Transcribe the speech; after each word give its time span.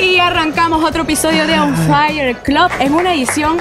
Y 0.00 0.18
arrancamos 0.18 0.84
otro 0.84 1.02
episodio 1.02 1.46
de 1.46 1.58
On 1.58 1.74
Fire 1.76 2.36
Club 2.38 2.70
en 2.80 2.94
una 2.94 3.14
edición 3.14 3.58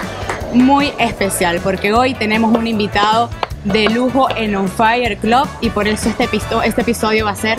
muy 0.54 0.94
especial 1.00 1.60
porque 1.64 1.94
hoy 1.94 2.14
tenemos 2.14 2.56
un 2.56 2.68
invitado 2.68 3.30
de 3.64 3.90
lujo 3.90 4.28
en 4.36 4.56
On 4.56 4.70
Fire 4.70 5.18
Club 5.18 5.48
y 5.62 5.70
por 5.70 5.88
eso 5.88 6.10
este, 6.10 6.30
este 6.66 6.82
episodio 6.82 7.26
va 7.26 7.32
a 7.32 7.36
ser. 7.36 7.58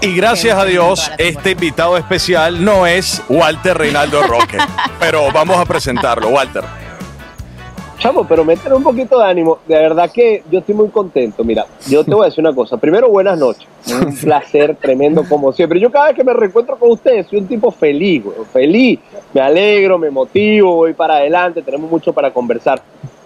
Y 0.00 0.14
gracias 0.14 0.56
a 0.56 0.64
Dios, 0.64 1.10
este 1.18 1.52
invitado 1.52 1.96
especial 1.96 2.64
no 2.64 2.86
es 2.86 3.20
Walter 3.28 3.76
Reinaldo 3.76 4.22
Roque, 4.22 4.58
pero 5.00 5.32
vamos 5.32 5.56
a 5.56 5.64
presentarlo. 5.64 6.28
Walter. 6.28 6.62
Chamo, 7.98 8.24
pero 8.24 8.44
métele 8.44 8.76
un 8.76 8.84
poquito 8.84 9.18
de 9.18 9.24
ánimo. 9.24 9.58
De 9.66 9.74
verdad 9.74 10.08
que 10.12 10.44
yo 10.52 10.60
estoy 10.60 10.76
muy 10.76 10.88
contento. 10.88 11.42
Mira, 11.42 11.66
yo 11.88 12.04
te 12.04 12.14
voy 12.14 12.22
a 12.22 12.24
decir 12.26 12.44
una 12.44 12.54
cosa. 12.54 12.76
Primero, 12.76 13.08
buenas 13.08 13.36
noches. 13.36 13.66
Un 13.88 14.14
placer 14.16 14.76
tremendo 14.76 15.24
como 15.28 15.52
siempre. 15.52 15.80
Yo 15.80 15.90
cada 15.90 16.06
vez 16.06 16.14
que 16.14 16.22
me 16.22 16.32
reencuentro 16.32 16.78
con 16.78 16.92
ustedes 16.92 17.26
soy 17.26 17.40
un 17.40 17.48
tipo 17.48 17.72
feliz, 17.72 18.22
güey. 18.22 18.36
Feliz. 18.52 19.00
Me 19.34 19.40
alegro, 19.40 19.98
me 19.98 20.10
motivo, 20.10 20.76
voy 20.76 20.94
para 20.94 21.16
adelante. 21.16 21.60
Tenemos 21.62 21.90
mucho 21.90 22.12
para 22.12 22.30
conversar. 22.32 22.80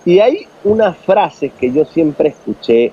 Y 0.06 0.20
hay 0.20 0.46
una 0.64 0.94
frase 0.94 1.50
que 1.50 1.70
yo 1.70 1.84
siempre 1.84 2.30
escuché, 2.30 2.92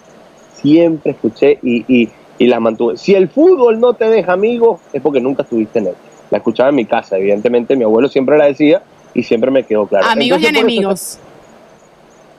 siempre 0.56 1.12
escuché 1.12 1.60
y, 1.64 1.86
y, 1.88 2.10
y 2.40 2.48
la 2.48 2.60
mantuve. 2.60 2.98
Si 2.98 3.14
el 3.14 3.30
fútbol 3.30 3.80
no 3.80 3.94
te 3.94 4.10
deja 4.10 4.34
amigos, 4.34 4.80
es 4.92 5.02
porque 5.02 5.20
nunca 5.20 5.44
estuviste 5.44 5.80
en 5.80 5.88
él. 5.88 5.94
La 6.32 6.38
escuchaba 6.40 6.70
en 6.70 6.76
mi 6.76 6.86
casa, 6.86 7.18
evidentemente. 7.18 7.76
Mi 7.76 7.84
abuelo 7.84 8.08
siempre 8.08 8.38
la 8.38 8.46
decía 8.46 8.82
y 9.14 9.24
siempre 9.24 9.52
me 9.52 9.64
quedó 9.64 9.86
claro. 9.86 10.08
Amigos 10.08 10.40
y 10.42 10.46
Entonces, 10.46 10.64
enemigos. 10.64 11.20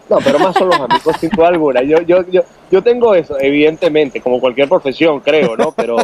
no, 0.09 0.19
pero 0.25 0.39
más 0.39 0.57
son 0.57 0.69
los 0.69 0.81
amigos 0.81 1.17
sin 1.21 1.31
duda 1.31 1.49
alguna. 1.49 1.83
Yo, 1.83 2.01
yo, 2.01 2.25
yo, 2.31 2.43
yo 2.71 2.83
tengo 2.83 3.15
eso, 3.15 3.39
evidentemente, 3.39 4.21
como 4.21 4.41
cualquier 4.41 4.69
profesión, 4.69 5.21
creo, 5.21 5.57
¿no? 5.57 5.73
Pero, 5.73 5.97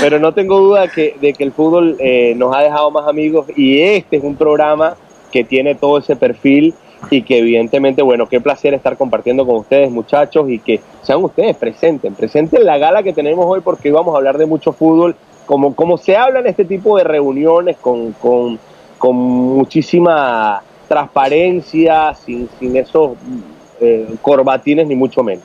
pero 0.00 0.18
no 0.18 0.34
tengo 0.34 0.58
duda 0.58 0.88
que, 0.88 1.16
de 1.20 1.32
que 1.32 1.44
el 1.44 1.52
fútbol 1.52 1.96
eh, 2.00 2.34
nos 2.36 2.54
ha 2.54 2.60
dejado 2.60 2.90
más 2.90 3.08
amigos 3.08 3.46
y 3.56 3.80
este 3.80 4.18
es 4.18 4.22
un 4.22 4.36
programa 4.36 4.96
que 5.30 5.42
tiene 5.44 5.74
todo 5.74 5.98
ese 5.98 6.16
perfil 6.16 6.74
y 7.10 7.22
que 7.22 7.38
evidentemente, 7.38 8.02
bueno, 8.02 8.26
qué 8.26 8.40
placer 8.40 8.74
estar 8.74 8.96
compartiendo 8.96 9.44
con 9.46 9.56
ustedes, 9.56 9.90
muchachos, 9.90 10.48
y 10.48 10.58
que 10.58 10.80
sean 11.02 11.22
ustedes 11.22 11.56
presenten, 11.56 12.14
presenten 12.14 12.64
la 12.64 12.78
gala 12.78 13.02
que 13.02 13.12
tenemos 13.12 13.44
hoy 13.46 13.60
porque 13.60 13.88
hoy 13.88 13.94
vamos 13.94 14.14
a 14.14 14.18
hablar 14.18 14.38
de 14.38 14.46
mucho 14.46 14.72
fútbol, 14.72 15.16
como, 15.46 15.74
como 15.74 15.98
se 15.98 16.16
habla 16.16 16.40
en 16.40 16.46
este 16.46 16.64
tipo 16.64 16.96
de 16.96 17.04
reuniones 17.04 17.76
con, 17.78 18.12
con, 18.12 18.58
con 18.98 19.16
muchísima 19.16 20.62
transparencia, 20.88 22.14
sin, 22.14 22.48
sin 22.58 22.76
esos 22.76 23.12
eh, 23.80 24.06
corbatines 24.22 24.86
ni 24.86 24.94
mucho 24.94 25.22
menos. 25.22 25.44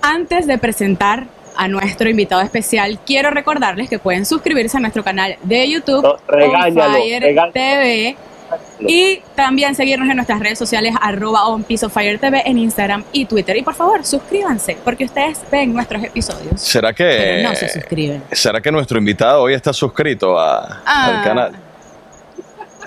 Antes 0.00 0.46
de 0.46 0.58
presentar 0.58 1.26
a 1.56 1.68
nuestro 1.68 2.08
invitado 2.08 2.42
especial, 2.42 2.98
quiero 3.04 3.30
recordarles 3.30 3.88
que 3.90 3.98
pueden 3.98 4.24
suscribirse 4.24 4.78
a 4.78 4.80
nuestro 4.80 5.04
canal 5.04 5.36
de 5.42 5.68
YouTube, 5.68 6.02
No, 6.02 6.16
regáñalo, 6.26 6.94
Fire 6.94 7.22
regáñalo. 7.22 7.52
TV, 7.52 8.16
y 8.88 9.20
también 9.34 9.74
seguirnos 9.74 10.08
en 10.08 10.16
nuestras 10.16 10.40
redes 10.40 10.58
sociales, 10.58 10.94
arroba 11.00 11.46
On 11.46 11.62
Piece 11.62 11.84
of 11.86 11.92
Fire 11.92 12.18
TV 12.18 12.42
en 12.44 12.58
Instagram 12.58 13.04
y 13.12 13.24
Twitter. 13.26 13.56
Y 13.56 13.62
por 13.62 13.74
favor, 13.74 14.04
suscríbanse, 14.04 14.76
porque 14.84 15.04
ustedes 15.04 15.40
ven 15.50 15.72
nuestros 15.74 16.02
episodios, 16.04 16.60
¿Será 16.60 16.92
pero 16.92 17.10
que, 17.10 17.42
no 17.42 17.54
se 17.54 17.68
suscriben. 17.68 18.22
¿será 18.32 18.60
que 18.60 18.70
nuestro 18.72 18.98
invitado 18.98 19.42
hoy 19.42 19.54
está 19.54 19.72
suscrito 19.72 20.38
a- 20.38 20.82
Ah. 20.84 21.06
al 21.18 21.24
canal? 21.24 21.52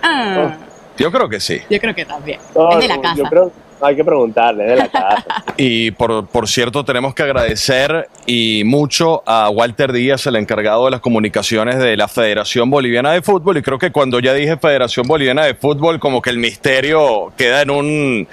Ah, 0.01 0.57
Yo 0.97 1.11
creo 1.11 1.27
que 1.27 1.39
sí. 1.39 1.61
yo 1.69 1.79
creo 1.79 1.93
que 1.95 2.05
también. 2.05 2.39
No, 2.55 2.71
es 2.71 2.79
de 2.79 2.87
la 2.87 2.95
yo 2.95 3.01
casa. 3.01 3.23
creo 3.29 3.51
hay 3.85 3.95
que 3.95 4.03
preguntarle, 4.03 4.63
de 4.65 4.75
la 4.75 4.87
casa. 4.87 5.25
Y 5.57 5.91
por, 5.91 6.27
por 6.27 6.49
cierto, 6.49 6.83
tenemos 6.83 7.15
que 7.15 7.23
agradecer 7.23 8.09
y 8.25 8.63
mucho 8.65 9.23
a 9.25 9.49
Walter 9.49 9.93
Díaz, 9.93 10.27
el 10.27 10.35
encargado 10.35 10.83
de 10.85 10.91
las 10.91 10.99
comunicaciones 10.99 11.79
de 11.79 11.95
la 11.95 12.09
Federación 12.09 12.69
Boliviana 12.69 13.13
de 13.13 13.21
Fútbol. 13.21 13.55
Y 13.57 13.61
creo 13.61 13.79
que 13.79 13.91
cuando 13.91 14.19
ya 14.19 14.33
dije 14.33 14.57
Federación 14.57 15.07
Boliviana 15.07 15.45
de 15.45 15.55
Fútbol, 15.55 15.97
como 15.99 16.21
que 16.21 16.29
el 16.29 16.39
misterio 16.39 17.31
queda 17.37 17.61
en 17.61 17.69
un 17.69 18.27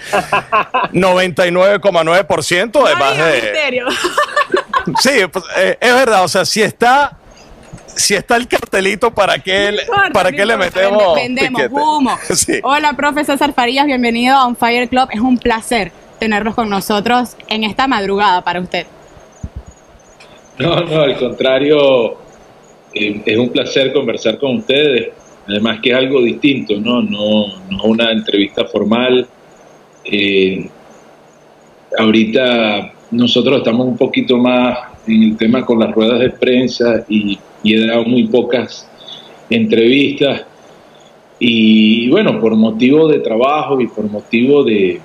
99,9%, 0.92 2.72
No 2.72 2.86
además 2.86 3.18
de... 3.18 3.32
misterio. 3.34 3.86
Sí, 4.98 5.10
pues, 5.32 5.44
eh, 5.58 5.78
es 5.80 5.94
verdad, 5.94 6.24
o 6.24 6.28
sea, 6.28 6.44
si 6.44 6.60
está... 6.60 7.18
Si 7.94 8.14
está 8.14 8.36
el 8.36 8.48
cartelito, 8.48 9.12
¿para 9.12 9.38
qué, 9.38 9.70
le- 9.72 9.82
importa, 9.82 10.10
¿para 10.12 10.30
no 10.30 10.36
qué 10.36 10.46
le 10.46 10.54
importa, 10.54 10.74
metemos 10.80 11.02
vende- 11.16 11.22
vendemos 11.42 11.62
piquete? 11.62 11.80
humo. 11.80 12.18
Sí. 12.34 12.52
Hola, 12.62 12.92
profe 12.94 13.24
César 13.24 13.52
Farías, 13.54 13.86
bienvenido 13.86 14.34
a 14.36 14.46
On 14.46 14.56
Fire 14.56 14.88
Club. 14.88 15.08
Es 15.10 15.20
un 15.20 15.38
placer 15.38 15.92
tenerlos 16.18 16.54
con 16.54 16.68
nosotros 16.70 17.36
en 17.48 17.64
esta 17.64 17.86
madrugada 17.86 18.42
para 18.42 18.60
usted. 18.60 18.86
No, 20.58 20.80
no, 20.80 21.00
al 21.02 21.16
contrario, 21.18 22.16
eh, 22.94 23.20
es 23.24 23.36
un 23.38 23.50
placer 23.50 23.92
conversar 23.92 24.38
con 24.38 24.58
ustedes. 24.58 25.08
Además 25.48 25.80
que 25.82 25.90
es 25.90 25.96
algo 25.96 26.22
distinto, 26.22 26.74
¿no? 26.78 27.02
No, 27.02 27.58
no 27.68 27.76
es 27.78 27.84
una 27.84 28.12
entrevista 28.12 28.64
formal. 28.66 29.26
Eh, 30.04 30.68
ahorita 31.98 32.92
nosotros 33.10 33.58
estamos 33.58 33.86
un 33.86 33.96
poquito 33.96 34.38
más 34.38 34.78
en 35.06 35.22
el 35.24 35.36
tema 35.36 35.64
con 35.66 35.78
las 35.80 35.90
ruedas 35.92 36.20
de 36.20 36.30
prensa 36.30 37.04
y, 37.08 37.38
y 37.62 37.74
he 37.74 37.86
dado 37.86 38.04
muy 38.04 38.26
pocas 38.26 38.88
entrevistas. 39.50 40.42
Y 41.38 42.08
bueno, 42.10 42.40
por 42.40 42.54
motivo 42.56 43.08
de 43.08 43.20
trabajo 43.20 43.80
y 43.80 43.88
por 43.88 44.08
motivo 44.10 44.62
de, 44.64 45.00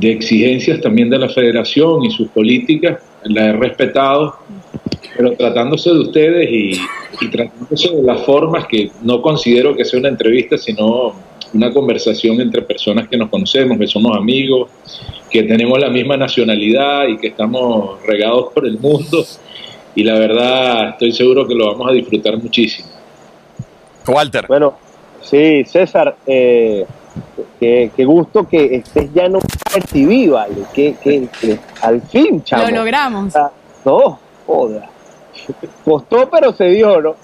exigencias 0.00 0.80
también 0.80 1.10
de 1.10 1.18
la 1.18 1.28
federación 1.28 2.04
y 2.04 2.10
sus 2.10 2.28
políticas, 2.28 3.00
la 3.24 3.46
he 3.46 3.52
respetado, 3.52 4.36
pero 5.16 5.32
tratándose 5.32 5.90
de 5.90 5.98
ustedes 6.00 6.48
y 6.50 7.28
tratándose 7.30 7.90
de 7.90 8.02
las 8.02 8.22
formas 8.22 8.66
que 8.66 8.90
no 9.02 9.20
considero 9.20 9.76
que 9.76 9.84
sea 9.84 10.00
una 10.00 10.08
entrevista, 10.08 10.56
sino 10.58 11.14
una 11.54 11.72
conversación 11.72 12.40
entre 12.40 12.62
personas 12.62 13.08
que 13.08 13.16
nos 13.16 13.30
conocemos, 13.30 13.78
que 13.78 13.86
somos 13.86 14.16
amigos, 14.16 14.70
que 15.30 15.44
tenemos 15.44 15.78
la 15.78 15.88
misma 15.88 16.16
nacionalidad 16.16 17.08
y 17.08 17.16
que 17.16 17.28
estamos 17.28 18.02
regados 18.04 18.52
por 18.52 18.66
el 18.66 18.78
mundo. 18.78 19.24
Y 19.94 20.02
la 20.02 20.18
verdad, 20.18 20.88
estoy 20.90 21.12
seguro 21.12 21.46
que 21.46 21.54
lo 21.54 21.66
vamos 21.72 21.88
a 21.88 21.92
disfrutar 21.92 22.36
muchísimo. 22.36 22.88
Walter. 24.06 24.46
Bueno, 24.48 24.74
sí, 25.22 25.64
César, 25.64 26.16
eh, 26.26 26.84
qué, 27.60 27.90
qué 27.96 28.04
gusto 28.04 28.46
que 28.46 28.76
estés 28.76 29.12
ya 29.14 29.28
no 29.28 29.38
percibido, 29.72 30.34
¿vale? 30.34 30.56
Que, 30.74 30.96
que- 31.02 31.28
que 31.40 31.58
al 31.80 32.02
fin, 32.02 32.42
chamo. 32.42 32.64
Lo 32.68 32.76
logramos. 32.76 33.34
Ah, 33.36 33.50
No, 33.84 34.18
joda. 34.46 34.88
Costó, 35.84 36.28
pero 36.30 36.52
se 36.52 36.64
dio, 36.70 37.00
¿no? 37.00 37.14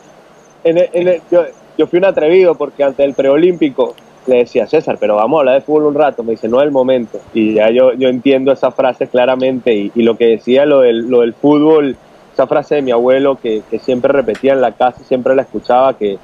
En 0.65 0.79
el- 0.79 0.89
en 0.93 1.09
el- 1.09 1.23
yo, 1.31 1.43
yo 1.79 1.87
fui 1.87 1.99
un 1.99 2.05
atrevido 2.05 2.55
porque 2.55 2.85
ante 2.85 3.03
el 3.05 3.15
preolímpico 3.15 3.95
le 4.27 4.37
decía, 4.39 4.67
César, 4.67 4.97
pero 5.01 5.17
vamos 5.17 5.39
a 5.39 5.41
hablar 5.41 5.55
de 5.57 5.61
fútbol 5.63 5.85
un 5.87 5.95
rato. 5.95 6.23
Me 6.23 6.33
dice, 6.33 6.49
no 6.49 6.61
es 6.61 6.65
el 6.67 6.71
momento. 6.71 7.19
Y 7.35 7.55
ya 7.55 7.71
yo, 7.71 7.93
yo 7.95 8.09
entiendo 8.09 8.53
esa 8.53 8.71
frase 8.71 9.07
claramente 9.09 9.75
y, 9.75 9.91
y 9.95 10.03
lo 10.03 10.17
que 10.17 10.27
decía 10.27 10.67
lo 10.67 10.81
del, 10.81 11.09
lo 11.09 11.21
del 11.23 11.33
fútbol, 11.35 11.97
esa 12.41 12.47
frase 12.47 12.77
de 12.77 12.83
mi 12.83 12.91
abuelo 12.91 13.37
que, 13.37 13.63
que 13.71 13.79
siempre 13.79 14.11
repetía 14.15 14.55
en 14.55 14.63
la 14.63 14.73
casa, 14.73 15.05
siempre 15.05 15.35
la 15.35 15.43
escuchaba, 15.43 15.93
que, 15.99 16.17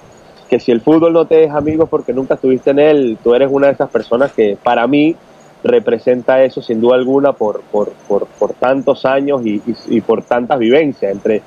que 0.48 0.58
si 0.58 0.72
el 0.72 0.80
fútbol 0.80 1.12
no 1.12 1.26
te 1.26 1.34
deja 1.36 1.58
amigos 1.58 1.90
porque 1.90 2.14
nunca 2.14 2.34
estuviste 2.34 2.70
en 2.70 2.78
él, 2.78 3.18
tú 3.22 3.34
eres 3.34 3.50
una 3.52 3.66
de 3.66 3.74
esas 3.74 3.90
personas 3.90 4.32
que 4.32 4.56
para 4.62 4.86
mí 4.86 5.14
representa 5.62 6.42
eso 6.42 6.62
sin 6.62 6.80
duda 6.80 6.94
alguna 6.96 7.32
por, 7.34 7.60
por, 7.70 7.90
por, 8.08 8.24
por 8.26 8.54
tantos 8.54 9.04
años 9.04 9.44
y, 9.44 9.56
y- 9.66 9.96
y 9.96 10.00
por 10.00 10.22
tantas 10.22 10.58
vivencias 10.58 11.12
entre, 11.12 11.42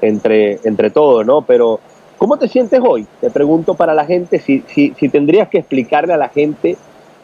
entre, 0.00 0.58
entre 0.64 0.88
todo, 0.88 1.22
¿no? 1.22 1.42
Pero, 1.42 1.80
¿cómo 2.16 2.38
te 2.38 2.48
sientes 2.48 2.80
hoy? 2.82 3.06
Te 3.20 3.28
pregunto 3.30 3.74
para 3.74 3.92
la 3.92 4.06
gente, 4.06 4.38
si, 4.38 4.62
si, 4.68 4.94
si 4.98 5.10
tendrías 5.10 5.48
que 5.50 5.58
explicarle 5.58 6.14
a 6.14 6.16
la 6.16 6.30
gente 6.30 6.78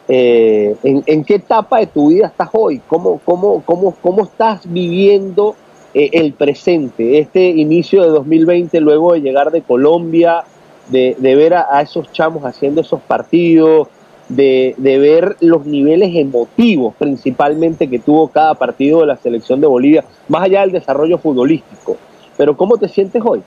eh, 0.07 0.75
en, 0.83 1.01
en 1.07 1.23
qué 1.23 1.35
etapa 1.35 1.79
de 1.79 1.87
tu 1.87 2.09
vida 2.09 2.27
estás 2.27 2.49
hoy, 2.53 2.79
cómo, 2.87 3.19
cómo, 3.25 3.63
cómo, 3.65 3.95
cómo 4.03 4.23
estás 4.25 4.71
viviendo 4.71 5.55
eh, 5.93 6.09
el 6.13 6.33
presente, 6.33 7.19
este 7.19 7.49
inicio 7.49 8.01
de 8.03 8.09
2020 8.09 8.79
luego 8.79 9.13
de 9.13 9.21
llegar 9.21 9.51
de 9.51 9.61
Colombia, 9.61 10.43
de, 10.89 11.15
de 11.17 11.35
ver 11.35 11.53
a, 11.53 11.81
esos 11.81 12.11
chamos 12.11 12.43
haciendo 12.43 12.81
esos 12.81 13.01
partidos, 13.01 13.87
de, 14.29 14.73
de 14.77 14.97
ver 14.97 15.35
los 15.41 15.65
niveles 15.65 16.15
emotivos 16.15 16.95
principalmente 16.97 17.89
que 17.89 17.99
tuvo 17.99 18.29
cada 18.29 18.53
partido 18.55 19.01
de 19.01 19.07
la 19.07 19.17
selección 19.17 19.59
de 19.59 19.67
Bolivia, 19.67 20.05
más 20.29 20.43
allá 20.43 20.61
del 20.61 20.71
desarrollo 20.71 21.17
futbolístico. 21.17 21.97
Pero 22.37 22.55
¿cómo 22.55 22.77
te 22.77 22.87
sientes 22.87 23.21
hoy? 23.25 23.41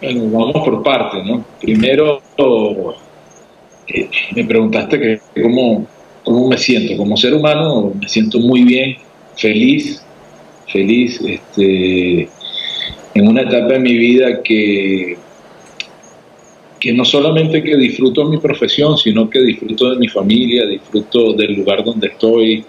Bueno, 0.00 0.38
vamos 0.38 0.64
por 0.64 0.82
partes, 0.82 1.24
¿no? 1.24 1.44
Primero, 1.60 2.20
eh, 3.88 4.08
me 4.34 4.44
preguntaste 4.44 4.98
que 5.00 5.42
cómo, 5.42 5.86
cómo 6.22 6.48
me 6.48 6.58
siento. 6.58 6.96
Como 6.96 7.16
ser 7.16 7.34
humano 7.34 7.92
me 7.98 8.08
siento 8.08 8.38
muy 8.38 8.62
bien, 8.64 8.96
feliz, 9.36 10.04
feliz, 10.74 11.20
este, 11.24 12.28
en 13.14 13.28
una 13.28 13.42
etapa 13.42 13.74
de 13.74 13.78
mi 13.78 13.96
vida 13.96 14.42
que, 14.42 15.16
que 16.80 16.92
no 16.92 17.04
solamente 17.04 17.62
que 17.62 17.76
disfruto 17.76 18.24
mi 18.24 18.38
profesión, 18.38 18.98
sino 18.98 19.30
que 19.30 19.40
disfruto 19.40 19.90
de 19.90 19.96
mi 19.98 20.08
familia, 20.08 20.66
disfruto 20.66 21.32
del 21.34 21.54
lugar 21.54 21.84
donde 21.84 22.08
estoy, 22.08 22.64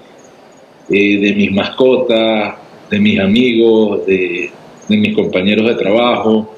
eh, 0.90 1.18
de 1.18 1.34
mis 1.34 1.52
mascotas, 1.52 2.56
de 2.92 3.00
mis 3.00 3.20
amigos, 3.20 4.06
de, 4.06 4.52
mis 4.88 5.16
compañeros 5.16 5.68
de 5.68 5.76
trabajo. 5.76 6.54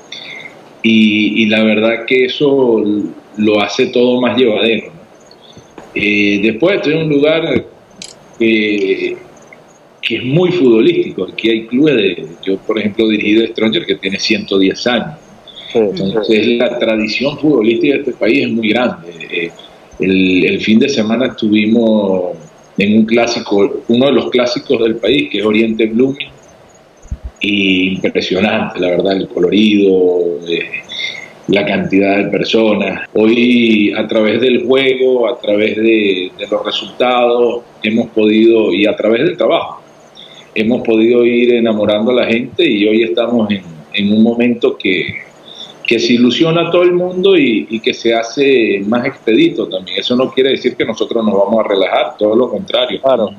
Y, 0.83 1.45
la 1.47 1.63
verdad 1.63 2.05
que 2.05 2.25
eso 2.25 2.83
lo 3.37 3.61
hace 3.61 3.87
todo 3.87 4.19
más 4.21 4.37
llevadero. 4.37 4.91
Eh, 5.95 6.39
después 6.43 6.75
estoy 6.75 6.93
en 6.93 7.03
un 7.03 7.09
lugar 7.09 7.65
que, 8.37 9.17
que 10.07 10.17
es 10.17 10.23
muy 10.23 10.51
futbolístico. 10.51 11.27
Aquí 11.31 11.49
hay 11.49 11.67
clubes 11.67 11.95
de, 11.95 12.25
yo 12.45 12.57
por 12.59 12.79
ejemplo 12.79 13.09
dirigido 13.09 13.45
Stranger 13.47 13.85
que 13.85 13.95
tiene 13.95 14.17
110 14.17 14.87
años 14.87 15.27
entonces 15.73 16.47
la 16.47 16.79
tradición 16.79 17.37
futbolística 17.37 17.95
de 17.95 17.99
este 17.99 18.13
país 18.13 18.45
es 18.45 18.51
muy 18.51 18.69
grande. 18.69 19.07
Eh, 19.29 19.51
el, 19.99 20.59
fin 20.61 20.79
de 20.79 20.89
semana 20.89 21.27
estuvimos 21.27 22.37
en 22.77 22.99
un 22.99 23.05
clásico, 23.05 23.83
uno 23.87 24.05
de 24.05 24.11
los 24.11 24.29
clásicos 24.29 24.79
del 24.83 24.97
país, 24.97 25.29
que 25.31 25.39
es 25.39 25.45
Oriente 25.45 25.87
Blooming, 25.87 26.29
y 27.39 27.95
impresionante, 27.95 28.79
la 28.79 28.89
verdad, 28.89 29.17
el 29.17 29.27
colorido, 29.27 30.39
eh, 30.47 30.83
la 31.47 31.65
cantidad 31.65 32.17
de 32.17 32.25
personas. 32.25 33.07
Hoy, 33.13 33.93
a 33.95 34.07
través 34.07 34.41
del 34.41 34.65
juego, 34.65 35.27
a 35.27 35.39
través 35.39 35.77
de, 35.77 36.31
los 36.49 36.65
resultados, 36.65 37.63
hemos 37.83 38.09
podido, 38.09 38.73
y 38.73 38.85
a 38.85 38.95
través 38.95 39.23
del 39.23 39.37
trabajo, 39.37 39.81
hemos 40.59 40.81
podido 40.81 41.25
ir 41.25 41.53
enamorando 41.53 42.11
a 42.11 42.15
la 42.15 42.25
gente 42.25 42.67
y 42.67 42.87
hoy 42.87 43.03
estamos 43.03 43.49
en 43.93 44.13
un 44.13 44.23
momento 44.23 44.77
que, 44.77 45.27
que 45.87 45.99
se 45.99 46.13
ilusiona 46.13 46.67
a 46.67 46.71
todo 46.71 46.83
el 46.83 46.91
mundo 46.91 47.37
y, 47.37 47.79
que 47.79 47.93
se 47.93 48.13
hace 48.13 48.83
más 48.85 49.05
expedito 49.05 49.67
también. 49.69 49.99
Eso 49.99 50.17
no 50.17 50.29
quiere 50.31 50.49
decir 50.51 50.75
que 50.75 50.83
nosotros 50.83 51.23
nos 51.23 51.33
vamos 51.33 51.63
a 51.63 51.67
relajar, 51.67 52.17
todo 52.17 52.35
lo 52.35 52.49
contrario. 52.49 53.01
Claro. 53.01 53.29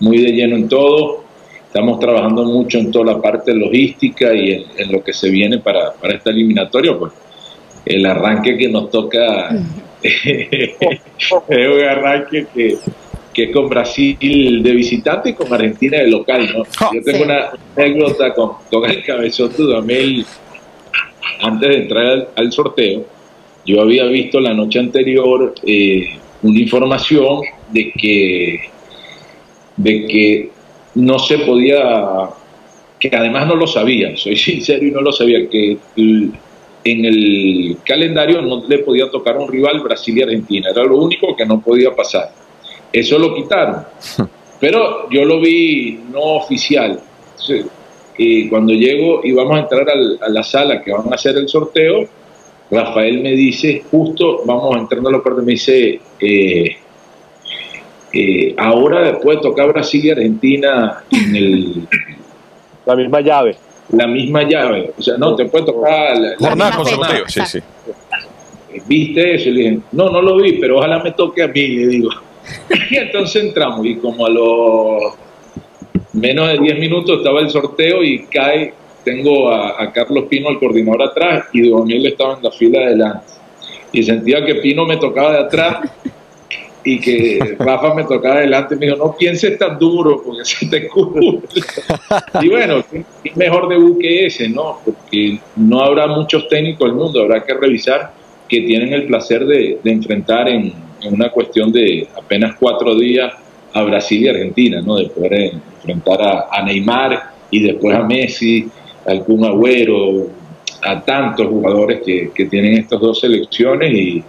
Muy 0.00 0.18
de 0.22 0.32
lleno 0.32 0.56
en 0.56 0.66
todo. 0.68 1.22
Estamos 1.66 2.00
trabajando 2.00 2.44
mucho 2.44 2.78
en 2.78 2.90
toda 2.90 3.12
la 3.12 3.20
parte 3.20 3.54
logística 3.54 4.34
y 4.34 4.66
en, 4.76 4.90
lo 4.90 5.04
que 5.04 5.12
se 5.12 5.28
viene 5.28 5.58
para, 5.58 5.92
para 5.92 6.14
esta 6.14 6.30
eliminatoria. 6.30 6.98
Pues 6.98 7.12
el 7.84 8.06
arranque 8.06 8.56
que 8.56 8.68
nos 8.68 8.90
toca 8.90 9.50
es 10.02 11.30
un 11.30 11.84
arranque 11.84 12.46
que, 12.54 12.78
que 13.32 13.44
es 13.44 13.52
con 13.52 13.68
Brasil 13.68 14.62
de 14.62 14.72
visitante 14.72 15.30
y 15.30 15.32
con 15.34 15.52
Argentina 15.52 15.98
de 15.98 16.08
local. 16.08 16.50
¿no? 16.52 16.62
Oh, 16.62 16.94
Yo 16.94 17.02
tengo 17.02 17.24
una 17.24 17.50
anécdota 17.76 18.34
con, 18.34 18.52
con 18.70 18.90
el 18.90 19.04
cabezón 19.04 19.52
Dudamel 19.56 20.24
antes 21.42 21.68
de 21.68 21.76
entrar 21.76 22.28
al, 22.36 22.52
sorteo, 22.52 23.04
yo 23.66 23.80
había 23.80 24.04
visto 24.04 24.40
la 24.40 24.54
noche 24.54 24.78
anterior 24.78 25.54
eh, 25.64 26.18
una 26.42 26.58
información 26.58 27.40
de 27.70 27.92
que, 27.92 28.60
de 29.76 30.06
que 30.06 30.50
no 30.94 31.18
se 31.18 31.38
podía, 31.38 32.30
que 32.98 33.10
además 33.12 33.46
no 33.46 33.56
lo 33.56 33.66
sabía, 33.66 34.16
soy 34.16 34.36
sincero 34.36 34.86
y 34.86 34.90
no 34.90 35.00
lo 35.00 35.12
sabía, 35.12 35.48
que 35.48 35.78
en 35.96 37.04
el 37.04 37.76
calendario 37.84 38.40
no 38.42 38.64
le 38.66 38.78
podía 38.78 39.10
tocar 39.10 39.36
un 39.36 39.50
rival 39.50 39.80
Brasil 39.80 40.16
y 40.16 40.22
Argentina, 40.22 40.70
era 40.70 40.84
lo 40.84 40.96
único 40.96 41.36
que 41.36 41.46
no 41.46 41.60
podía 41.60 41.94
pasar. 41.94 42.32
Eso 42.92 43.18
lo 43.18 43.34
quitaron. 43.34 43.84
Pero 44.60 45.08
yo 45.10 45.24
lo 45.24 45.40
vi 45.40 46.00
no 46.12 46.20
oficial 46.20 47.00
y 48.16 48.48
cuando 48.48 48.72
llego 48.72 49.22
y 49.24 49.32
vamos 49.32 49.56
a 49.56 49.60
entrar 49.60 49.86
a 49.88 50.28
la 50.28 50.42
sala 50.42 50.82
que 50.82 50.92
van 50.92 51.10
a 51.10 51.14
hacer 51.14 51.36
el 51.36 51.48
sorteo, 51.48 52.06
Rafael 52.70 53.22
me 53.22 53.32
dice, 53.32 53.82
justo 53.90 54.42
vamos 54.44 54.76
entrando 54.76 55.08
a 55.08 55.12
la 55.12 55.22
parte, 55.22 55.40
me 55.42 55.52
dice, 55.52 56.00
eh, 56.20 56.76
eh, 58.12 58.54
ahora 58.58 59.18
puede 59.18 59.40
tocar 59.40 59.72
Brasil 59.72 60.04
y 60.04 60.10
Argentina 60.10 61.02
en 61.10 61.36
el... 61.36 61.88
La 62.86 62.96
misma 62.96 63.20
llave. 63.20 63.56
La 63.92 64.06
misma 64.06 64.42
llave. 64.42 64.92
O 64.98 65.02
sea, 65.02 65.16
no, 65.16 65.34
te 65.36 65.46
puede 65.46 65.66
tocar... 65.66 66.18
La, 66.18 66.36
Jornada 66.38 66.76
con 66.76 66.86
sorteo, 66.86 67.24
sí, 67.28 67.40
sí. 67.46 67.58
¿Viste 68.86 69.34
eso? 69.34 69.50
le 69.50 69.56
dije, 69.56 69.78
no, 69.92 70.10
no 70.10 70.20
lo 70.20 70.36
vi, 70.36 70.54
pero 70.54 70.78
ojalá 70.78 71.02
me 71.02 71.12
toque 71.12 71.42
a 71.42 71.48
mí, 71.48 71.68
le 71.68 71.86
digo. 71.86 72.10
Y 72.90 72.96
entonces 72.96 73.44
entramos 73.44 73.86
y 73.86 73.96
como 73.96 74.26
a 74.26 74.30
los 74.30 75.14
menos 76.12 76.48
de 76.48 76.58
10 76.58 76.78
minutos 76.78 77.18
estaba 77.18 77.40
el 77.40 77.50
sorteo 77.50 78.02
y 78.02 78.24
cae, 78.24 78.74
tengo 79.04 79.50
a, 79.50 79.92
Carlos 79.92 80.24
Pino, 80.28 80.50
el 80.50 80.58
coordinador 80.58 81.02
atrás, 81.02 81.46
y 81.52 81.70
Daniel 81.70 82.06
estaba 82.06 82.36
en 82.36 82.42
la 82.42 82.50
fila 82.50 82.80
adelante. 82.80 83.26
Y 83.92 84.02
sentía 84.02 84.44
que 84.44 84.56
Pino 84.56 84.84
me 84.86 84.96
tocaba 84.98 85.32
de 85.32 85.38
atrás 85.38 85.90
y 86.84 87.00
que 87.00 87.56
Rafa 87.58 87.94
me 87.94 88.04
tocaba 88.04 88.36
adelante. 88.36 88.76
Me 88.76 88.86
dijo, 88.86 88.98
no 88.98 89.16
pienses 89.16 89.58
tan 89.58 89.78
duro 89.78 90.22
porque 90.24 90.44
se 90.44 90.66
te 90.66 90.88
cubre. 90.88 91.40
y 92.40 92.48
bueno, 92.48 92.84
es 93.24 93.36
mejor 93.36 93.68
debut 93.68 93.98
que 94.00 94.26
ese, 94.26 94.48
¿no? 94.48 94.78
Porque 94.84 95.38
no 95.56 95.80
habrá 95.80 96.06
muchos 96.06 96.48
técnicos 96.48 96.88
del 96.88 96.96
mundo, 96.96 97.22
habrá 97.22 97.42
que 97.44 97.54
revisar 97.54 98.12
que 98.48 98.60
tienen 98.62 98.92
el 98.92 99.06
placer 99.06 99.46
de, 99.46 99.78
enfrentar 99.84 100.48
en, 100.48 100.72
en, 101.02 101.14
una 101.14 101.30
cuestión 101.30 101.72
de 101.72 102.08
apenas 102.16 102.56
cuatro 102.58 102.94
días 102.94 103.32
a 103.72 103.82
Brasil 103.82 104.22
y 104.22 104.28
Argentina, 104.28 104.80
¿no? 104.80 104.96
De 104.96 105.06
poder 105.06 105.52
enfrentar 105.76 106.48
a, 106.50 106.62
Neymar 106.62 107.30
y 107.50 107.60
después 107.60 107.96
a 107.96 108.02
Messi, 108.02 108.68
al 109.06 109.24
Kun 109.24 109.44
Agüero, 109.44 110.28
a 110.82 111.00
tantos 111.02 111.46
jugadores 111.46 112.00
que, 112.04 112.44
tienen 112.46 112.74
estas 112.74 113.00
dos 113.00 113.20
selecciones 113.20 113.92
y, 113.92 114.24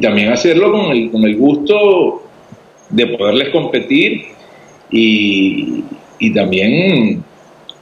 también 0.00 0.32
hacerlo 0.32 0.70
con 0.70 0.92
el, 0.92 1.10
con 1.10 1.24
el 1.24 1.36
gusto 1.36 2.22
de 2.90 3.06
poderles 3.08 3.48
competir 3.50 4.26
y, 4.90 5.84
también 6.34 7.24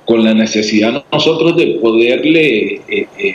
con 0.05 0.25
la 0.25 0.33
necesidad 0.33 1.05
nosotros 1.13 1.57
de 1.57 1.79
poderle 1.83 2.77
eh, 2.89 3.07
eh, 3.19 3.35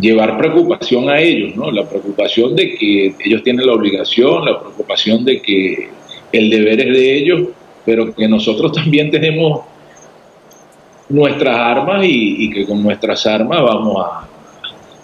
llevar 0.00 0.36
preocupación 0.38 1.08
a 1.08 1.20
ellos, 1.20 1.54
¿no? 1.56 1.70
La 1.70 1.88
preocupación 1.88 2.56
de 2.56 2.74
que 2.74 3.14
ellos 3.24 3.42
tienen 3.42 3.66
la 3.66 3.72
obligación, 3.72 4.44
la 4.44 4.60
preocupación 4.60 5.24
de 5.24 5.40
que 5.40 5.88
el 6.32 6.50
deber 6.50 6.80
es 6.80 6.92
de 6.92 7.16
ellos 7.16 7.48
pero 7.84 8.14
que 8.14 8.28
nosotros 8.28 8.72
también 8.74 9.10
tenemos 9.10 9.62
nuestras 11.08 11.56
armas 11.56 12.04
y, 12.04 12.50
que 12.50 12.66
con 12.66 12.82
nuestras 12.82 13.26
armas 13.26 13.62
vamos 13.62 14.06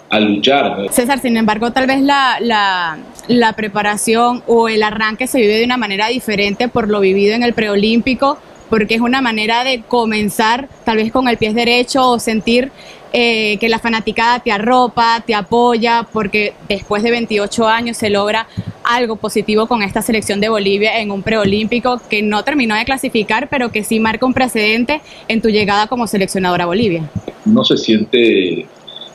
a, 0.09 0.19
luchar. 0.19 0.87
César, 0.89 1.19
sin 1.19 1.37
embargo, 1.37 1.71
tal 1.71 1.87
vez 1.87 2.01
la, 2.01 2.37
la, 2.41 2.97
la, 3.29 3.53
preparación 3.53 4.43
o 4.45 4.67
el 4.67 4.83
arranque 4.83 5.25
se 5.25 5.39
vive 5.39 5.57
de 5.57 5.63
una 5.63 5.77
manera 5.77 6.07
diferente 6.07 6.67
por 6.67 6.89
lo 6.89 6.99
vivido 6.99 7.33
en 7.33 7.43
el 7.43 7.53
preolímpico, 7.53 8.37
porque 8.69 8.95
es 8.95 8.99
una 8.99 9.21
manera 9.21 9.63
de 9.63 9.83
comenzar 9.87 10.67
tal 10.83 10.97
vez 10.97 11.13
con 11.13 11.29
el 11.29 11.37
pie 11.37 11.53
derecho 11.53 12.09
o 12.09 12.19
sentir 12.19 12.73
eh, 13.13 13.57
que 13.59 13.67
la 13.67 13.79
fanaticada 13.79 14.39
te 14.39 14.51
arropa, 14.51 15.21
te 15.25 15.35
apoya, 15.35 16.07
porque 16.13 16.53
después 16.69 17.03
de 17.03 17.11
28 17.11 17.67
años 17.67 17.97
se 17.97 18.09
logra 18.09 18.47
algo 18.83 19.17
positivo 19.17 19.67
con 19.67 19.83
esta 19.83 20.01
selección 20.01 20.39
de 20.39 20.49
Bolivia 20.49 20.99
en 20.99 21.11
un 21.11 21.21
preolímpico 21.21 22.01
que 22.09 22.21
no 22.21 22.43
terminó 22.43 22.75
de 22.75 22.85
clasificar, 22.85 23.49
pero 23.49 23.71
que 23.71 23.83
sí 23.83 23.99
marca 23.99 24.25
un 24.25 24.33
precedente 24.33 25.01
en 25.27 25.41
tu 25.41 25.49
llegada 25.49 25.87
como 25.87 26.07
seleccionadora 26.07 26.63
a 26.63 26.67
Bolivia. 26.67 27.09
No 27.45 27.63
se 27.65 27.77
siente 27.77 28.65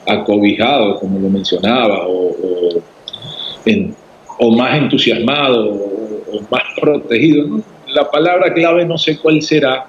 acobijado, 0.07 1.01
como 1.01 1.19
lo 1.19 1.29
mencionaba, 1.29 2.07
o, 2.07 2.35
o, 4.39 4.57
más 4.57 4.79
entusiasmado, 4.79 5.71
o, 5.71 6.41
más 6.51 6.63
protegido. 6.81 7.61
La 7.89 8.11
palabra 8.11 8.53
clave 8.53 8.85
no 8.85 8.99
sé 8.99 9.19
cuál 9.19 9.43
será, 9.43 9.87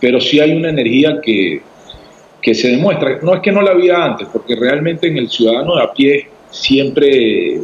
pero 0.00 0.20
sí 0.20 0.40
hay 0.40 0.52
una 0.52 0.70
energía 0.70 1.20
que, 1.22 1.60
que 2.40 2.54
se 2.54 2.68
demuestra. 2.68 3.18
No 3.22 3.34
es 3.34 3.40
que 3.40 3.52
no 3.52 3.62
la 3.62 3.72
había 3.72 4.04
antes, 4.04 4.28
porque 4.32 4.56
realmente 4.56 5.08
en 5.08 5.18
el 5.18 5.28
ciudadano 5.28 5.76
de 5.76 5.82
a 5.82 5.92
pie 5.92 6.28
siempre, 6.50 7.60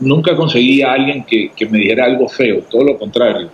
nunca 0.00 0.34
conseguía 0.36 0.90
a 0.90 0.94
alguien 0.94 1.24
que, 1.24 1.50
me 1.68 1.78
dijera 1.78 2.06
algo 2.06 2.28
feo, 2.28 2.62
todo 2.70 2.84
lo 2.84 2.98
contrario. 2.98 3.48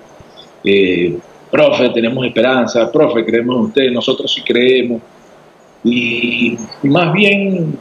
Eh, 0.65 1.17
profe, 1.51 1.91
tenemos 1.91 2.25
esperanza, 2.25 2.91
profe, 2.91 3.25
creemos 3.25 3.57
en 3.57 3.63
usted, 3.63 3.91
nosotros 3.91 4.33
sí 4.33 4.43
creemos. 4.43 5.03
Y 5.85 6.57
más 6.85 7.13
bien 7.13 7.77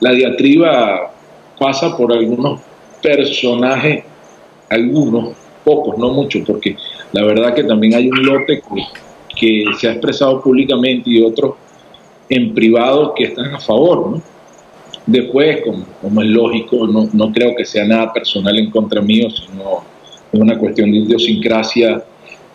la 0.00 0.12
diatriba 0.12 1.12
pasa 1.58 1.96
por 1.96 2.12
algunos 2.12 2.60
personajes, 3.02 4.04
algunos, 4.68 5.34
pocos, 5.64 5.96
no 5.98 6.10
muchos, 6.10 6.42
porque 6.46 6.76
la 7.12 7.24
verdad 7.24 7.54
que 7.54 7.64
también 7.64 7.94
hay 7.94 8.08
un 8.08 8.24
lote 8.24 8.60
que, 8.60 8.84
que 9.34 9.64
se 9.78 9.88
ha 9.88 9.92
expresado 9.92 10.42
públicamente 10.42 11.10
y 11.10 11.22
otros 11.22 11.54
en 12.28 12.54
privado 12.54 13.14
que 13.14 13.24
están 13.24 13.54
a 13.54 13.60
favor, 13.60 14.10
¿no? 14.10 14.22
Después, 15.06 15.62
como, 16.02 16.20
es 16.20 16.28
lógico, 16.28 16.86
no, 16.88 17.08
no, 17.12 17.32
creo 17.32 17.54
que 17.54 17.64
sea 17.64 17.84
nada 17.84 18.12
personal 18.12 18.58
en 18.58 18.70
contra 18.70 19.00
mío, 19.00 19.28
sino 19.30 19.84
es 20.32 20.40
una 20.40 20.58
cuestión 20.58 20.90
de 20.90 20.98
idiosincrasia 20.98 22.02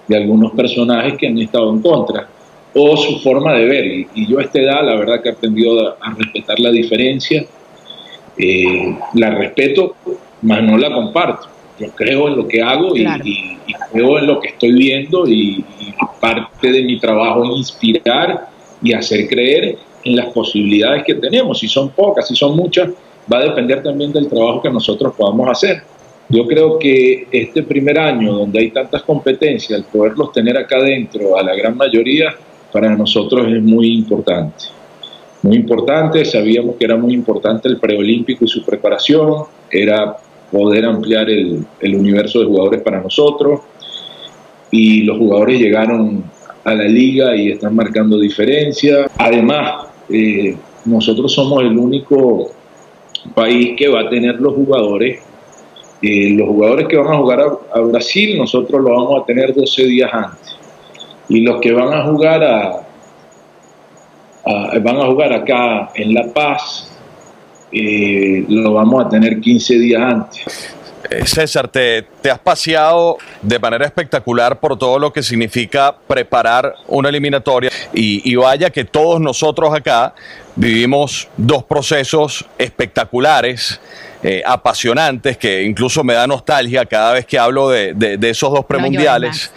de 0.06 0.18
algunos 0.18 0.52
personajes 0.52 1.18
que 1.18 1.28
han 1.28 1.38
estado 1.38 1.72
en 1.72 1.82
contra, 1.82 2.28
o 2.74 2.98
su 2.98 3.20
forma 3.20 3.54
de 3.54 3.66
ver. 3.66 3.86
Y, 4.14 4.28
yo 4.28 4.40
a 4.40 4.44
esta 4.44 4.60
edad, 4.60 4.86
la 4.86 4.96
verdad 4.96 5.22
que 5.22 5.30
he 5.30 5.32
aprendido 5.32 5.96
a, 6.02 6.14
respetar 6.14 6.60
la 6.60 6.72
diferencia 6.72 7.46
eh, 8.38 8.98
la 9.14 9.32
respeto, 9.32 9.96
mas 10.42 10.62
no 10.64 10.78
la 10.78 10.94
comparto. 10.94 11.48
Yo 11.80 11.90
creo 11.92 12.28
en 12.28 12.38
lo 12.38 12.48
que 12.48 12.62
hago 12.62 12.96
y, 12.96 13.06
creo 13.92 14.20
en 14.20 14.28
lo 14.28 14.40
que 14.40 14.50
estoy 14.50 14.74
viendo 14.74 15.28
y, 15.28 15.64
parte 16.20 16.72
de 16.72 16.84
mi 16.84 17.00
trabajo 17.00 17.44
es 17.46 17.58
inspirar 17.58 18.51
y 18.82 18.94
hacer 18.94 19.28
creer 19.28 19.78
en 20.04 20.16
las 20.16 20.28
posibilidades 20.28 21.04
que 21.04 21.16
tenemos. 21.16 21.60
Si 21.60 21.68
son 21.68 21.90
pocas, 21.90 22.28
si 22.28 22.36
son 22.36 22.56
muchas, 22.56 22.90
va 23.32 23.40
a 23.40 23.44
depender 23.44 23.84
también 23.84 24.12
del 24.12 24.28
trabajo 24.28 24.62
que 24.62 24.70
nosotros 24.70 25.14
podamos 25.16 25.50
hacer. 25.50 25.84
Yo 26.30 26.48
creo 26.48 26.80
que 26.80 27.28
este 27.32 27.64
primer 27.64 28.00
año, 28.00 28.34
donde 28.34 28.60
hay 28.60 28.72
tantas 28.72 29.04
competencias, 29.04 29.80
el 29.80 29.86
poderlos 29.86 30.32
tener 30.32 30.58
acá 30.58 30.78
adentro, 30.78 31.38
a 31.38 31.44
la 31.44 31.54
gran 31.56 31.76
mayoría, 31.76 32.34
para 32.72 32.96
nosotros 32.96 33.48
es 33.52 33.62
muy 33.62 33.94
importante. 33.96 34.66
Muy 35.42 35.58
importante, 35.58 36.24
sabíamos 36.24 36.76
que 36.78 36.86
era 36.86 36.96
muy 36.96 37.14
importante 37.14 37.68
el 37.68 37.80
preolímpico 37.80 38.46
y 38.46 38.48
su 38.48 38.64
preparación, 38.64 39.44
era 39.70 40.16
poder 40.52 40.86
ampliar 40.86 41.30
el, 41.30 41.66
el 41.80 41.96
universo 41.96 42.40
de 42.40 42.46
jugadores 42.46 42.82
para 42.82 43.02
nosotros 43.02 43.62
y 44.70 45.04
los 45.04 45.18
jugadores 45.18 45.60
llegaron 45.60 46.24
a 46.64 46.76
la 46.76 46.84
liga 46.84 47.36
y 47.36 47.52
están 47.52 47.76
marcando 47.76 48.20
diferencia. 48.20 49.08
Además, 49.18 49.88
eh, 50.10 50.56
nosotros 50.86 51.34
somos 51.34 51.64
el 51.64 51.78
único 51.78 52.52
país 53.34 53.76
que 53.78 53.88
va 53.88 54.02
a 54.02 54.10
tener 54.10 54.36
los 54.40 54.54
jugadores. 54.54 55.22
Eh, 56.02 56.32
los 56.32 56.48
jugadores 56.48 56.88
que 56.88 56.98
van 56.98 57.14
a 57.14 57.18
jugar 57.18 57.42
a, 57.74 57.80
Brasil, 57.82 58.38
nosotros 58.38 58.82
lo 58.82 58.90
vamos 58.90 59.22
a 59.22 59.26
tener 59.26 59.54
12 59.54 59.86
días 59.86 60.10
antes. 60.12 60.58
Y 61.30 61.42
los 61.42 61.62
que 61.62 61.72
van 61.72 61.94
a 61.94 62.04
jugar 62.04 62.44
a, 62.44 62.88
van 64.82 64.98
a 64.98 65.06
jugar 65.06 65.34
acá 65.34 65.92
en 65.96 66.14
La 66.14 66.26
Paz, 66.34 66.92
eh, 67.72 68.44
lo 68.50 68.74
vamos 68.74 69.06
a 69.06 69.10
tener 69.10 69.40
15 69.40 69.80
días 69.80 70.02
antes. 70.02 70.76
Eh, 71.12 71.26
César, 71.26 71.68
te, 71.68 72.06
has 72.32 72.40
paseado 72.40 73.18
de 73.42 73.60
manera 73.60 73.86
espectacular 73.86 74.62
por 74.62 74.80
todo 74.80 74.98
lo 74.98 75.12
que 75.12 75.22
significa 75.22 75.94
preparar 76.08 76.74
una 76.88 77.10
eliminatoria 77.10 77.70
y, 77.94 78.34
vaya 78.36 78.70
que 78.70 78.86
todos 78.86 79.20
nosotros 79.20 79.74
acá 79.76 80.16
vivimos 80.56 81.28
dos 81.36 81.66
procesos 81.66 82.46
espectaculares, 82.58 83.82
eh, 84.24 84.42
apasionantes, 84.46 85.36
que 85.36 85.64
incluso 85.64 86.02
me 86.06 86.14
da 86.14 86.26
nostalgia 86.28 86.86
cada 86.86 87.12
vez 87.12 87.26
que 87.26 87.38
hablo 87.38 87.68
de, 87.68 88.18
esos 88.22 88.54
dos 88.54 88.66
premundiales. 88.66 89.52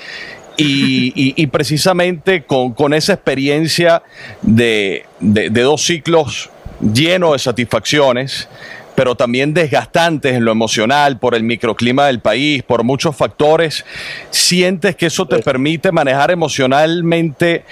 y, 0.56 1.46
precisamente 1.46 2.42
con, 2.42 2.94
esa 2.94 3.12
experiencia 3.12 4.02
de, 4.42 5.06
de 5.20 5.62
dos 5.62 5.84
ciclos 5.87 6.50
llenos 6.80 7.32
de 7.32 7.38
satisfacciones, 7.38 8.49
pero 8.95 9.15
también 9.15 9.55
desgastantes 9.55 10.35
en 10.35 10.45
lo 10.45 10.53
emocional, 10.53 11.19
por 11.19 11.35
el 11.35 11.43
microclima 11.43 12.07
del 12.07 12.21
país, 12.21 12.63
por 12.63 12.85
muchos 12.85 13.17
factores, 13.17 13.85
¿sientes 14.31 14.97
que 14.97 15.07
eso 15.07 15.27
te 15.27 15.41
permite 15.41 15.93
manejar 15.93 16.31
emocionalmente 16.31 17.65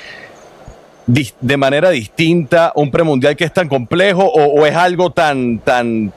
de 1.07 1.57
manera 1.57 1.91
distinta 1.91 2.73
un 2.77 2.91
premundial 2.91 3.37
que 3.37 3.45
es 3.45 3.53
tan 3.53 3.69
complejo 3.69 4.25
o, 4.25 4.65
es 4.67 4.75
algo 4.75 5.11
tan, 5.11 5.59
tan, 5.59 6.13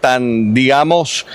tan, 0.00 0.52
digamos, 0.52 1.26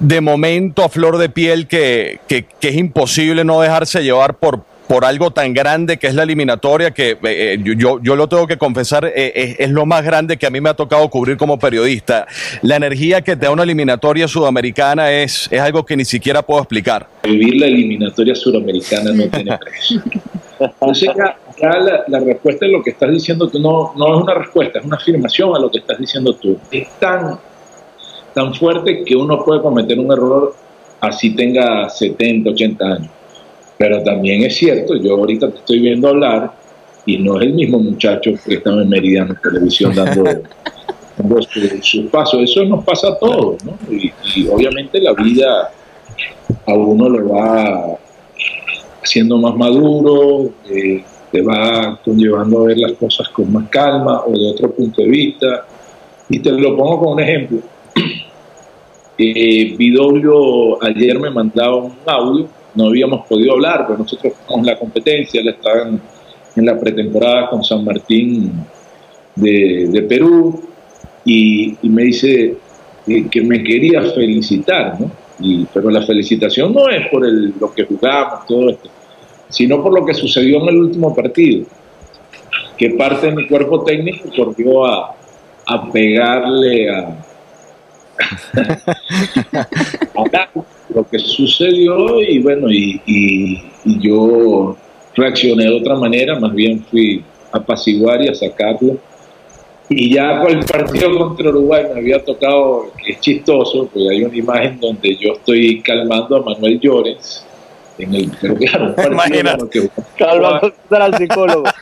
de 0.00 0.20
momento 0.20 0.82
a 0.82 0.88
flor 0.88 1.18
de 1.18 1.28
piel 1.28 1.68
que, 1.68 2.18
que 2.28 2.46
es 2.60 2.76
imposible 2.76 3.44
no 3.44 3.60
dejarse 3.60 4.02
llevar 4.02 4.34
por, 4.34 4.64
por 4.92 5.06
algo 5.06 5.30
tan 5.30 5.54
grande 5.54 5.96
que 5.96 6.06
es 6.06 6.14
la 6.14 6.24
eliminatoria, 6.24 6.90
que 6.90 7.12
eh, 7.12 7.16
eh, 7.22 7.58
yo, 7.62 7.98
yo 8.02 8.14
lo 8.14 8.28
tengo 8.28 8.46
que 8.46 8.58
confesar, 8.58 9.06
eh, 9.06 9.56
es, 9.58 9.70
lo 9.70 9.86
más 9.86 10.04
grande 10.04 10.36
que 10.36 10.44
a 10.44 10.50
mí 10.50 10.60
me 10.60 10.68
ha 10.68 10.74
tocado 10.74 11.08
cubrir 11.08 11.38
como 11.38 11.58
periodista. 11.58 12.26
La 12.60 12.76
energía 12.76 13.22
que 13.22 13.34
te 13.34 13.46
da 13.46 13.52
una 13.52 13.62
eliminatoria 13.62 14.28
sudamericana 14.28 15.10
es, 15.10 15.48
es 15.50 15.60
algo 15.62 15.86
que 15.86 15.96
ni 15.96 16.04
siquiera 16.04 16.42
puedo 16.42 16.60
explicar. 16.60 17.06
Vivir 17.22 17.58
la 17.58 17.68
eliminatoria 17.68 18.34
sudamericana 18.34 19.12
no 19.14 19.28
tiene 19.28 19.56
precio. 19.64 20.02
Entonces 20.60 21.08
ya, 21.16 21.38
la, 22.08 22.20
respuesta 22.20 22.66
es 22.66 22.72
lo 22.72 22.82
que 22.82 22.90
estás 22.90 23.10
diciendo 23.10 23.48
tú 23.48 23.60
no, 23.60 23.94
no 23.96 24.14
es 24.14 24.22
una 24.22 24.34
respuesta, 24.34 24.78
es 24.78 24.84
una 24.84 24.96
afirmación 24.96 25.56
a 25.56 25.58
lo 25.58 25.70
que 25.70 25.78
estás 25.78 25.98
diciendo 25.98 26.34
tú. 26.34 26.58
Es 26.70 26.86
tan, 27.00 27.38
tan 28.34 28.52
fuerte 28.52 29.04
que 29.06 29.16
uno 29.16 29.42
puede 29.42 29.62
cometer 29.62 29.98
un 29.98 30.12
error 30.12 30.54
así 31.00 31.34
tenga 31.34 31.88
70, 31.88 32.50
80 32.50 32.84
años. 32.84 33.10
Pero 33.78 34.02
también 34.02 34.42
es 34.42 34.56
cierto, 34.56 34.96
yo 34.96 35.16
ahorita 35.16 35.50
te 35.50 35.58
estoy 35.58 35.80
viendo 35.80 36.08
hablar 36.08 36.52
y 37.04 37.18
no 37.18 37.40
es 37.40 37.46
el 37.46 37.54
mismo 37.54 37.78
muchacho 37.78 38.32
que 38.44 38.54
estaba 38.54 38.82
en 38.82 38.88
Meridiano 38.88 39.34
Televisión 39.42 39.94
dando, 39.94 40.24
sus 41.80 42.06
pasos. 42.10 42.42
Eso 42.42 42.64
nos 42.64 42.84
pasa 42.84 43.08
a 43.08 43.18
todos, 43.18 43.62
¿no? 43.64 43.76
Y, 43.90 44.12
obviamente 44.48 45.00
la 45.00 45.12
vida 45.12 45.70
a 46.66 46.74
uno 46.74 47.08
lo 47.08 47.28
va 47.28 47.98
haciendo 49.02 49.36
más 49.38 49.56
maduro, 49.56 50.50
eh, 50.70 51.02
te 51.30 51.42
va 51.42 51.98
conllevando 52.04 52.60
a 52.60 52.66
ver 52.66 52.78
las 52.78 52.92
cosas 52.92 53.28
con 53.30 53.52
más 53.52 53.68
calma 53.68 54.22
o 54.24 54.32
de 54.32 54.50
otro 54.50 54.70
punto 54.70 55.02
de 55.02 55.08
vista. 55.08 55.66
Y 56.28 56.38
te 56.38 56.52
lo 56.52 56.76
pongo 56.76 56.98
como 56.98 57.12
un 57.12 57.20
ejemplo. 57.20 57.58
Eh, 59.18 59.76
ayer 60.80 61.20
me 61.20 61.30
mandaba 61.30 61.76
un 61.76 61.92
audio 62.06 62.48
no 62.74 62.86
habíamos 62.86 63.26
podido 63.26 63.52
hablar, 63.52 63.86
pero 63.86 63.98
nosotros 63.98 64.32
en 64.48 64.66
la 64.66 64.78
competencia, 64.78 65.40
él 65.40 65.48
estaba 65.48 65.88
en, 65.88 66.00
la 66.64 66.78
pretemporada 66.78 67.48
con 67.48 67.64
San 67.64 67.84
Martín 67.84 68.52
de, 69.34 70.06
Perú 70.08 70.62
y, 71.24 71.76
me 71.82 72.04
dice 72.04 72.56
que 73.06 73.40
me 73.40 73.62
quería 73.62 74.02
felicitar, 74.02 75.00
¿no? 75.00 75.10
pero 75.72 75.90
la 75.90 76.02
felicitación 76.02 76.72
no 76.72 76.88
es 76.88 77.08
por 77.08 77.26
lo 77.26 77.74
que 77.74 77.84
jugamos, 77.84 78.46
todo 78.46 78.70
esto, 78.70 78.88
sino 79.48 79.82
por 79.82 79.98
lo 79.98 80.04
que 80.04 80.14
sucedió 80.14 80.62
en 80.62 80.68
el 80.68 80.76
último 80.76 81.14
partido, 81.14 81.66
que 82.76 82.90
parte 82.90 83.28
de 83.28 83.36
mi 83.36 83.48
cuerpo 83.48 83.82
técnico 83.82 84.28
corrió 84.36 84.86
a, 84.86 85.16
a 85.66 85.90
pegarle 85.90 86.90
a, 86.90 87.16
lo 90.94 91.08
que 91.08 91.18
sucedió 91.18 92.20
y 92.20 92.38
bueno, 92.40 92.70
y, 92.70 93.62
yo 93.84 94.76
reaccioné 95.14 95.64
de 95.64 95.74
otra 95.74 95.96
manera, 95.96 96.38
más 96.38 96.54
bien 96.54 96.84
fui 96.90 97.24
a 97.52 97.58
apaciguar 97.58 98.22
y 98.22 98.28
a 98.28 98.34
sacarlo. 98.34 98.96
Y 99.88 100.14
ya 100.14 100.40
con 100.40 100.52
el 100.52 100.64
partido 100.64 101.18
contra 101.18 101.50
Uruguay 101.50 101.84
me 101.92 102.00
había 102.00 102.24
tocado, 102.24 102.92
que 102.96 103.12
es 103.12 103.20
chistoso, 103.20 103.88
porque 103.92 104.08
hay 104.10 104.22
una 104.22 104.36
imagen 104.36 104.80
donde 104.80 105.16
yo 105.16 105.32
estoy 105.32 105.82
calmando 105.82 106.36
a 106.36 106.42
Manuel 106.42 106.80
Llores, 106.80 107.44
en 107.98 108.14
el, 108.14 108.30
pero 108.40 108.54
claro, 108.54 108.94
que 109.70 109.90
calmando 110.16 110.72
al 110.90 111.18
psicólogo. 111.18 111.64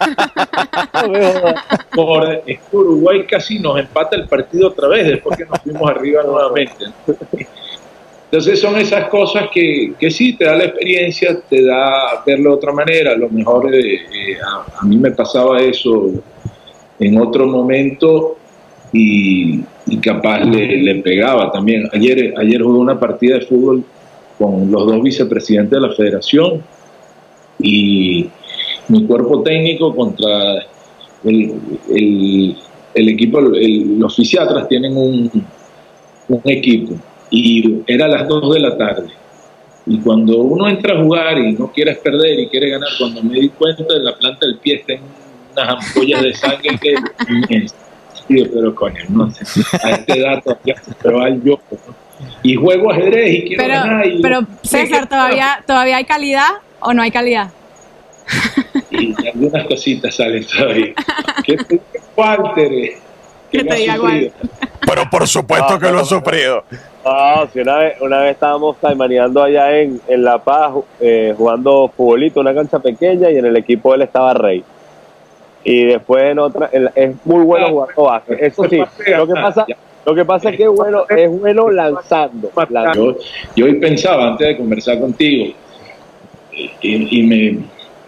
Por, 1.95 2.43
es 2.47 2.59
que 2.59 2.77
Uruguay 2.77 3.27
casi 3.27 3.59
nos 3.59 3.79
empata 3.79 4.17
el 4.17 4.27
partido 4.27 4.69
otra 4.69 4.89
vez, 4.89 5.07
después 5.07 5.37
que 5.37 5.45
nos 5.45 5.61
fuimos 5.61 5.91
arriba 5.91 6.23
nuevamente. 6.25 6.87
Entonces 8.31 8.61
son 8.61 8.77
esas 8.79 9.09
cosas 9.09 9.49
que, 9.53 9.93
que 9.99 10.09
sí, 10.09 10.35
te 10.35 10.45
da 10.45 10.55
la 10.55 10.67
experiencia, 10.67 11.41
te 11.49 11.65
da 11.65 12.23
verlo 12.25 12.51
de 12.51 12.57
otra 12.57 12.73
manera. 12.73 13.11
A 13.11 13.17
lo 13.17 13.29
mejor 13.29 13.75
eh, 13.75 13.95
eh, 13.95 14.37
a, 14.81 14.87
mí 14.87 14.99
me 14.99 15.11
pasaba 15.11 15.61
eso 15.61 16.13
en 17.01 17.21
otro 17.21 17.49
momento 17.49 18.37
y, 18.93 19.63
capaz 20.01 20.45
le, 20.45 20.95
pegaba 21.03 21.51
también. 21.51 21.89
Ayer, 21.93 22.33
ayer 22.39 22.63
jugué 22.63 22.79
una 22.79 23.01
partida 23.01 23.35
de 23.35 23.47
fútbol 23.47 23.83
con 24.39 24.71
los 24.71 24.87
dos 24.87 25.03
vicepresidentes 25.03 25.73
de 25.73 25.89
la 25.89 25.93
federación 25.93 26.63
y 27.59 28.31
mi 28.87 29.07
cuerpo 29.07 29.43
técnico 29.43 29.93
contra 29.93 30.67
el, 31.25 31.55
el, 32.95 33.09
equipo, 33.09 33.41
los 33.41 34.15
fisiatras 34.15 34.69
tienen 34.69 34.97
un, 34.97 35.45
un 36.29 36.43
equipo 36.45 36.95
y 37.31 37.83
era 37.87 38.07
a 38.07 38.09
las 38.09 38.29
2 38.29 38.55
de 38.55 38.61
la 38.61 38.77
tarde. 38.77 39.09
Y 39.87 39.99
cuando 40.01 40.39
uno 40.39 40.69
entra 40.69 40.95
a 40.95 41.03
jugar 41.03 41.39
y 41.39 41.53
no 41.53 41.73
quieres 41.73 41.99
perder 41.99 42.39
y 42.41 42.49
quiere 42.49 42.71
ganar, 42.71 42.89
cuando 42.99 43.23
me 43.23 43.41
di 43.41 43.49
cuenta 43.51 43.85
de 43.85 44.01
la 44.01 44.15
planta 44.17 44.47
del 44.47 44.59
pie 44.59 44.77
está 44.77 44.95
en 44.95 45.01
unas 45.53 45.69
ampollas 45.69 46.23
de 46.23 46.35
sangre 46.35 46.79
que 46.81 46.95
sí, 48.29 48.51
pero 48.53 48.75
coño, 48.75 49.01
no 49.09 49.31
sé, 49.31 49.45
a 49.83 49.91
este 49.91 50.21
dato 50.21 50.59
ya 50.65 50.75
pero 51.03 51.23
hay 51.23 51.41
yo. 51.43 51.59
Y 52.43 52.55
juego 52.55 52.93
ajedrez 52.93 53.35
y 53.35 53.49
quiero 53.49 53.65
ganar. 53.67 54.07
pero 54.21 54.47
César, 54.63 55.09
¿todavía, 55.09 55.65
¿todavía 55.67 55.97
hay 55.97 56.05
calidad 56.05 56.49
o 56.81 56.93
no 56.93 57.03
hay 57.03 57.11
calidad? 57.11 57.51
Y 58.91 59.15
algunas 59.27 59.67
cositas 59.67 60.15
salen 60.15 60.45
todavía. 60.47 60.93
¿Qué 61.45 61.57
te, 61.57 61.81
Walter? 62.15 62.71
¿Qué 63.51 63.65
te 63.65 63.75
diga 63.75 64.01
Walter? 64.01 64.33
Pero 64.87 65.11
por 65.11 65.27
supuesto 65.27 65.79
que 65.79 65.91
lo 65.91 66.03
he 66.03 66.05
sufrido. 66.05 66.65
Ah, 67.05 67.47
si 67.53 67.61
una 67.61 67.79
vez, 67.79 68.01
una 68.01 68.21
vez 68.21 68.33
estábamos 68.33 68.77
taimaneando 68.79 69.43
allá 69.43 69.79
en, 69.79 70.01
en 70.07 70.23
La 70.23 70.39
Paz, 70.39 70.75
eh, 71.01 71.35
jugando 71.37 71.91
futbolito, 71.97 72.41
una 72.41 72.55
cancha 72.55 72.79
pequeña, 72.79 73.31
y 73.31 73.39
en 73.39 73.47
el 73.47 73.57
equipo 73.57 73.95
él 73.95 74.03
estaba 74.03 74.35
Rey. 74.35 74.63
Y 75.65 75.85
después 75.85 76.25
en 76.25 76.39
otra, 76.39 76.71
es 76.95 77.15
muy 77.25 77.45
bueno 77.45 77.67
ah, 77.67 77.71
jugando 77.71 78.03
base. 78.03 78.47
Eso 78.47 78.69
sí, 78.69 78.79
lo 79.17 79.27
que 79.27 79.35
pasa, 79.35 79.67
Lo 80.05 80.15
que 80.15 80.25
pasa 80.25 80.51
es 80.51 80.57
que 80.57 80.65
es 80.65 80.71
bueno, 80.71 81.05
es 81.09 81.31
bueno 81.31 81.71
lanzando. 81.71 82.51
lanzando. 82.55 82.95
Yo, 82.95 83.19
yo 83.57 83.65
hoy 83.67 83.75
pensaba, 83.75 84.29
antes 84.29 84.49
de 84.49 84.57
conversar 84.57 85.01
contigo, 85.01 85.55
y, 86.53 87.21
y 87.21 87.23
me, 87.23 87.59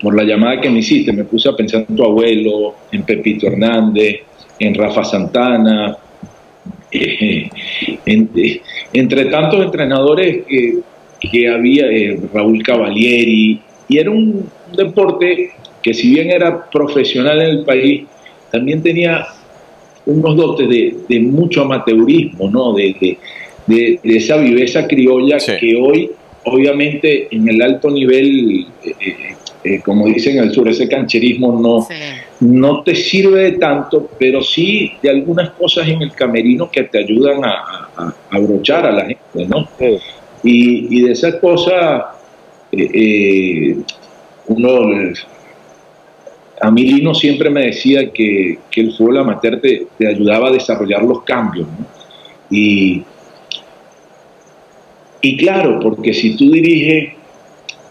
por 0.02 0.16
la 0.16 0.25
llamada 0.25 0.61
que 0.61 0.68
me 0.68 0.80
hiciste, 0.80 1.12
me 1.12 1.25
puse 1.25 1.49
a 1.49 1.52
pensar 1.52 1.87
en 1.88 1.96
tu 1.96 2.04
abuelo, 2.04 2.75
en 2.90 3.04
Pepito 3.04 3.46
Hernández, 3.46 4.22
en 4.58 4.75
Rafa 4.75 5.04
Santana, 5.04 5.96
eh, 6.90 7.49
en- 8.07 8.31
eh, 8.37 8.61
entre 8.93 9.27
tantos 9.27 9.65
entrenadores 9.65 10.45
que, 10.49 10.79
que 11.21 11.49
había, 11.49 11.87
eh, 11.87 12.19
Raúl 12.33 12.62
Cavalieri, 12.62 13.61
y 13.89 13.99
era 13.99 14.11
un 14.11 14.49
deporte 14.77 15.51
que 15.83 15.93
si 15.95 16.15
bien 16.15 16.31
era 16.31 16.71
profesional 16.71 17.41
en 17.43 17.49
el 17.59 17.65
país, 17.65 18.03
también 18.51 18.83
tenía 18.83 19.27
unos 20.07 20.37
dotes 20.37 20.69
de, 20.69 20.97
de 21.09 21.21
mucho 21.21 21.62
amateurismo, 21.62 22.51
¿no? 22.51 22.73
De, 22.75 22.95
de- 23.01 23.19
de- 23.67 24.01
de 24.03 24.17
esa 24.17 24.37
viveza 24.39 24.87
criolla 24.89 25.39
Sí. 25.39 25.53
que 25.61 25.77
hoy, 25.77 26.11
obviamente, 26.45 27.29
en 27.31 27.49
el 27.49 27.62
alto 27.62 27.91
nivel, 27.91 28.67
eh, 28.85 28.95
eh, 29.64 29.81
como 29.85 30.07
dicen 30.07 30.38
en 30.38 30.45
el 30.45 30.52
sur, 30.52 30.69
ese 30.69 30.88
cancherismo 30.88 31.59
no, 31.61 31.83
Sí. 31.83 31.95
no 32.40 32.83
te 32.83 32.95
sirve 32.97 33.52
de 33.52 33.52
tanto, 33.59 34.11
pero 34.19 34.42
sí 34.42 34.92
de 35.02 35.11
algunas 35.11 35.50
cosas 35.50 35.87
en 35.88 36.02
el 36.02 36.12
camerino 36.12 36.71
que 36.71 36.83
te 36.85 36.99
ayudan 36.99 37.45
a, 37.45 38.14
abrochar 38.31 38.87
a 38.87 38.92
la 38.92 39.04
gente, 39.04 39.47
¿no? 39.47 39.69
Sí. 39.78 39.99
Y, 40.42 40.99
y 40.99 41.02
de 41.02 41.12
esas 41.12 41.37
cosas, 41.37 42.04
eh, 42.73 42.90
eh, 42.92 43.76
uno, 44.49 45.12
a 46.61 46.71
mí 46.71 46.83
Lino 46.85 47.14
siempre 47.14 47.49
me 47.50 47.66
decía 47.66 48.11
que, 48.11 48.59
que 48.71 48.81
el 48.81 48.92
fútbol 48.92 49.19
amateur 49.19 49.61
te, 49.61 49.87
te 49.97 50.09
ayudaba 50.09 50.49
a 50.49 50.52
desarrollar 50.52 51.02
los 51.04 51.23
cambios, 51.23 51.69
¿no? 51.69 51.87
Y, 52.50 53.04
y 55.21 55.37
claro, 55.37 55.78
porque 55.81 56.12
si 56.12 56.37
tú 56.37 56.50
diriges 56.50 57.14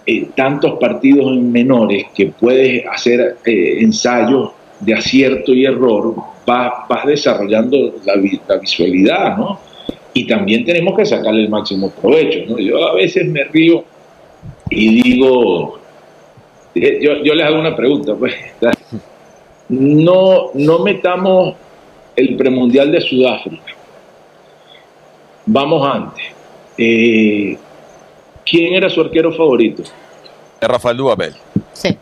eh, 0.05 0.29
tantos 0.36 0.79
partidos 0.79 1.27
en 1.27 1.51
menores 1.51 2.05
que 2.15 2.27
puedes 2.27 2.86
hacer 2.88 3.38
eh, 3.46 3.77
ensayos 3.79 4.51
de 4.79 4.96
acierto 4.96 5.53
y 5.53 5.65
error, 5.65 6.15
vas, 6.46 6.72
vas 6.89 7.05
desarrollando 7.05 7.96
la, 8.03 8.15
la 8.48 8.58
visualidad, 8.58 9.38
¿no? 9.38 9.60
Y 10.13 10.25
también 10.25 10.65
tenemos 10.65 10.98
que 10.98 11.05
sacarle 11.05 11.43
el 11.43 11.50
máximo 11.50 11.91
provecho, 11.91 12.39
¿no? 12.50 12.60
Yo 12.60 12.88
a 12.88 12.96
veces 12.96 13.27
me 13.27 13.43
río 13.46 13.84
y 14.70 15.01
digo, 15.03 15.79
eh, 16.74 17.00
yo, 17.01 17.24
yo 17.24 17.34
les 17.34 17.46
hago 17.46 17.60
una 17.60 17.75
pregunta, 17.75 18.15
pues, 18.15 18.34
no, 19.70 20.50
no 20.53 20.79
metamos 20.79 21.55
el 22.15 22.36
premundial 22.36 22.91
de 22.91 23.01
Sudáfrica, 23.01 23.75
vamos 25.46 25.88
antes. 25.88 26.25
Eh, 26.77 27.58
¿Quién 28.51 28.74
era 28.74 28.89
su 28.89 29.00
arquero 29.00 29.31
favorito? 29.31 29.81
Es 30.60 30.67
Rafael 30.67 30.98
Dubabel. 30.98 31.34
Sí. 31.72 31.98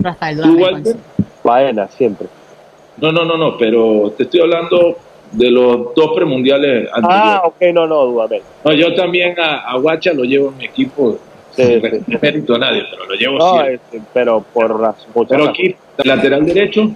Rafael 0.00 0.36
¿Tú, 0.36 0.42
Dudamel, 0.48 0.72
Walter? 0.74 0.96
Baena, 1.44 1.86
siempre. 1.96 2.26
No, 2.96 3.12
no, 3.12 3.24
no, 3.24 3.36
no, 3.38 3.56
pero 3.56 4.12
te 4.16 4.24
estoy 4.24 4.40
hablando 4.40 4.96
de 5.30 5.48
los 5.50 5.94
dos 5.94 6.10
premundiales 6.16 6.88
Ah, 6.92 6.96
anteriores. 6.96 7.40
ok, 7.44 7.62
no, 7.74 7.86
no, 7.86 8.04
Dudamel. 8.06 8.42
No, 8.64 8.72
yo 8.72 8.92
también 8.96 9.38
a, 9.38 9.60
a 9.60 9.76
Guacha 9.78 10.12
lo 10.12 10.24
llevo 10.24 10.48
en 10.48 10.56
mi 10.58 10.64
equipo, 10.64 11.18
Sí, 11.54 11.80
mérito 12.20 12.54
a 12.54 12.58
nadie, 12.58 12.82
pero 12.90 13.04
lo 13.06 13.14
llevo 13.14 13.38
No, 13.38 13.52
siempre. 13.52 13.74
este, 13.74 14.02
pero 14.12 14.42
por 14.54 14.80
raz- 14.80 15.06
muchas 15.14 15.36
Pero 15.38 15.50
aquí, 15.50 15.76
lateral 16.02 16.44
derecho, 16.46 16.90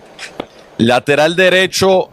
Lateral 0.78 1.36
derecho, 1.36 2.08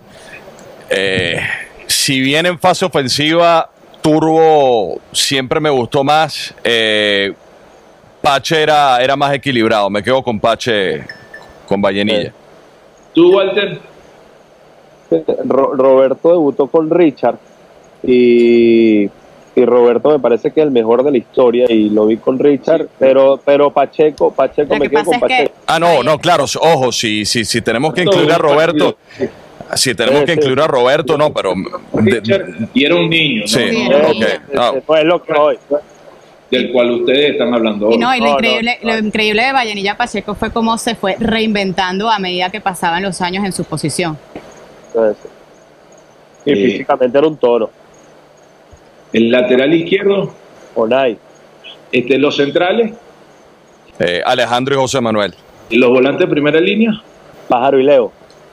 eh, 0.89 1.39
si 1.88 2.19
bien 2.21 2.45
en 2.45 2.59
fase 2.59 2.85
ofensiva, 2.85 3.69
Turbo 4.03 5.00
siempre 5.13 5.60
me 5.60 5.69
gustó 5.72 6.03
más. 6.03 6.53
eh, 6.63 7.33
Pache 8.22 8.62
era, 8.62 9.01
era 9.04 9.15
más 9.15 9.34
equilibrado. 9.34 9.89
Me 9.89 10.04
quedo 10.04 10.21
con 10.21 10.39
Pache, 10.39 11.04
con 11.67 11.82
Vallenilla. 11.82 12.32
tú, 13.15 13.34
Walter, 13.36 13.80
Ro- 15.45 15.73
Roberto 15.75 16.30
debutó 16.30 16.67
con 16.67 16.89
Richard 16.89 17.38
y, 18.01 19.04
y 19.56 19.65
Roberto 19.65 20.10
me 20.10 20.19
parece 20.19 20.51
que 20.51 20.60
es 20.62 20.65
el 20.65 20.71
mejor 20.71 21.04
de 21.04 21.12
la 21.12 21.17
historia 21.17 21.65
y 21.69 21.89
lo 21.89 22.06
vi 22.08 22.17
con 22.17 22.39
Richard, 22.39 22.88
pero 22.99 23.39
pero 23.43 23.71
Pacheco, 23.71 24.32
Pacheco 24.32 24.75
me 24.75 24.86
que 24.89 24.95
quedo 24.95 25.04
con 25.06 25.13
que 25.15 25.19
Pacheco. 25.19 25.54
Ah, 25.67 25.80
no, 25.80 26.01
no, 26.04 26.17
claro. 26.19 26.45
Ojo, 26.62 26.91
si, 26.91 27.25
si, 27.25 27.45
si 27.45 27.62
tenemos 27.62 27.93
que 27.93 28.04
incluir 28.04 28.32
a 28.32 28.38
Roberto, 28.38 28.97
si 29.77 29.95
tenemos 29.95 30.21
Sí, 30.21 30.25
que 30.25 30.33
sí. 30.33 30.39
incluir 30.39 30.59
a 30.62 30.67
Roberto, 30.67 31.17
no, 31.17 31.33
pero. 31.33 31.53
de- 31.93 32.67
y 32.73 32.83
era 32.86 32.95
un 32.95 33.09
niño, 33.09 33.41
¿no? 33.41 33.47
Sí, 33.47 33.59
Sí, 33.69 33.88
No, 33.89 33.95
era 33.97 34.05
un 34.07 34.12
ok. 34.12 34.13
niño. 34.13 34.27
no. 34.53 34.69
Ese 34.71 34.81
fue 34.81 35.03
lo 35.03 35.23
que 35.23 35.33
hoy. 35.33 35.57
del 36.51 36.71
cual 36.71 36.91
ustedes 36.91 37.31
están 37.31 37.51
hablando 37.51 37.89
Y 37.89 37.93
hoy. 37.93 37.97
no, 37.97 38.15
y 38.15 38.19
lo, 38.19 38.25
No, 38.25 38.31
increíble, 38.33 38.77
no. 38.83 38.91
lo 38.91 38.97
increíble 38.99 39.43
de 39.43 39.51
Vallenilla 39.53 39.97
Pacheco 39.97 40.36
fue 40.36 40.51
cómo 40.51 40.77
se 40.77 40.93
fue 40.93 41.15
reinventando 41.19 42.12
a 42.12 42.19
medida 42.19 42.51
que 42.51 42.62
pasaban 42.62 43.01
los 43.01 43.21
años 43.21 43.43
en 43.43 43.51
su 43.53 43.63
posición. 43.63 44.17
Eh. 46.45 46.53
físicamente 46.53 47.17
era 47.17 47.27
un 47.27 47.38
toro. 47.38 47.71
El 49.12 49.31
lateral 49.31 49.73
izquierdo, 49.73 50.33
Onay. 50.75 51.17
este, 51.91 52.17
los 52.17 52.36
centrales, 52.36 52.93
eh, 53.99 54.21
Alejandro 54.25 54.75
y 54.75 54.77
José 54.77 54.99
Manuel. 55.01 55.33
y 55.69 55.77
los 55.77 55.89
volantes 55.89 56.27
de 56.27 56.31
primera 56.31 56.59
línea, 56.59 56.91
Pájaro 57.47 57.79
y 57.79 57.83
Leo. 57.83 58.12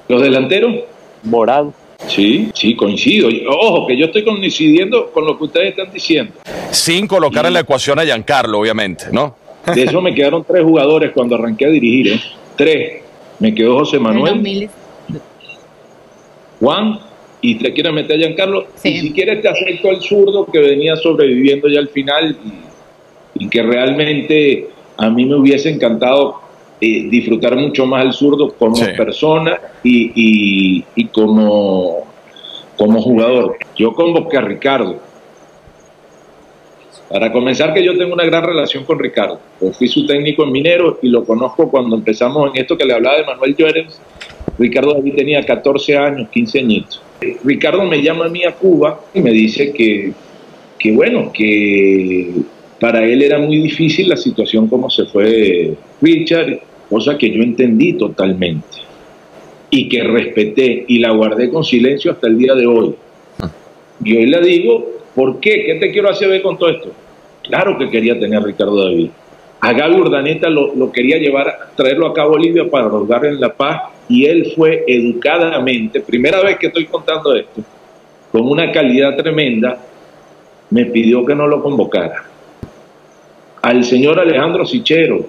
los 0.08 0.22
delanteros. 0.22 0.74
Morán. 1.22 1.72
Sí, 2.08 2.50
sí, 2.54 2.74
coincido. 2.74 3.28
Ojo, 3.48 3.86
que 3.86 3.96
yo 3.96 4.06
estoy 4.06 4.24
coincidiendo 4.24 5.10
con 5.10 5.26
lo 5.26 5.36
que 5.36 5.44
ustedes 5.44 5.68
están 5.70 5.92
diciendo. 5.92 6.32
Sin 6.70 7.06
colocar 7.06 7.44
en 7.46 7.52
la 7.52 7.60
ecuación 7.60 7.98
a 7.98 8.04
Giancarlo, 8.04 8.58
obviamente, 8.58 9.06
¿no? 9.12 9.36
De 9.74 9.82
eso 9.82 10.00
me 10.00 10.14
quedaron 10.14 10.44
tres 10.44 10.64
jugadores 10.64 11.12
cuando 11.12 11.34
arranqué 11.36 11.66
a 11.66 11.68
dirigir, 11.68 12.14
¿eh? 12.14 12.20
Tres. 12.56 13.02
Me 13.38 13.54
quedó 13.54 13.78
José 13.78 13.98
Manuel, 13.98 14.34
2000, 14.34 14.70
Juan, 16.60 16.98
y 17.40 17.54
te 17.56 17.72
quieres 17.72 17.92
meter 17.92 18.16
a 18.16 18.18
Giancarlo. 18.18 18.66
Sí. 18.76 18.88
Y 18.88 19.00
si 19.00 19.12
quieres 19.12 19.40
te 19.42 19.48
acepto 19.48 19.90
el 19.90 20.00
zurdo 20.00 20.46
que 20.46 20.58
venía 20.58 20.96
sobreviviendo 20.96 21.68
ya 21.68 21.78
al 21.78 21.88
final 21.88 22.36
y, 22.44 23.44
y 23.44 23.48
que 23.48 23.62
realmente 23.62 24.68
a 24.96 25.08
mí 25.08 25.24
me 25.24 25.36
hubiese 25.36 25.70
encantado 25.70 26.39
eh, 26.80 27.06
disfrutar 27.10 27.56
mucho 27.56 27.84
más 27.86 28.04
el 28.04 28.12
zurdo 28.12 28.52
como 28.54 28.74
Sí. 28.76 28.86
persona 28.96 29.58
y, 29.84 30.12
y- 30.78 30.84
y 30.96 31.04
como, 31.06 32.04
como 32.76 33.00
jugador. 33.02 33.56
Yo 33.76 33.92
convoqué 33.92 34.38
a 34.38 34.40
Ricardo. 34.42 34.98
Para 37.08 37.32
comenzar, 37.32 37.74
que 37.74 37.84
yo 37.84 37.96
tengo 37.98 38.14
una 38.14 38.24
gran 38.24 38.44
relación 38.44 38.84
con 38.84 38.98
Ricardo. 38.98 39.40
Yo 39.60 39.72
fui 39.72 39.88
su 39.88 40.06
técnico 40.06 40.44
en 40.44 40.52
Minero 40.52 40.98
y 41.02 41.08
lo 41.08 41.24
conozco 41.24 41.68
cuando 41.68 41.96
empezamos 41.96 42.50
en 42.54 42.60
esto 42.62 42.78
que 42.78 42.84
le 42.84 42.94
hablaba 42.94 43.16
de 43.18 43.24
Manuel 43.24 43.56
Llorens. 43.56 44.00
Ricardo 44.58 44.94
David 44.94 45.14
tenía 45.16 45.44
14 45.44 45.96
años, 45.96 46.28
15 46.30 46.60
añitos. 46.60 47.02
Ricardo 47.42 47.84
me 47.84 48.00
llama 48.00 48.26
a 48.26 48.28
mí 48.28 48.44
a 48.44 48.52
Cuba 48.52 49.00
y 49.12 49.20
me 49.20 49.30
dice 49.32 49.72
que, 49.72 50.12
que 50.78 50.92
bueno, 50.92 51.32
que 51.32 52.30
para 52.78 53.04
él 53.04 53.22
era 53.22 53.38
muy 53.40 53.56
difícil 53.60 54.08
la 54.08 54.16
situación 54.16 54.68
como 54.68 54.88
se 54.88 55.04
fue 55.06 55.74
Richard, 56.00 56.60
cosa 56.90 57.16
que 57.16 57.30
yo 57.30 57.42
entendí 57.42 57.92
totalmente 57.94 58.78
y 59.70 59.88
que 59.88 60.02
respeté 60.02 60.84
y 60.88 60.98
la 60.98 61.12
guardé 61.12 61.48
con 61.48 61.62
silencio 61.64 62.10
hasta 62.10 62.26
el 62.26 62.36
día 62.36 62.54
de 62.54 62.66
hoy. 62.66 62.94
Y 64.04 64.16
hoy 64.16 64.26
la 64.26 64.40
digo, 64.40 64.90
¿por 65.14 65.38
qué? 65.38 65.64
¿Qué 65.64 65.74
te 65.76 65.92
quiero 65.92 66.10
hacer 66.10 66.28
ver 66.28 66.42
con 66.42 66.58
todo 66.58 66.70
esto? 66.70 66.90
Claro 67.44 67.78
que 67.78 67.88
quería 67.88 68.18
tener 68.18 68.40
a 68.40 68.44
Ricardo 68.44 68.84
David. 68.84 69.10
A 69.60 69.72
Gaby 69.72 69.94
Urdaneta 69.94 70.48
lo, 70.48 70.74
lo 70.74 70.90
quería 70.90 71.18
llevar, 71.18 71.70
traerlo 71.76 72.08
acá 72.08 72.22
a 72.22 72.26
Bolivia 72.26 72.68
para 72.68 72.88
rogar 72.88 73.26
en 73.26 73.40
La 73.40 73.54
Paz 73.54 73.82
y 74.08 74.24
él 74.24 74.52
fue 74.56 74.84
educadamente, 74.88 76.00
primera 76.00 76.42
vez 76.42 76.58
que 76.58 76.66
estoy 76.66 76.86
contando 76.86 77.34
esto, 77.36 77.62
con 78.32 78.48
una 78.48 78.72
calidad 78.72 79.16
tremenda, 79.16 79.78
me 80.70 80.86
pidió 80.86 81.24
que 81.24 81.34
no 81.34 81.46
lo 81.46 81.62
convocara. 81.62 82.24
Al 83.62 83.84
señor 83.84 84.18
Alejandro 84.18 84.64
Sichero, 84.64 85.26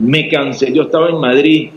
me 0.00 0.28
cansé, 0.28 0.72
yo 0.72 0.82
estaba 0.82 1.10
en 1.10 1.18
Madrid, 1.18 1.70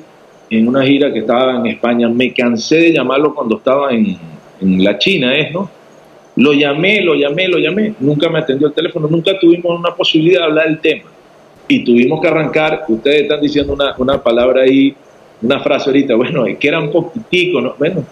en 0.49 0.67
una 0.67 0.83
gira 0.83 1.11
que 1.11 1.19
estaba 1.19 1.57
en 1.57 1.65
España, 1.67 2.09
me 2.09 2.33
cansé 2.33 2.77
de 2.77 2.93
llamarlo 2.93 3.35
cuando 3.35 3.57
estaba 3.57 3.91
en, 3.91 4.17
en 4.61 4.83
la 4.83 4.97
China, 4.97 5.35
¿es, 5.35 5.51
no? 5.51 5.69
Lo 6.35 6.53
llamé, 6.53 7.01
lo 7.01 7.13
llamé, 7.13 7.47
lo 7.47 7.59
llamé, 7.59 7.93
nunca 7.99 8.29
me 8.29 8.39
atendió 8.39 8.67
el 8.67 8.73
teléfono, 8.73 9.07
nunca 9.07 9.37
tuvimos 9.39 9.77
una 9.77 9.93
posibilidad 9.93 10.39
de 10.39 10.45
hablar 10.45 10.67
del 10.67 10.79
tema. 10.79 11.03
Y 11.67 11.83
tuvimos 11.83 12.21
que 12.21 12.27
arrancar, 12.27 12.85
ustedes 12.87 13.23
están 13.23 13.39
diciendo 13.41 13.73
una, 13.73 13.93
una 13.97 14.21
palabra 14.21 14.63
ahí, 14.63 14.95
una 15.41 15.59
frase 15.59 15.89
ahorita, 15.89 16.15
bueno, 16.15 16.45
que 16.59 16.67
eran 16.67 16.89
poquiticos, 16.91 17.61
¿no? 17.61 17.75
Bueno, 17.77 18.03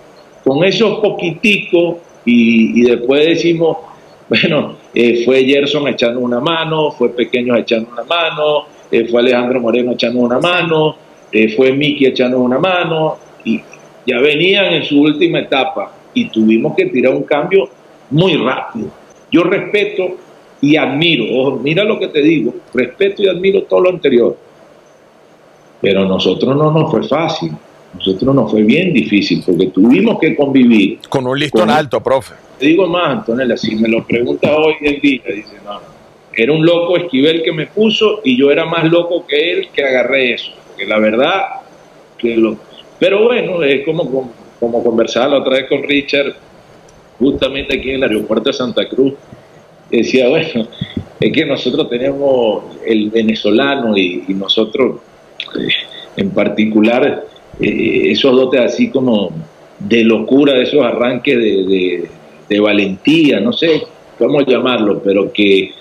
con 0.44 0.64
esos 0.64 1.00
poquiticos 1.00 1.98
y, 2.26 2.82
y 2.82 2.84
después 2.84 3.26
decimos, 3.26 3.78
bueno, 4.30 4.76
eh, 4.94 5.24
fue 5.26 5.44
Gerson 5.46 5.88
echando 5.88 6.20
una 6.20 6.40
mano, 6.40 6.92
fue 6.92 7.10
Pequeños 7.10 7.58
echando 7.60 7.90
una 7.92 8.04
mano, 8.04 8.66
eh, 8.92 9.08
fue 9.10 9.22
Alejandro 9.22 9.60
Moreno 9.62 9.94
echando 9.94 10.20
una 10.20 10.40
mano, 10.40 10.96
eh, 11.32 11.54
fue 11.56 11.72
Miki 11.72 12.06
echando 12.06 12.40
una 12.40 12.60
mano, 12.60 13.18
y 13.46 13.62
ya 14.06 14.20
venían 14.20 14.66
en 14.74 14.84
su 14.84 15.02
última 15.02 15.40
etapa. 15.40 15.94
y 16.14 16.26
tuvimos 16.26 16.76
que 16.76 16.88
tirar 16.88 17.14
un 17.16 17.24
cambio 17.24 17.70
muy 18.10 18.36
rápido. 18.36 18.90
Yo 19.32 19.44
respeto 19.44 20.18
y 20.60 20.76
admiro, 20.76 21.24
ojo, 21.40 21.60
mira 21.64 21.86
lo 21.86 21.98
que 21.98 22.10
te 22.10 22.22
digo, 22.22 22.54
respeto 22.74 23.24
y 23.24 23.30
admiro 23.30 23.64
todo 23.64 23.80
lo 23.80 23.90
anterior. 23.92 24.36
Pero 25.80 26.06
nosotros 26.06 26.56
no 26.56 26.70
nos 26.72 26.92
fue 26.92 27.04
fácil, 27.08 27.52
nosotros 27.96 28.36
nos 28.36 28.52
fue 28.52 28.62
bien 28.64 28.94
difícil 28.94 29.42
porque 29.46 29.68
tuvimos 29.68 30.20
que 30.20 30.36
convivir. 30.36 31.00
Con 31.10 31.26
un 31.28 31.40
listón 31.40 31.62
Con- 31.62 31.70
alto, 31.72 32.02
profe. 32.04 32.36
Te 32.60 32.68
digo 32.68 32.86
más, 32.88 33.20
Antonella, 33.20 33.56
si 33.58 33.76
me 33.76 33.88
lo 33.88 34.06
preguntas 34.06 34.52
hoy 34.56 34.76
en 34.82 35.00
día, 35.02 35.22
dice, 35.34 35.56
no, 35.66 35.76
no, 35.76 35.80
era 36.36 36.54
un 36.54 36.66
loco 36.66 36.98
Esquivel 36.98 37.44
que 37.44 37.52
me 37.52 37.68
puso 37.68 38.22
y 38.24 38.38
yo 38.38 38.52
era 38.52 38.66
más 38.66 38.90
loco 38.90 39.26
que 39.28 39.52
él 39.54 39.68
que 39.74 39.84
agarré 39.84 40.34
eso. 40.34 40.52
Porque 40.68 40.86
la 40.86 41.00
verdad, 41.00 41.42
que 42.18 42.36
lo... 42.38 42.58
Pero 43.00 43.24
bueno, 43.24 43.64
es 43.64 43.84
como, 43.84 44.06
como, 44.06 44.32
como 44.60 44.84
conversaba 44.84 45.28
la 45.30 45.38
otra 45.40 45.58
vez 45.58 45.68
con 45.68 45.84
Richard, 45.84 46.34
justamente 47.20 47.78
aquí 47.78 47.90
en 47.90 47.96
el 47.98 48.04
aeropuerto 48.04 48.50
de 48.50 48.54
Santa 48.54 48.88
Cruz, 48.88 49.14
decía, 49.90 50.30
bueno, 50.30 50.68
es 51.20 51.34
que 51.34 51.46
nosotros 51.46 51.90
tenemos 51.90 52.64
el 52.86 53.10
venezolano 53.10 53.98
y, 53.98 54.24
nosotros 54.30 55.02
eh, 55.60 55.68
en 56.18 56.30
particular 56.32 57.26
eh, 57.60 58.02
esos 58.12 58.36
dotes 58.36 58.62
así 58.62 58.90
como 58.90 59.32
de 59.80 60.04
locura, 60.04 60.62
esos 60.62 60.84
arranques 60.84 61.38
de, 61.38 61.64
de- 61.66 62.10
de 62.50 62.60
valentía, 62.60 63.40
no 63.40 63.54
sé 63.54 63.84
cómo 64.18 64.42
llamarlo, 64.42 65.02
pero 65.02 65.32
que, 65.32 65.72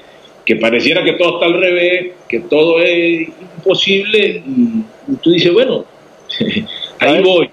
que 0.51 0.57
pareciera 0.57 1.05
que 1.05 1.13
todo 1.13 1.35
está 1.35 1.47
al 1.47 1.61
revés, 1.61 2.15
que 2.29 2.41
todo 2.41 2.81
es 2.81 3.29
imposible 3.57 4.43
y, 4.45 4.83
y 5.07 5.17
tú 5.23 5.31
dices, 5.31 5.53
bueno, 5.53 5.85
ahí 6.99 7.23
voy. 7.23 7.49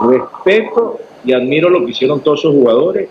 Respeto 0.00 0.98
y 1.24 1.32
admiro 1.32 1.70
lo 1.70 1.84
que 1.84 1.92
hicieron 1.92 2.20
todos 2.20 2.40
esos 2.40 2.52
jugadores, 2.52 3.08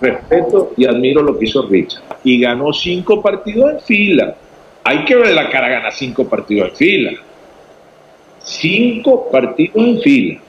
respeto 0.00 0.72
y 0.76 0.84
admiro 0.84 1.22
lo 1.22 1.38
que 1.38 1.44
hizo 1.44 1.64
Richard. 1.68 2.02
Y 2.24 2.40
ganó 2.40 2.72
cinco 2.72 3.22
partidos 3.22 3.74
en 3.74 3.80
fila. 3.80 4.36
Hay 4.82 5.04
que 5.04 5.14
ver 5.14 5.32
la 5.32 5.48
cara 5.48 5.68
ganar 5.68 5.92
cinco 5.92 6.28
partidos 6.28 6.70
en 6.70 6.74
fila. 6.74 7.12
Cinco 8.40 9.30
partidos 9.30 9.76
en 9.76 10.00
fila. 10.00 10.40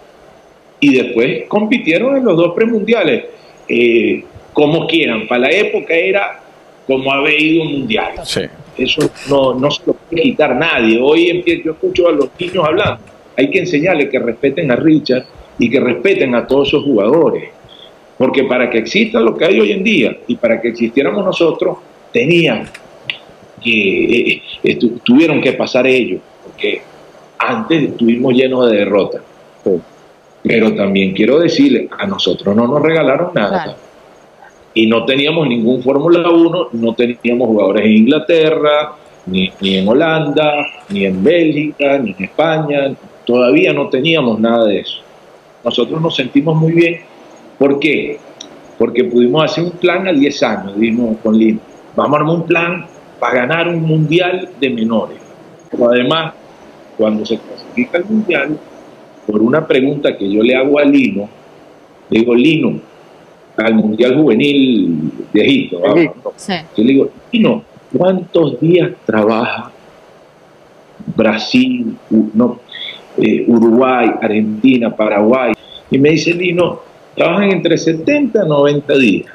Y 0.80 0.96
después 0.96 1.44
compitieron 1.48 2.18
en 2.18 2.26
los 2.26 2.36
dos 2.36 2.56
premundiales. 2.56 3.26
Eh, 3.70 4.24
como 4.54 4.88
quieran, 4.88 5.28
para 5.28 5.42
la 5.42 5.52
época 5.52 5.94
era 5.94 6.47
como 6.88 7.12
haber 7.12 7.40
ido 7.42 7.64
a 7.64 7.68
un 7.68 7.74
mundial. 7.80 8.14
Sí. 8.24 8.42
Eso 8.78 9.10
no, 9.30 9.54
no 9.56 9.70
se 9.70 9.82
lo 9.86 9.94
puede 9.94 10.22
quitar 10.24 10.56
nadie. 10.56 11.00
Hoy 11.02 11.28
empie- 11.30 11.64
yo 11.64 11.72
escucho 11.74 12.08
a 12.08 12.12
los 12.12 12.30
niños 12.40 12.64
hablando. 12.66 13.00
Hay 13.36 13.50
que 13.50 13.60
enseñarles 13.60 14.10
que 14.10 14.20
respeten 14.20 14.72
a 14.72 14.76
Richard 14.76 15.26
y 15.60 15.70
que 15.70 15.80
respeten 15.80 16.34
a 16.36 16.46
todos 16.48 16.70
esos 16.70 16.84
jugadores. 16.84 17.50
Porque 18.18 18.44
para 18.46 18.70
que 18.70 18.78
exista 18.80 19.20
lo 19.20 19.36
que 19.36 19.46
hay 19.46 19.60
hoy 19.60 19.72
en 19.74 19.84
día 19.84 20.18
y 20.28 20.36
para 20.38 20.60
que 20.62 20.70
existiéramos 20.70 21.24
nosotros, 21.26 21.78
tenían 22.12 22.68
que, 23.62 24.42
eh, 24.64 24.76
tu- 24.76 25.00
tuvieron 25.00 25.42
que 25.42 25.54
pasar 25.54 25.86
ellos. 25.88 26.22
Porque 26.44 26.82
antes 27.40 27.84
estuvimos 27.84 28.34
llenos 28.34 28.70
de 28.72 28.78
derrotas. 28.78 29.22
Sí. 29.64 29.72
Pero 30.44 30.74
también 30.76 31.14
quiero 31.14 31.40
decirle, 31.40 31.90
a 31.98 32.06
nosotros 32.08 32.56
no 32.56 32.68
nos 32.68 32.82
regalaron 32.82 33.32
nada 33.34 33.64
Claro. 33.64 33.80
Y 34.78 34.86
no 34.86 35.06
teníamos 35.06 35.48
ningún 35.48 35.82
Fórmula 35.82 36.30
1, 36.30 36.70
no 36.74 36.94
teníamos 36.94 37.48
jugadores 37.48 37.84
en 37.84 37.94
Inglaterra, 37.94 38.94
ni, 39.26 39.52
en 39.60 39.88
Holanda, 39.88 40.54
ni 40.90 41.04
en 41.04 41.24
Bélgica, 41.24 41.98
ni 41.98 42.12
en 42.12 42.24
España, 42.26 42.94
todavía 43.26 43.74
no 43.74 43.90
teníamos 43.90 44.40
nada 44.40 44.66
de 44.66 44.82
eso. 44.82 45.00
Nosotros 45.64 46.00
nos 46.00 46.16
sentimos 46.16 46.56
muy 46.56 46.74
bien. 46.74 47.00
¿Por 47.58 47.80
qué? 47.80 48.20
Porque 48.78 49.06
pudimos 49.06 49.46
hacer 49.46 49.64
un 49.64 49.72
plan 49.72 50.08
a 50.08 50.14
10 50.14 50.44
años, 50.44 50.80
dijimos 50.80 51.18
con 51.24 51.36
Lino, 51.36 51.60
vamos 51.96 52.14
a 52.14 52.20
armar 52.20 52.36
un 52.36 52.46
plan 52.46 52.86
para 53.20 53.34
ganar 53.34 53.68
un 53.70 53.82
mundial 53.82 54.48
de 54.60 54.70
menores. 54.70 55.18
Además, 55.74 56.34
cuando 56.96 57.26
se 57.26 57.40
clasifica 57.40 57.98
el 57.98 58.06
mundial, 58.06 58.60
por 59.26 59.42
una 59.42 59.66
pregunta 59.66 60.16
que 60.16 60.32
yo 60.32 60.44
le 60.44 60.56
hago 60.56 60.78
a 60.78 60.84
Lino, 60.84 61.28
le 62.12 62.20
digo, 62.20 62.36
Lino, 62.36 62.80
al 63.58 63.74
mundial 63.74 64.16
juvenil 64.16 65.12
de 65.34 65.42
Egipto, 65.42 65.80
vamos, 65.80 65.98
Egipto. 65.98 66.34
Sí. 66.36 66.54
yo 66.76 66.84
le 66.84 66.94
digo, 66.94 67.10
Lino, 67.32 67.64
¿cuántos 67.96 68.60
días 68.60 68.92
trabaja 69.06 69.72
Brasil, 71.16 71.98
no, 72.34 72.60
eh, 73.18 73.46
Uruguay, 73.48 74.12
Argentina, 74.22 74.96
Paraguay? 74.96 75.54
Y 75.90 75.98
me 75.98 76.12
dice 76.12 76.34
Lino, 76.34 76.82
trabajan 77.16 77.52
entre 77.52 77.78
70 77.78 78.46
y 78.46 78.48
90 78.48 78.98
días. 78.98 79.32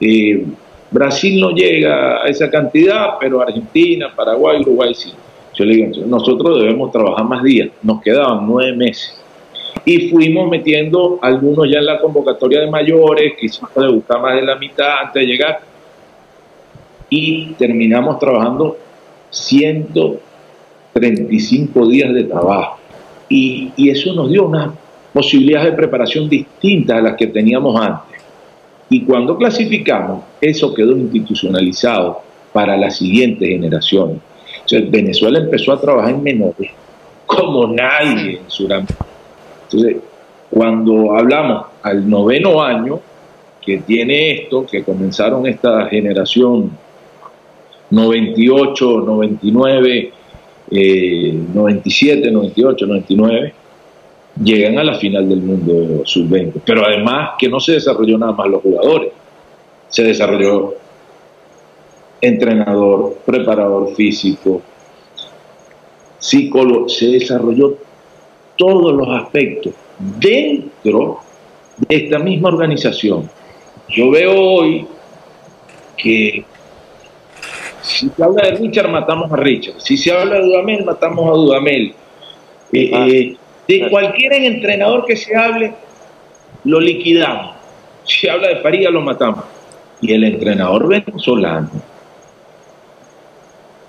Eh, 0.00 0.46
Brasil 0.90 1.40
no 1.40 1.50
llega 1.50 2.24
a 2.24 2.26
esa 2.26 2.50
cantidad, 2.50 3.10
pero 3.20 3.40
Argentina, 3.40 4.12
Paraguay, 4.14 4.60
Uruguay 4.60 4.92
sí. 4.94 5.12
Yo 5.54 5.64
le 5.64 5.74
digo, 5.74 6.06
nosotros 6.06 6.60
debemos 6.60 6.90
trabajar 6.90 7.24
más 7.24 7.42
días. 7.42 7.68
Nos 7.82 8.00
quedaban 8.00 8.46
nueve 8.46 8.76
meses. 8.76 9.19
Y 9.90 10.08
fuimos 10.08 10.48
metiendo 10.48 11.18
algunos 11.20 11.68
ya 11.68 11.80
en 11.80 11.86
la 11.86 12.00
convocatoria 12.00 12.60
de 12.60 12.70
mayores, 12.70 13.32
quisimos 13.40 13.74
debutar 13.74 14.22
más 14.22 14.36
de 14.36 14.42
la 14.42 14.54
mitad 14.54 15.00
antes 15.02 15.20
de 15.20 15.26
llegar. 15.26 15.58
Y 17.08 17.54
terminamos 17.54 18.20
trabajando 18.20 18.76
135 19.30 21.88
días 21.88 22.14
de 22.14 22.22
trabajo. 22.22 22.78
Y, 23.28 23.72
eso 23.90 24.14
nos 24.14 24.30
dio 24.30 24.46
unas 24.46 24.70
posibilidades 25.12 25.72
de 25.72 25.76
preparación 25.76 26.28
distintas 26.28 26.98
a 26.98 27.02
las 27.02 27.16
que 27.16 27.26
teníamos 27.26 27.74
antes. 27.80 28.22
Y 28.88 29.02
cuando 29.02 29.36
clasificamos, 29.36 30.22
eso 30.40 30.72
quedó 30.72 30.96
institucionalizado 30.96 32.22
para 32.52 32.76
las 32.76 32.96
siguientes 32.96 33.48
generaciones. 33.48 34.18
Entonces, 34.54 34.88
Venezuela 34.88 35.40
empezó 35.40 35.72
a 35.72 35.80
trabajar 35.80 36.10
en 36.10 36.22
menores 36.22 36.70
como 37.26 37.66
nadie 37.66 38.36
en 38.36 38.48
Sudamérica. 38.48 39.09
Entonces, 39.72 40.02
cuando 40.50 41.16
hablamos 41.16 41.66
al 41.82 42.08
noveno 42.08 42.62
año 42.62 43.00
que 43.64 43.78
tiene 43.78 44.32
esto, 44.32 44.66
que 44.66 44.82
comenzaron 44.82 45.46
esta 45.46 45.86
generación 45.86 46.70
98, 47.90 49.02
99, 49.06 50.12
eh, 50.70 51.34
97, 51.54 52.30
98, 52.30 52.86
99, 52.86 53.54
llegan 54.42 54.78
a 54.78 54.84
la 54.84 54.94
final 54.94 55.28
del 55.28 55.40
mundo 55.40 56.02
sub-20. 56.04 56.62
Pero 56.64 56.84
además 56.84 57.30
que 57.38 57.48
no 57.48 57.60
se 57.60 57.72
desarrolló 57.72 58.18
nada 58.18 58.32
más 58.32 58.48
los 58.48 58.62
jugadores, 58.62 59.12
se 59.88 60.04
desarrolló 60.04 60.74
entrenador, 62.20 63.18
preparador 63.24 63.94
físico, 63.94 64.62
psicólogo, 66.18 66.88
se 66.88 67.06
desarrolló 67.06 67.76
todos 68.60 68.92
los 68.92 69.08
aspectos 69.08 69.72
dentro 69.98 71.20
de 71.78 71.96
esta 71.96 72.18
misma 72.18 72.48
organización. 72.50 73.28
Yo 73.88 74.10
veo 74.10 74.38
hoy 74.38 74.86
que 75.96 76.44
si 77.80 78.10
se 78.10 78.22
habla 78.22 78.42
de 78.44 78.50
Richard, 78.56 78.90
matamos 78.90 79.32
a 79.32 79.36
Richard. 79.36 79.80
Si 79.80 79.96
se 79.96 80.12
habla 80.12 80.34
de 80.36 80.42
Dudamel, 80.42 80.84
matamos 80.84 81.26
a 81.26 81.32
Dudamel. 81.32 81.94
Eh, 82.72 82.90
Ah. 82.92 83.06
eh, 83.08 83.36
de 83.66 83.88
cualquier 83.88 84.34
entrenador 84.34 85.06
que 85.06 85.16
se 85.16 85.34
hable, 85.34 85.72
lo 86.64 86.80
liquidamos. 86.80 87.54
Si 88.04 88.28
habla 88.28 88.48
de 88.48 88.56
Faría, 88.56 88.90
lo 88.90 89.00
matamos. 89.00 89.44
Y 90.02 90.12
el 90.12 90.24
entrenador 90.24 90.86
venezolano 90.86 91.70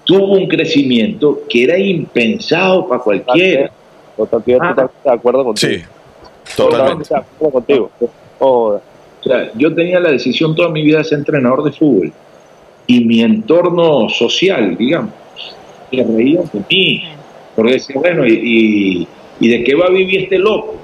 tuvo 0.06 0.34
un 0.34 0.48
crecimiento 0.48 1.42
que 1.50 1.64
era 1.64 1.78
impensado 1.78 2.88
para 2.88 3.02
cualquiera. 3.02 3.72
Totalmente 4.18 4.82
Ah. 4.82 4.90
de 5.06 5.12
acuerdo 5.12 5.44
contigo. 5.46 5.74
Sí, 5.74 5.84
totalmente. 6.56 7.10
de 7.14 7.20
acuerdo 7.20 7.52
contigo. 7.54 7.92
Joder. 8.40 8.82
O 9.20 9.24
sea, 9.24 9.52
yo 9.56 9.74
tenía 9.76 10.00
la 10.00 10.12
decisión 10.12 10.56
toda 10.56 10.70
mi 10.70 10.82
vida 10.84 10.98
de 11.00 11.04
ser 11.04 11.20
entrenador 11.20 11.64
de 11.64 11.72
fútbol. 11.72 12.12
Y 12.88 13.06
mi 13.06 13.22
entorno 13.22 14.10
social, 14.10 14.76
digamos, 14.78 15.12
se 15.92 16.04
reían 16.04 16.44
de 16.52 16.62
mí. 16.70 17.04
Porque 17.56 17.74
decía, 17.74 17.96
bueno, 18.00 18.26
¿y, 18.26 18.32
y, 18.34 19.08
y 19.40 19.50
de 19.50 19.64
qué 19.64 19.76
va 19.76 19.86
a 19.86 19.90
vivir 19.90 20.22
este 20.24 20.40
loco? 20.40 20.76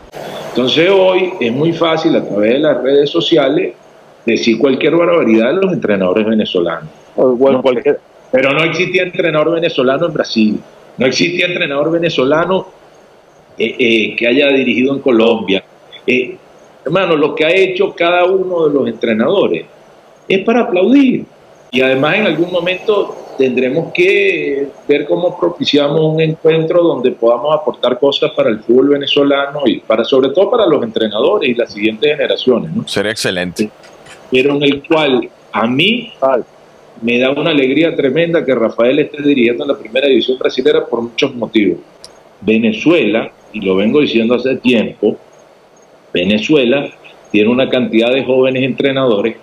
Entonces 0.49 0.89
hoy 0.89 1.31
es 1.39 1.51
muy 1.51 1.73
fácil 1.73 2.15
a 2.15 2.23
través 2.25 2.53
de 2.53 2.59
las 2.59 2.81
redes 2.83 3.09
sociales 3.09 3.73
decir 4.25 4.57
cualquier 4.57 4.95
barbaridad 4.95 5.55
de 5.55 5.61
los 5.65 5.73
entrenadores 5.73 6.25
venezolanos. 6.25 6.89
O, 7.15 7.29
Bueno, 7.35 7.57
No, 7.57 7.63
cualquier, 7.63 7.99
Pero 8.31 8.51
no 8.53 8.63
existía 8.63 9.03
entrenador 9.03 9.53
venezolano 9.53 10.05
en 10.07 10.13
Brasil, 10.13 10.59
no 10.97 11.05
existía 11.05 11.45
entrenador 11.45 11.91
venezolano 11.91 12.67
eh, 13.57 13.75
eh, 13.79 14.15
que 14.15 14.27
haya 14.27 14.49
dirigido 14.49 14.93
en 14.93 15.01
Colombia. 15.01 15.63
Eh, 16.05 16.37
hermano, 16.85 17.15
lo 17.15 17.33
que 17.33 17.45
ha 17.45 17.49
hecho 17.49 17.93
cada 17.95 18.25
uno 18.25 18.67
de 18.67 18.73
los 18.73 18.87
entrenadores 18.87 19.65
es 20.27 20.43
para 20.43 20.61
aplaudir. 20.61 21.25
Y 21.71 21.81
además 21.81 22.17
en 22.17 22.27
algún 22.27 22.51
momento 22.51 23.33
tendremos 23.37 23.91
que 23.93 24.67
ver 24.87 25.05
cómo 25.05 25.37
propiciamos 25.39 25.99
un 26.01 26.21
encuentro 26.21 26.81
donde 26.81 27.11
podamos 27.11 27.53
aportar 27.53 27.99
cosas 27.99 28.31
para 28.31 28.49
el 28.49 28.59
fútbol 28.59 28.89
venezolano 28.89 29.61
y 29.65 29.79
para 29.79 30.03
sobre 30.03 30.29
todo 30.29 30.49
para 30.49 30.65
los 30.65 30.81
entrenadores 30.83 31.49
y 31.49 31.53
las 31.53 31.73
siguientes 31.73 32.11
generaciones. 32.11 32.71
¿no? 32.75 32.87
Sería 32.87 33.11
excelente. 33.11 33.69
Pero 34.31 34.55
en 34.55 34.63
el 34.63 34.87
cual 34.87 35.29
a 35.51 35.67
mí 35.67 36.13
me 37.01 37.19
da 37.19 37.31
una 37.31 37.51
alegría 37.51 37.95
tremenda 37.95 38.45
que 38.45 38.53
Rafael 38.55 38.99
esté 38.99 39.21
dirigiendo 39.21 39.65
la 39.65 39.77
primera 39.77 40.07
división 40.07 40.37
brasileña 40.37 40.85
por 40.85 41.01
muchos 41.01 41.33
motivos. 41.35 41.79
Venezuela, 42.41 43.31
y 43.53 43.61
lo 43.61 43.75
vengo 43.75 44.01
diciendo 44.01 44.35
hace 44.35 44.55
tiempo, 44.57 45.17
Venezuela 46.13 46.89
tiene 47.31 47.49
una 47.49 47.69
cantidad 47.69 48.11
de 48.11 48.23
jóvenes 48.23 48.63
entrenadores 48.63 49.37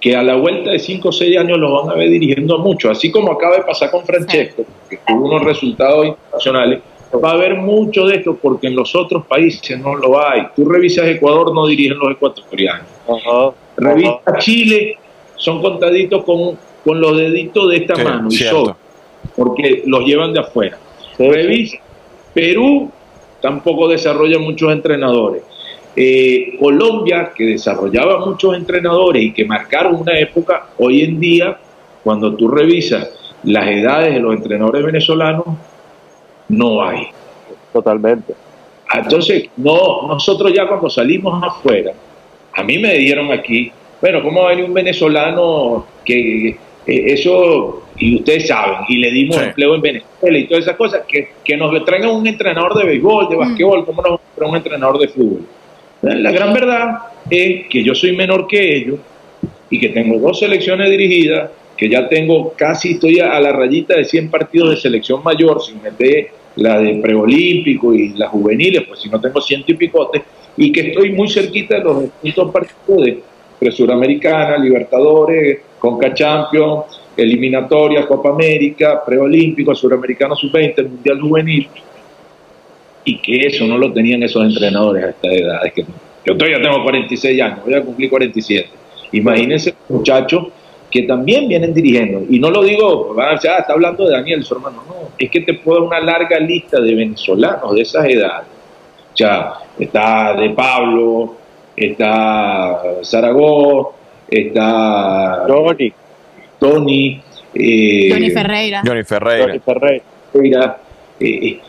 que 0.00 0.14
a 0.14 0.22
la 0.22 0.36
vuelta 0.36 0.70
de 0.70 0.78
5 0.78 1.08
o 1.08 1.12
6 1.12 1.38
años 1.38 1.58
los 1.58 1.72
van 1.72 1.90
a 1.90 1.94
ver 1.94 2.08
dirigiendo 2.08 2.58
mucho, 2.58 2.90
así 2.90 3.10
como 3.10 3.32
acaba 3.32 3.56
de 3.56 3.62
pasar 3.64 3.90
con 3.90 4.04
Francesco, 4.04 4.64
que 4.88 4.98
tuvo 5.06 5.26
unos 5.26 5.44
resultados 5.44 6.06
internacionales, 6.06 6.80
va 7.22 7.30
a 7.30 7.34
haber 7.34 7.56
mucho 7.56 8.06
de 8.06 8.16
esto 8.16 8.36
porque 8.40 8.68
en 8.68 8.76
los 8.76 8.94
otros 8.94 9.26
países 9.26 9.78
no 9.80 9.96
lo 9.96 10.24
hay. 10.24 10.42
Tú 10.54 10.68
revisas 10.68 11.06
Ecuador, 11.06 11.52
no 11.54 11.66
dirigen 11.66 11.98
los 11.98 12.12
ecuatorianos. 12.12 12.86
Revisa 13.76 14.20
Chile, 14.38 14.96
son 15.36 15.62
contaditos 15.62 16.24
con, 16.24 16.58
con 16.84 17.00
los 17.00 17.16
deditos 17.16 17.70
de 17.70 17.76
esta 17.76 17.96
mano 17.96 18.28
y 18.30 18.36
solo, 18.36 18.76
porque 19.36 19.82
los 19.86 20.04
llevan 20.04 20.32
de 20.32 20.40
afuera. 20.40 20.78
Revisa 21.18 21.78
Perú, 22.34 22.90
tampoco 23.40 23.88
desarrolla 23.88 24.38
muchos 24.38 24.72
entrenadores. 24.72 25.42
Eh, 25.96 26.56
Colombia, 26.60 27.32
que 27.34 27.44
desarrollaba 27.44 28.24
muchos 28.24 28.56
entrenadores 28.56 29.22
y 29.22 29.32
que 29.32 29.44
marcaron 29.44 29.96
una 29.96 30.18
época, 30.18 30.68
hoy 30.78 31.02
en 31.02 31.18
día, 31.18 31.58
cuando 32.04 32.34
tú 32.34 32.48
revisas 32.48 33.10
las 33.42 33.66
edades 33.68 34.14
de 34.14 34.20
los 34.20 34.34
entrenadores 34.34 34.84
venezolanos, 34.84 35.46
no 36.48 36.82
hay. 36.82 37.08
Totalmente. 37.72 38.34
Entonces, 38.94 39.50
no, 39.56 40.06
nosotros 40.06 40.52
ya 40.52 40.66
cuando 40.66 40.88
salimos 40.88 41.42
afuera, 41.42 41.92
a 42.54 42.62
mí 42.62 42.78
me 42.78 42.94
dijeron 42.94 43.30
aquí, 43.32 43.70
bueno, 44.00 44.22
¿cómo 44.22 44.42
va 44.42 44.46
a 44.46 44.50
venir 44.50 44.64
un 44.64 44.74
venezolano 44.74 45.86
que 46.04 46.56
eso, 46.86 47.82
y 47.98 48.16
ustedes 48.16 48.46
saben, 48.46 48.78
y 48.88 48.98
le 48.98 49.10
dimos 49.10 49.36
empleo 49.38 49.74
en 49.74 49.82
Venezuela 49.82 50.38
y 50.38 50.46
todas 50.46 50.64
esas 50.64 50.76
cosas, 50.76 51.02
que, 51.06 51.28
que 51.44 51.56
nos 51.56 51.84
traigan 51.84 52.10
un 52.10 52.26
entrenador 52.26 52.74
de 52.76 52.84
béisbol, 52.84 53.28
de 53.28 53.36
mm. 53.36 53.38
basquetbol, 53.38 53.86
¿cómo 53.86 54.02
nos 54.02 54.20
un 54.48 54.56
entrenador 54.56 54.98
de 54.98 55.08
fútbol? 55.08 55.42
La 56.02 56.30
gran 56.30 56.52
verdad 56.52 56.98
es 57.28 57.66
que 57.66 57.82
yo 57.82 57.94
soy 57.94 58.14
menor 58.14 58.46
que 58.46 58.76
ellos 58.76 59.00
y 59.68 59.80
que 59.80 59.88
tengo 59.88 60.18
dos 60.18 60.38
selecciones 60.38 60.88
dirigidas, 60.90 61.50
que 61.76 61.88
ya 61.88 62.08
tengo 62.08 62.52
casi, 62.56 62.92
estoy 62.92 63.20
a 63.20 63.38
la 63.40 63.52
rayita 63.52 63.96
de 63.96 64.04
100 64.04 64.30
partidos 64.30 64.70
de 64.70 64.76
selección 64.76 65.22
mayor, 65.24 65.60
sin 65.62 65.82
meter 65.82 66.28
la 66.56 66.78
de 66.80 66.94
preolímpico 66.96 67.94
y 67.94 68.10
las 68.10 68.30
juveniles, 68.30 68.84
pues 68.86 69.00
si 69.00 69.08
no 69.08 69.20
tengo 69.20 69.40
ciento 69.40 69.72
y 69.72 69.74
picote, 69.74 70.22
y 70.56 70.72
que 70.72 70.88
estoy 70.88 71.12
muy 71.12 71.28
cerquita 71.28 71.76
de 71.76 71.84
los 71.84 72.02
distintos 72.02 72.52
partidos 72.52 73.04
de 73.04 73.20
Presuramericana, 73.58 74.56
Libertadores, 74.58 75.60
Conca 75.78 76.14
Champions, 76.14 76.97
eliminatoria, 77.18 78.06
Copa 78.06 78.30
América, 78.30 79.02
preolímpico, 79.04 79.74
Suramericano 79.74 80.36
Sub-20, 80.36 80.88
Mundial 80.88 81.20
Juvenil, 81.20 81.68
y 83.04 83.18
que 83.18 83.46
eso 83.46 83.66
no 83.66 83.76
lo 83.76 83.92
tenían 83.92 84.22
esos 84.22 84.44
entrenadores 84.44 85.04
a 85.04 85.08
esta 85.10 85.28
edad. 85.28 85.66
Es 85.66 85.72
que 85.72 85.84
yo 86.24 86.36
todavía 86.36 86.60
tengo 86.60 86.82
46 86.82 87.42
años, 87.42 87.60
voy 87.64 87.74
a 87.74 87.82
cumplir 87.82 88.10
47. 88.10 88.68
Imagínense 89.12 89.74
muchachos 89.88 90.48
que 90.90 91.02
también 91.02 91.48
vienen 91.48 91.74
dirigiendo. 91.74 92.24
Y 92.30 92.38
no 92.38 92.50
lo 92.50 92.62
digo, 92.62 93.16
ya 93.42 93.56
está 93.56 93.72
hablando 93.72 94.06
de 94.06 94.12
Daniel, 94.12 94.44
su 94.44 94.54
hermano, 94.54 94.82
no, 94.86 95.08
es 95.18 95.30
que 95.30 95.40
te 95.40 95.54
puedo 95.54 95.84
una 95.84 96.00
larga 96.00 96.38
lista 96.38 96.80
de 96.80 96.94
venezolanos 96.94 97.74
de 97.74 97.82
esas 97.82 98.06
edades. 98.06 98.46
Ya 99.14 99.54
está 99.78 100.34
De 100.34 100.50
Pablo, 100.50 101.34
está 101.76 102.80
Zaragoza, 103.02 103.96
está 104.30 105.44
Tony, 105.46 105.92
Tony, 106.58 107.20
eh, 107.54 108.08
Johnny 108.12 108.30
Ferreira. 108.30 108.82
Johnny 108.84 109.04
Ferreira. 109.04 109.60
Ferreira. 109.60 110.78
Eh, 111.20 111.26
eh, 111.42 111.60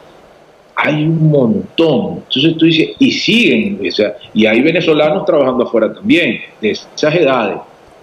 hay 0.76 1.04
un 1.04 1.30
montón. 1.30 2.24
Entonces 2.28 2.58
tú 2.58 2.66
dices, 2.66 2.90
y 3.00 3.12
siguen, 3.12 3.80
o 3.86 3.92
sea, 3.92 4.16
y 4.34 4.46
hay 4.46 4.62
venezolanos 4.62 5.26
trabajando 5.26 5.66
afuera 5.66 5.94
también, 5.94 6.40
de 6.62 6.72
esas 6.72 7.16
edades. 7.16 7.58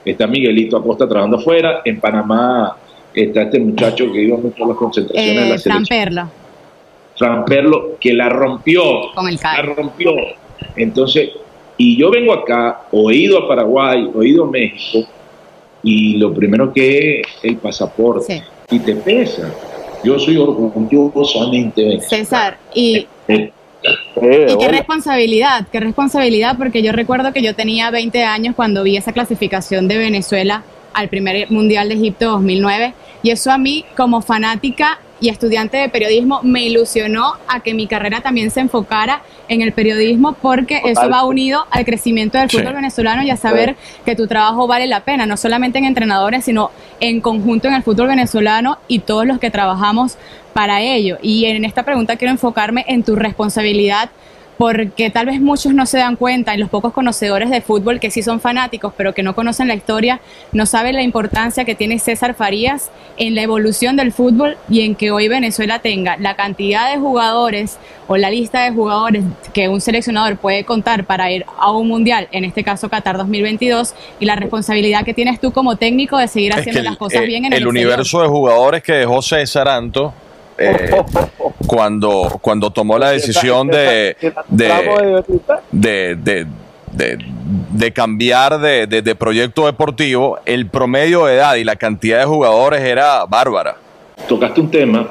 Está 0.05 0.27
Miguelito 0.27 0.77
Acosta 0.77 1.09
trabajando 1.09 1.39
afuera, 1.39 1.81
en 1.85 1.99
Panamá 2.01 2.77
está 3.15 3.43
este 3.43 3.59
muchacho 3.59 4.13
que 4.13 4.23
iba 4.23 4.37
mucho 4.37 4.65
a 4.65 4.69
las 4.69 4.77
concentraciones 4.77 5.45
de 5.45 5.51
la 5.51 5.59
Fran 5.59 5.85
Perla. 5.85 6.31
Fran 7.17 7.45
Perlo, 7.47 7.97
que 7.99 8.13
la 8.13 8.29
rompió. 8.29 8.83
Con 9.15 9.27
el 9.27 9.39
La 9.43 9.63
rompió. 9.63 10.13
Entonces, 10.77 11.31
y 11.79 11.97
yo 11.97 12.11
vengo 12.11 12.35
acá, 12.35 12.83
oído 12.93 13.39
a 13.39 13.49
Paraguay, 13.49 14.11
oído 14.15 14.45
a 14.45 14.51
México, 14.51 15.09
y 15.87 16.17
lo 16.17 16.35
primero 16.35 16.73
que 16.73 17.21
es 17.21 17.27
el 17.45 17.59
pasaporte. 17.59 18.43
Y 18.69 18.81
te 18.81 18.97
pesa. 18.97 19.55
Yo 20.03 20.19
soy 20.19 20.37
orgullosamente 20.37 22.01
César, 22.01 22.59
y, 22.75 23.07
eh, 23.29 23.53
eh, 24.21 24.47
y 24.51 24.59
qué 24.59 24.69
responsabilidad, 24.69 25.69
qué 25.71 25.79
responsabilidad, 25.79 26.59
porque 26.59 26.83
yo 26.83 26.91
recuerdo 26.91 27.33
que 27.33 27.41
yo 27.41 27.55
tenía 27.55 27.93
20 27.93 28.25
años 28.25 28.57
cuando 28.57 28.83
vi 28.83 28.97
esa 28.97 29.13
clasificación 29.13 29.87
de 29.87 29.99
Venezuela 29.99 30.65
al 30.93 31.09
primer 31.09 31.51
Mundial 31.53 31.89
de 31.89 31.95
Egipto 31.95 32.31
2009, 32.33 32.93
y 33.23 33.31
eso 33.31 33.53
a 33.53 33.59
mí 33.59 33.85
como 33.97 34.23
fanática 34.23 34.99
y 35.27 35.29
estudiante 35.29 35.77
de 35.77 35.89
periodismo 35.89 36.41
me 36.45 36.63
ilusionó 36.63 37.35
a 37.49 37.59
que 37.59 37.75
mi 37.75 37.89
carrera 37.89 38.21
también 38.21 38.53
se 38.53 38.61
enfocara 38.61 39.23
en 39.49 39.61
el 39.61 39.73
periodismo 39.73 40.35
porque 40.41 40.81
eso 40.85 41.11
va 41.11 41.25
unido 41.25 41.67
al 41.73 41.85
crecimiento 41.85 42.39
del 42.39 42.49
fútbol 42.49 42.75
venezolano 42.75 43.25
y 43.25 43.31
a 43.31 43.37
saber 43.37 43.75
que 44.05 44.15
tu 44.15 44.29
trabajo 44.29 44.69
vale 44.69 44.87
la 44.87 45.01
pena, 45.01 45.27
no 45.27 45.37
solamente 45.37 45.79
en 45.79 45.85
entrenadores, 45.85 46.45
sino 46.45 46.71
en 47.01 47.21
conjunto 47.21 47.67
en 47.67 47.75
el 47.75 47.83
fútbol 47.83 48.07
venezolano 48.07 48.79
y 48.87 49.01
todos 49.01 49.27
los 49.27 49.41
que 49.41 49.51
trabajamos 49.51 50.17
para 50.53 50.81
ello. 50.81 51.19
Y 51.21 51.47
en 51.47 51.65
esta 51.65 51.83
pregunta 51.83 52.17
quiero 52.17 52.31
enfocarme 52.31 52.85
en 52.87 53.03
tu 53.03 53.17
responsabilidad 53.17 54.11
porque 54.57 55.11
tal 55.11 55.27
vez 55.27 55.41
muchos 55.41 55.75
no 55.75 55.87
se 55.87 55.99
dan 55.99 56.17
cuenta 56.17 56.55
y 56.55 56.59
los 56.59 56.71
pocos 56.71 56.93
conocedores 56.93 57.51
de 57.51 57.61
fútbol 57.61 58.01
que 58.01 58.11
sí 58.11 58.23
son 58.23 58.41
fanáticos 58.41 58.93
pero 58.97 59.13
que 59.13 59.23
no 59.23 59.35
conocen 59.35 59.69
la 59.69 59.75
historia 59.75 60.21
no 60.53 60.67
saben 60.67 60.95
la 60.95 61.03
importancia 61.03 61.65
que 61.65 61.75
tiene 61.75 61.99
César 61.99 62.35
Farías 62.35 62.91
en 63.19 63.35
la 63.35 63.43
evolución 63.43 63.97
del 63.97 64.13
fútbol 64.13 64.57
y 64.69 64.83
en 64.83 64.95
que 64.95 65.11
hoy 65.11 65.29
Venezuela 65.29 65.81
tenga 65.81 66.17
la 66.17 66.37
cantidad 66.37 66.91
de 66.91 66.99
jugadores 66.99 67.79
o 68.09 68.17
la 68.17 68.31
lista 68.31 68.65
de 68.65 68.71
jugadores 68.71 69.25
que 69.53 69.69
un 69.69 69.81
seleccionador 69.81 70.37
puede 70.37 70.65
contar 70.65 71.05
para 71.05 71.31
ir 71.31 71.45
a 71.59 71.73
un 71.73 71.89
mundial, 71.89 72.29
en 72.33 72.45
este 72.45 72.65
caso 72.65 72.89
Qatar 72.89 73.19
2022 73.19 73.95
y 74.21 74.27
la 74.27 74.37
responsabilidad 74.37 75.05
que 75.05 75.13
tienes 75.13 75.41
tú 75.41 75.53
como 75.53 75.77
técnico 75.77 76.17
de 76.19 76.29
seguir 76.29 76.55
haciendo 76.55 76.83
las 76.83 76.97
cosas 76.97 77.27
bien 77.27 77.45
en 77.45 77.53
el, 77.53 77.63
el 77.63 77.69
universo 77.69 78.23
de 78.23 78.29
jugadores 78.29 78.83
que 78.83 78.93
dejó 78.93 79.21
César 79.23 79.69
Anto 79.69 80.15
eh, 80.59 80.91
cuando, 81.67 82.39
cuando 82.41 82.71
tomó 82.71 82.99
la 82.99 83.11
decisión 83.11 83.69
de, 83.69 84.17
de, 84.51 86.47
de, 87.73 87.93
cambiar 87.93 88.59
de, 88.61 89.15
proyecto 89.17 89.67
deportivo, 89.67 90.39
el 90.47 90.69
promedio 90.69 91.27
de 91.27 91.35
edad 91.35 91.57
y 91.57 91.65
la 91.65 91.77
cantidad 91.77 92.21
de 92.21 92.25
jugadores 92.25 92.81
era 92.81 93.27
bárbara. 93.27 93.77
Tocaste 94.29 94.61
un 94.61 94.71
tema 94.71 95.09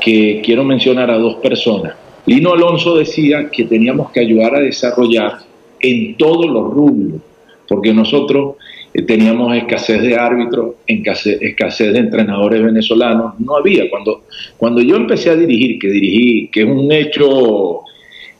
que 0.00 0.42
quiero 0.44 0.64
mencionar 0.64 1.10
a 1.10 1.16
dos 1.16 1.36
personas. 1.36 1.94
Lino 2.26 2.52
Alonso 2.52 2.96
decía 2.96 3.48
que 3.50 3.64
teníamos 3.64 4.10
que 4.10 4.20
ayudar 4.20 4.54
a 4.54 4.60
desarrollar 4.60 5.38
en 5.80 6.16
todos 6.16 6.46
los 6.46 6.72
rubros, 6.74 7.20
porque 7.66 7.94
nosotros 7.94 8.56
teníamos 8.92 9.56
escasez 9.56 10.02
de 10.02 10.16
árbitros, 10.16 10.74
escasez, 10.86 11.92
de 11.92 11.98
entrenadores 11.98 12.62
venezolanos, 12.62 13.38
no 13.38 13.56
había. 13.56 13.88
Cuando, 13.88 14.24
cuando 14.56 14.80
yo 14.80 14.96
empecé 14.96 15.30
a 15.30 15.36
dirigir, 15.36 15.78
que 15.78 15.88
dirigí, 15.88 16.48
que 16.48 16.62
es 16.62 16.66
un 16.66 16.90
hecho 16.90 17.80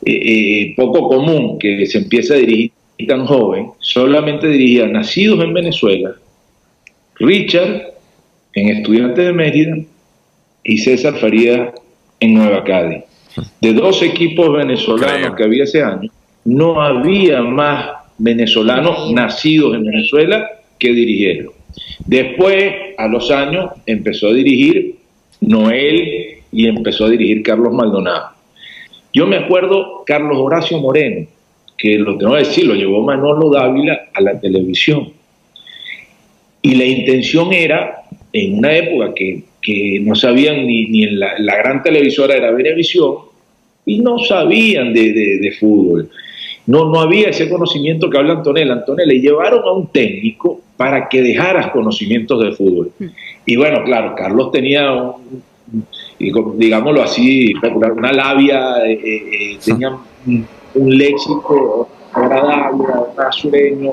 eh, 0.05 0.11
eh, 0.11 0.73
poco 0.75 1.07
común 1.07 1.57
que 1.57 1.85
se 1.85 1.99
empiece 1.99 2.33
a 2.33 2.37
dirigir 2.37 2.71
tan 3.07 3.25
joven, 3.25 3.67
solamente 3.79 4.47
dirigía 4.47 4.87
nacidos 4.87 5.43
en 5.43 5.53
Venezuela, 5.53 6.15
Richard 7.15 7.91
en 8.53 8.69
Estudiantes 8.69 9.25
de 9.25 9.33
Mérida 9.33 9.77
y 10.63 10.77
César 10.77 11.15
Faría 11.15 11.73
en 12.19 12.33
Nueva 12.33 12.63
Cádiz. 12.63 13.03
De 13.61 13.73
dos 13.73 14.01
equipos 14.03 14.51
venezolanos 14.51 15.35
que 15.35 15.43
había 15.43 15.63
ese 15.63 15.81
año, 15.81 16.11
no 16.43 16.81
había 16.81 17.41
más 17.41 18.00
venezolanos 18.21 19.11
nacidos 19.11 19.75
en 19.75 19.83
Venezuela 19.83 20.49
que 20.77 20.89
dirigieron. 20.93 21.53
Después, 22.05 22.73
a 22.97 23.07
los 23.07 23.31
años, 23.31 23.71
empezó 23.85 24.27
a 24.27 24.33
dirigir 24.33 24.95
Noel 25.41 26.39
y 26.51 26.67
empezó 26.67 27.05
a 27.05 27.09
dirigir 27.09 27.43
Carlos 27.43 27.73
Maldonado. 27.73 28.29
Yo 29.13 29.27
me 29.27 29.37
acuerdo 29.37 30.03
Carlos 30.05 30.37
Horacio 30.37 30.79
Moreno, 30.79 31.27
que 31.77 31.97
lo 31.97 32.17
tengo 32.17 32.33
que 32.33 32.39
decir, 32.39 32.65
lo 32.65 32.75
llevó 32.75 33.03
Manolo 33.03 33.49
Dávila 33.49 34.09
a 34.13 34.21
la 34.21 34.39
televisión. 34.39 35.11
Y 36.61 36.75
la 36.75 36.85
intención 36.85 37.51
era 37.51 38.03
en 38.31 38.59
una 38.59 38.75
época 38.75 39.13
que, 39.15 39.43
que 39.61 39.99
no 40.01 40.15
sabían 40.15 40.65
ni, 40.65 40.85
ni 40.85 41.03
en 41.03 41.19
la, 41.19 41.39
la, 41.39 41.57
gran 41.57 41.81
televisora 41.83 42.35
era 42.35 42.51
Venevisión 42.51 43.15
y 43.85 43.99
no 43.99 44.19
sabían 44.19 44.93
de, 44.93 45.11
de, 45.11 45.37
de, 45.39 45.51
fútbol. 45.53 46.09
No, 46.71 46.89
no 46.89 47.01
había 47.01 47.27
ese 47.27 47.49
conocimiento 47.49 48.09
que 48.09 48.17
habla 48.17 48.35
Antonella. 48.35 48.71
Antonella 48.71 49.11
le 49.11 49.19
llevaron 49.19 49.61
a 49.65 49.71
un 49.73 49.87
técnico 49.87 50.61
para 50.77 51.09
que 51.09 51.21
dejaras 51.21 51.69
conocimientos 51.71 52.41
de 52.41 52.53
fútbol. 52.53 52.91
Y 53.45 53.57
bueno, 53.57 53.83
claro, 53.83 54.15
Carlos 54.15 54.53
tenía 54.53 54.89
un, 54.89 55.43
digámoslo 56.55 57.03
así, 57.03 57.53
una 57.97 58.13
labia, 58.13 58.85
eh, 58.85 58.93
eh, 59.03 59.57
tenía 59.65 59.89
un, 60.25 60.47
un 60.75 60.97
léxico 60.97 61.89
agradable, 62.13 62.85
un 63.17 63.33
sureño. 63.33 63.91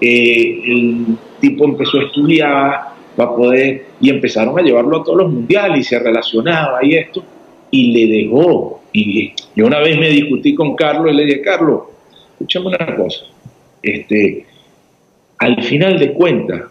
Eh, 0.00 0.62
el 0.66 1.16
tipo 1.40 1.64
empezó 1.64 2.00
a 2.00 2.06
estudiar 2.06 2.80
para 3.14 3.36
poder, 3.36 3.86
y 4.00 4.10
empezaron 4.10 4.58
a 4.58 4.62
llevarlo 4.62 5.00
a 5.00 5.04
todos 5.04 5.18
los 5.18 5.32
mundiales 5.32 5.78
y 5.78 5.84
se 5.84 5.98
relacionaba 6.00 6.84
y 6.84 6.96
esto, 6.96 7.22
y 7.70 7.92
le 7.92 8.24
dejó. 8.24 8.80
Y 8.92 9.32
yo 9.54 9.64
una 9.64 9.78
vez 9.78 9.96
me 9.96 10.08
discutí 10.08 10.56
con 10.56 10.74
Carlos 10.74 11.12
y 11.12 11.16
le 11.16 11.24
dije, 11.24 11.40
Carlos, 11.40 11.82
escúchame 12.36 12.66
una 12.66 12.96
cosa, 12.96 13.24
este, 13.82 14.46
al 15.38 15.62
final 15.62 15.98
de 15.98 16.12
cuentas, 16.12 16.62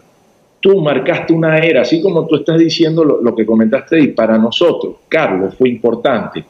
tú 0.60 0.80
marcaste 0.80 1.32
una 1.32 1.58
era, 1.58 1.82
así 1.82 2.00
como 2.00 2.26
tú 2.26 2.36
estás 2.36 2.58
diciendo 2.58 3.04
lo, 3.04 3.22
lo, 3.22 3.34
que 3.34 3.44
comentaste, 3.44 4.00
y 4.00 4.08
para 4.08 4.38
nosotros, 4.38 4.96
Carlos, 5.08 5.54
fue 5.56 5.68
importante, 5.68 6.44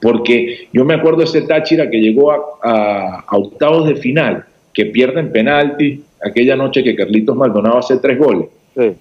porque 0.00 0.68
yo 0.72 0.84
me 0.84 0.94
acuerdo 0.94 1.18
de 1.18 1.24
ese 1.24 1.42
Táchira 1.42 1.88
que 1.88 2.00
llegó 2.00 2.32
a, 2.32 2.40
a, 2.62 3.24
a 3.26 3.36
octavos 3.36 3.88
de 3.88 3.96
final, 3.96 4.44
que 4.72 4.86
pierden 4.86 5.30
penalti, 5.30 6.02
aquella 6.24 6.56
noche 6.56 6.82
que 6.82 6.96
Carlitos 6.96 7.36
Maldonado 7.36 7.78
hace 7.78 7.98
tres 7.98 8.18
goles. 8.18 8.48
Sí. 8.74 8.92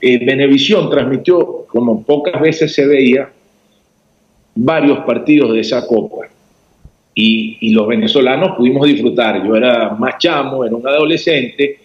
Eh, 0.00 0.24
Venevisión 0.24 0.88
transmitió, 0.88 1.66
como 1.66 2.02
pocas 2.04 2.40
veces 2.40 2.72
se 2.72 2.86
veía, 2.86 3.30
varios 4.54 5.00
partidos 5.00 5.52
de 5.52 5.60
esa 5.60 5.86
copa. 5.86 6.28
Y, 7.20 7.58
y, 7.60 7.70
los 7.70 7.88
venezolanos 7.88 8.56
pudimos 8.56 8.86
disfrutar. 8.86 9.44
Yo 9.44 9.56
era 9.56 9.90
más 9.90 10.18
chamo, 10.18 10.64
era 10.64 10.76
un 10.76 10.86
adolescente 10.86 11.78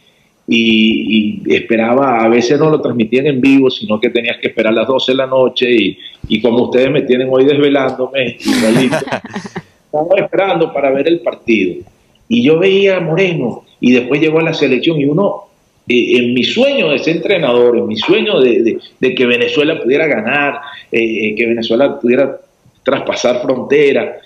y, 0.48 1.42
y, 1.48 1.56
esperaba, 1.56 2.24
a 2.24 2.28
veces 2.28 2.60
no 2.60 2.70
lo 2.70 2.80
transmitían 2.80 3.26
en 3.26 3.42
vivo, 3.42 3.72
sino 3.72 4.00
que 4.00 4.12
tenías 4.12 4.38
que 4.38 4.50
esperar 4.50 4.76
las 4.76 4.88
12 4.88 5.12
de 5.12 5.18
la 5.18 5.26
noche 5.26 5.72
y, 5.72 5.98
y 6.28 6.40
como 6.40 6.66
ustedes 6.66 6.92
me 6.92 7.02
tienen 7.02 7.30
hoy 7.32 7.46
desvelándome, 7.46 8.38
estaba 8.38 10.16
esperando 10.18 10.72
para 10.72 10.92
ver 10.92 11.08
el 11.08 11.22
partido. 11.22 11.82
Y 12.28 12.44
yo 12.44 12.60
veía 12.60 12.98
a 12.98 13.00
Moreno 13.00 13.64
y 13.80 13.92
después 13.92 14.22
llegó 14.22 14.38
a 14.38 14.44
la 14.44 14.54
selección 14.54 15.02
y 15.02 15.06
uno, 15.06 15.46
eh, 15.88 16.18
en 16.18 16.36
mi 16.36 16.44
sueño 16.44 16.92
de 16.92 17.00
ser 17.00 17.16
entrenador, 17.16 17.76
en 17.76 17.88
mi 17.88 17.98
sueño 17.98 18.40
de, 18.40 18.62
de, 18.62 18.78
de 19.00 19.16
que 19.16 19.26
Venezuela 19.26 19.82
pudiera 19.82 20.06
ganar, 20.06 20.60
eh, 20.92 21.34
que 21.36 21.48
Venezuela 21.48 22.00
pudiera 22.00 22.38
traspasar 22.84 23.42
fronteras, 23.42 24.23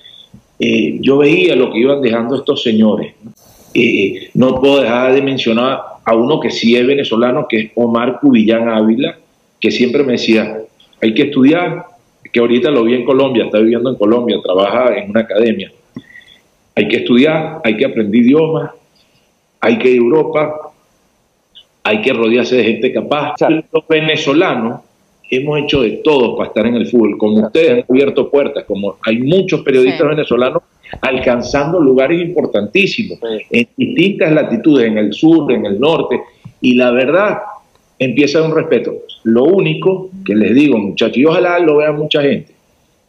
eh, 0.60 0.98
yo 1.02 1.17
veía 1.17 1.56
lo 1.56 1.72
que 1.72 1.80
iban 1.80 2.02
dejando 2.02 2.36
estos 2.36 2.63
señores. 2.63 3.13
Eh, 3.74 4.30
no 4.34 4.60
puedo 4.60 4.82
dejar 4.82 5.13
de 5.13 5.22
mencionar 5.22 5.82
a 6.04 6.15
uno 6.15 6.39
que 6.39 6.50
sí 6.50 6.76
es 6.76 6.86
venezolano, 6.86 7.48
que 7.48 7.58
es 7.58 7.72
Omar 7.76 8.20
Cubillán 8.20 8.70
Ávila, 8.70 9.17
que 9.60 9.72
siempre 9.72 10.04
me 10.04 10.13
decía, 10.13 10.62
hay 11.02 11.13
que 11.13 11.24
estudiar, 11.24 11.86
que 12.32 12.39
ahorita 12.39 12.72
lo 12.72 12.84
vi 12.84 12.96
en 12.96 13.06
Colombia, 13.06 13.46
está 13.46 13.60
viviendo 13.60 13.89
en 13.89 13.96
Colombia, 13.98 14.38
trabaja 14.43 14.98
en 14.98 15.10
una 15.12 15.22
academia. 15.22 15.72
Hay 16.76 16.88
que 16.88 16.98
estudiar, 16.98 17.62
hay 17.63 17.78
que 17.78 17.86
aprender 17.86 18.22
idiomas, 18.22 18.72
hay 19.60 19.78
que 19.78 19.89
ir 19.89 20.02
a 20.02 20.04
Europa, 20.04 20.72
hay 21.84 22.02
que 22.02 22.13
rodearse 22.13 22.56
de 22.56 22.63
gente 22.63 22.93
capaz. 22.93 23.36
Los 23.72 23.88
venezolanos 23.88 24.82
hemos 25.30 25.60
hecho 25.60 25.82
de 25.82 26.02
todo 26.04 26.38
para 26.38 26.50
estar 26.50 26.66
en 26.66 26.76
el 26.76 26.88
fútbol, 26.88 27.18
como 27.18 27.46
ustedes 27.48 27.72
han 27.72 27.86
abierto 27.90 28.30
puertas, 28.30 28.66
como 28.66 28.98
hay 29.04 29.20
muchos 29.20 29.62
periodistas 29.62 30.02
sí. 30.02 30.08
venezolanos 30.08 30.63
alcanzando 31.02 31.80
lugares 31.80 32.22
importantísimos 32.22 33.20
sí. 33.20 33.46
en 33.52 33.68
distintas 33.76 34.32
latitudes, 34.32 34.88
en 34.88 34.98
el 34.98 35.13
sur, 35.13 35.52
en 35.52 35.66
el 35.66 35.80
norte, 35.80 36.22
y 36.62 36.76
la 36.76 36.92
verdad 36.92 37.40
empieza 38.00 38.42
un 38.42 38.56
respeto. 38.56 38.94
Lo 39.24 39.44
único 39.46 40.10
que 40.26 40.36
les 40.36 40.56
digo, 40.56 40.78
muchachos, 40.78 41.18
y 41.18 41.26
ojalá 41.26 41.60
lo 41.60 41.78
vea 41.78 41.92
mucha 41.92 42.22
gente, 42.22 42.54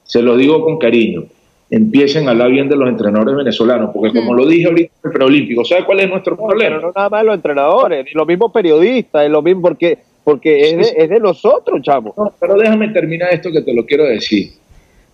se 0.03 0.23
lo 0.23 0.37
digo 0.37 0.63
con 0.65 0.79
cariño, 0.79 1.25
empiecen 1.71 2.27
a 2.29 2.31
hablar 2.31 2.51
bien 2.51 2.69
de 2.69 2.77
los 2.77 2.89
entrenadores 2.89 3.37
venezolanos, 3.37 3.91
porque 3.93 4.19
como 4.19 4.35
lo 4.35 4.47
dije 4.47 4.67
ahorita 4.67 4.93
en 5.05 5.11
el 5.11 5.13
preolímpico, 5.13 5.65
¿sabe 5.65 5.85
cuál 5.85 6.01
es 6.01 6.09
nuestro 6.09 6.37
problema? 6.37 6.77
Pero 6.77 6.89
no 6.89 6.93
nada 6.97 7.11
más 7.11 7.25
los 7.25 7.35
entrenadores, 7.35 8.05
ni 8.07 8.13
los 8.13 8.27
mismos 8.27 8.53
periodistas, 8.53 9.25
es 9.25 9.31
lo 9.31 9.43
mismo 9.43 9.63
porque 9.63 9.99
porque 10.29 10.61
es 10.61 10.77
de, 10.77 11.05
es 11.05 11.09
de 11.09 11.21
nosotros, 11.21 11.81
chamo. 11.81 12.13
No, 12.15 12.35
pero 12.39 12.59
déjame 12.59 12.89
terminar 12.89 13.33
esto 13.33 13.51
que 13.51 13.63
te 13.63 13.73
lo 13.73 13.87
quiero 13.87 14.05
decir. 14.05 14.51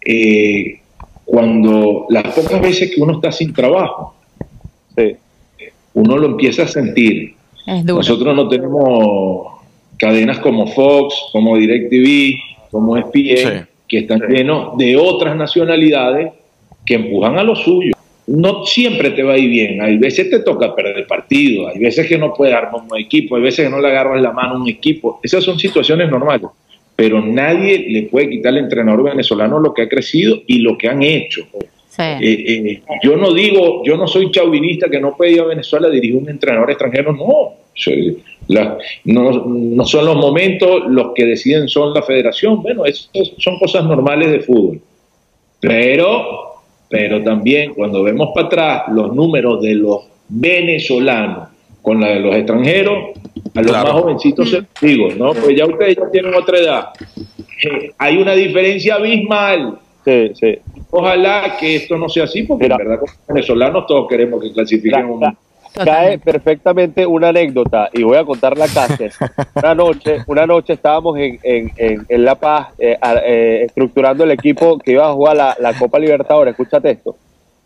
Eh, 0.05 0.81
cuando 1.25 2.07
las 2.09 2.35
pocas 2.35 2.61
veces 2.61 2.93
que 2.93 3.01
uno 3.01 3.13
está 3.13 3.31
sin 3.31 3.55
trabajo, 3.55 4.17
sí. 4.97 5.15
uno 5.93 6.19
lo 6.19 6.27
empieza 6.27 6.65
a 6.65 6.67
sentir. 6.67 7.37
Nosotros 7.85 8.35
no 8.35 8.49
tenemos 8.49 9.53
cadenas 9.99 10.41
como 10.41 10.67
Fox, 10.67 11.15
como 11.31 11.57
DirecTV, 11.59 12.35
como 12.73 12.97
ESPN, 12.97 13.13
sí. 13.13 13.67
que 13.87 13.99
están 13.99 14.19
sí. 14.19 14.35
llenos 14.35 14.77
de 14.77 14.97
otras 14.97 15.37
nacionalidades 15.37 16.33
que 16.85 16.95
empujan 16.95 17.39
a 17.39 17.45
lo 17.45 17.55
suyo 17.55 17.94
no 18.27 18.65
siempre 18.65 19.11
te 19.11 19.23
va 19.23 19.35
a 19.35 19.39
ir 19.39 19.51
bien. 19.51 19.83
Hay 19.83 19.99
veces 19.99 20.31
te 20.31 20.41
toca 20.41 20.75
perder 20.75 21.07
partido, 21.07 21.69
hay 21.69 21.79
veces 21.79 22.07
que 22.07 22.19
no 22.19 22.33
puedes 22.33 22.55
armar 22.55 22.83
un 22.91 22.99
equipo, 22.99 23.37
hay 23.37 23.43
veces 23.43 23.67
que 23.67 23.71
no 23.71 23.81
le 23.81 23.89
agarras 23.89 24.21
la 24.21 24.33
mano 24.33 24.55
a 24.55 24.59
un 24.59 24.69
equipo. 24.69 25.21
Esas 25.23 25.45
son 25.45 25.59
situaciones 25.59 26.11
normales. 26.11 26.49
Pero 26.97 27.21
nadie 27.21 27.87
le 27.89 28.05
puede 28.05 28.31
quitar 28.31 28.53
al 28.53 28.59
entrenador 28.59 29.03
venezolano 29.03 29.59
lo 29.59 29.75
que 29.75 29.83
ha 29.83 29.89
crecido 29.89 30.43
y 30.47 30.59
lo 30.59 30.79
que 30.79 30.89
han 30.89 31.03
hecho. 31.03 31.47
Sí. 31.89 32.03
Eh, 32.03 32.19
eh, 32.21 32.83
yo 33.03 33.17
no 33.17 33.33
digo, 33.33 33.83
yo 33.85 33.97
no 33.97 34.07
soy 34.07 34.31
chauvinista 34.31 34.89
que 34.89 35.01
no 35.01 35.17
puede 35.17 35.33
ir 35.33 35.41
a 35.41 35.45
Venezuela 35.45 35.89
a 35.89 35.91
dirigir 35.91 36.17
un 36.17 36.29
entrenador 36.29 36.71
extranjero, 36.71 37.13
no. 37.13 37.55
La, 38.47 38.79
no. 39.05 39.45
No 39.47 39.85
son 39.85 40.05
los 40.05 40.17
momentos, 40.17 40.85
los 40.89 41.13
que 41.15 41.25
deciden 41.25 41.69
son 41.69 41.93
la 41.93 42.03
federación. 42.03 42.63
Bueno, 42.63 42.85
eso 42.85 43.09
son 43.39 43.59
cosas 43.59 43.85
normales 43.85 44.31
de 44.31 44.41
fútbol. 44.41 44.81
Pero 45.61 46.54
pero 46.95 47.25
también 47.25 47.75
cuando 47.75 48.05
vemos 48.05 48.31
para 48.33 48.47
atrás 48.47 48.83
los 48.93 49.13
números 49.13 49.61
de 49.61 49.75
los 49.75 50.05
venezolanos 50.29 51.49
con 51.83 52.01
la 52.01 52.11
de 52.11 52.21
los 52.21 52.37
extranjeros, 52.37 53.19
a 53.53 53.63
los 53.63 53.73
claro. 53.73 53.93
más 53.93 54.01
jovencitos 54.01 54.49
se 54.49 54.63
digo, 54.81 55.09
¿no? 55.17 55.33
Pues 55.33 55.57
ya 55.57 55.67
ustedes 55.67 55.97
ya 55.97 56.09
tienen 56.13 56.33
otra 56.35 56.57
edad. 56.57 56.85
Eh, 57.65 57.91
hay 57.99 58.19
una 58.19 58.35
diferencia 58.35 58.95
abismal. 58.95 59.81
Sí, 60.05 60.31
sí. 60.35 60.59
Ojalá 60.93 61.57
que 61.59 61.75
esto 61.75 61.99
no 61.99 62.09
sea 62.09 62.25
así, 62.25 62.45
porque 62.45 62.67
Mira, 62.67 62.77
en 62.77 62.87
verdad 62.87 63.01
como 63.01 63.13
venezolanos 63.27 63.89
todos 63.89 64.07
queremos 64.09 64.41
que 64.41 64.53
clasifiquen 64.53 65.07
un 65.07 65.25
cae 65.75 66.19
perfectamente 66.19 67.07
una 67.07 67.29
anécdota 67.29 67.91
y 67.93 68.03
voy 68.03 68.17
a 68.17 68.25
contar 68.25 68.57
la 68.57 68.69
casa. 68.69 68.97
Una 69.55 69.75
noche, 69.75 70.19
una 70.27 70.47
noche 70.47 70.75
estábamos 70.75 71.19
en, 71.19 71.39
en, 71.43 71.73
en, 71.77 72.07
en 72.09 72.25
La 72.25 72.35
Paz 72.37 72.69
eh, 72.79 72.97
eh, 73.03 73.63
estructurando 73.67 74.25
el 74.25 74.31
equipo 74.31 74.79
que 74.79 74.93
iba 74.93 75.09
a 75.09 75.13
jugar 75.13 75.37
la, 75.37 75.57
la 75.59 75.75
Copa 75.75 75.99
Libertadores. 75.99 76.53
Escúchate 76.53 76.91
esto. 76.91 77.17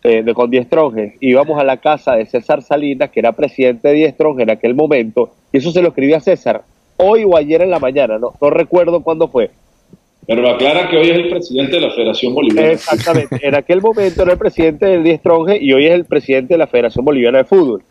Eh, 0.05 0.23
de, 0.23 0.33
con 0.33 0.49
Diestronge, 0.49 1.17
íbamos 1.21 1.61
a 1.61 1.65
la 1.65 1.79
casa 1.79 2.15
de 2.15 2.25
César 2.25 2.63
Salinas, 2.63 3.11
que 3.11 3.19
era 3.19 3.33
presidente 3.33 3.89
de 3.89 3.95
Diestronge 3.95 4.45
en 4.45 4.51
aquel 4.51 4.75
momento, 4.75 5.31
y 5.53 5.59
eso 5.59 5.73
se 5.73 5.83
lo 5.83 5.89
escribía 5.89 6.19
a 6.19 6.21
César, 6.21 6.63
hoy 6.97 7.25
o 7.25 7.37
ayer 7.37 7.63
en 7.63 7.71
la 7.71 7.81
mañana, 7.81 8.17
no, 8.17 8.33
no 8.41 8.51
recuerdo 8.51 9.03
cuándo 9.03 9.27
fue. 9.27 9.51
Pero 10.25 10.49
aclara 10.49 10.89
que 10.89 10.99
hoy 10.99 11.11
es 11.11 11.17
el 11.17 11.29
presidente 11.31 11.73
de 11.73 11.81
la 11.81 11.91
Federación 11.91 12.33
Boliviana. 12.33 12.71
Exactamente, 12.71 13.41
en 13.43 13.57
aquel 13.57 13.81
momento 13.81 14.23
era 14.23 14.33
el 14.33 14.39
presidente 14.39 14.87
del 14.87 15.03
Diestronge 15.03 15.59
y 15.61 15.73
hoy 15.73 15.87
es 15.87 15.95
el 15.95 16.05
presidente 16.05 16.55
de 16.55 16.59
la 16.59 16.69
Federación 16.69 17.05
Boliviana 17.05 17.39
de 17.39 17.45
Fútbol. 17.45 17.83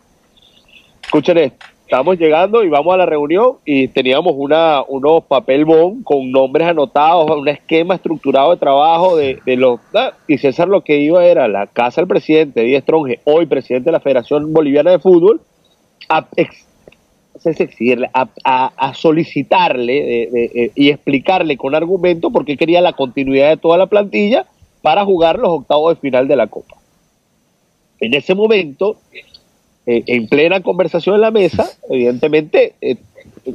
Escuchen. 1.07 1.53
Estamos 1.83 2.19
llegando 2.19 2.65
y 2.65 2.67
vamos 2.67 2.93
a 2.93 2.97
la 2.97 3.05
reunión 3.05 3.59
y 3.63 3.87
teníamos 3.87 4.33
una, 4.35 4.83
unos 4.89 5.23
papel 5.23 5.63
bon 5.63 6.03
con 6.03 6.31
nombres 6.31 6.67
anotados, 6.67 7.31
un 7.31 7.47
esquema 7.47 7.95
estructurado 7.95 8.51
de 8.51 8.57
trabajo 8.57 9.15
de, 9.15 9.39
de 9.45 9.55
los... 9.55 9.79
Y 10.27 10.37
César 10.37 10.67
lo 10.67 10.83
que 10.83 10.97
iba 10.97 11.23
era 11.23 11.47
la 11.47 11.65
casa 11.67 12.01
del 12.01 12.09
presidente 12.09 12.59
Díaz 12.63 12.83
Tronje, 12.83 13.21
hoy 13.23 13.45
presidente 13.45 13.85
de 13.85 13.93
la 13.93 14.01
Federación 14.01 14.51
Boliviana 14.51 14.91
de 14.91 14.99
Fútbol, 14.99 15.39
a, 16.09 16.27
a, 18.43 18.93
solicitarle 18.93 20.29
de, 20.29 20.71
y 20.75 20.89
explicarle 20.89 21.55
con 21.55 21.73
argumento 21.73 22.31
por 22.31 22.43
qué 22.43 22.57
quería 22.57 22.81
la 22.81 22.91
continuidad 22.91 23.47
de 23.47 23.57
toda 23.57 23.77
la 23.77 23.87
plantilla 23.87 24.45
para 24.81 25.05
jugar 25.05 25.39
los 25.39 25.51
octavos 25.51 25.95
de 25.95 26.01
final 26.01 26.27
de 26.27 26.35
la 26.35 26.47
Copa. 26.47 26.75
En 27.99 28.13
ese 28.13 28.35
momento, 28.35 28.97
eh, 29.87 30.03
en 30.07 30.27
plena 30.27 30.61
conversación 30.61 31.15
en 31.15 31.21
la 31.21 31.31
mesa, 31.31 31.65
evidentemente, 31.89 32.73
eh, 32.81 32.97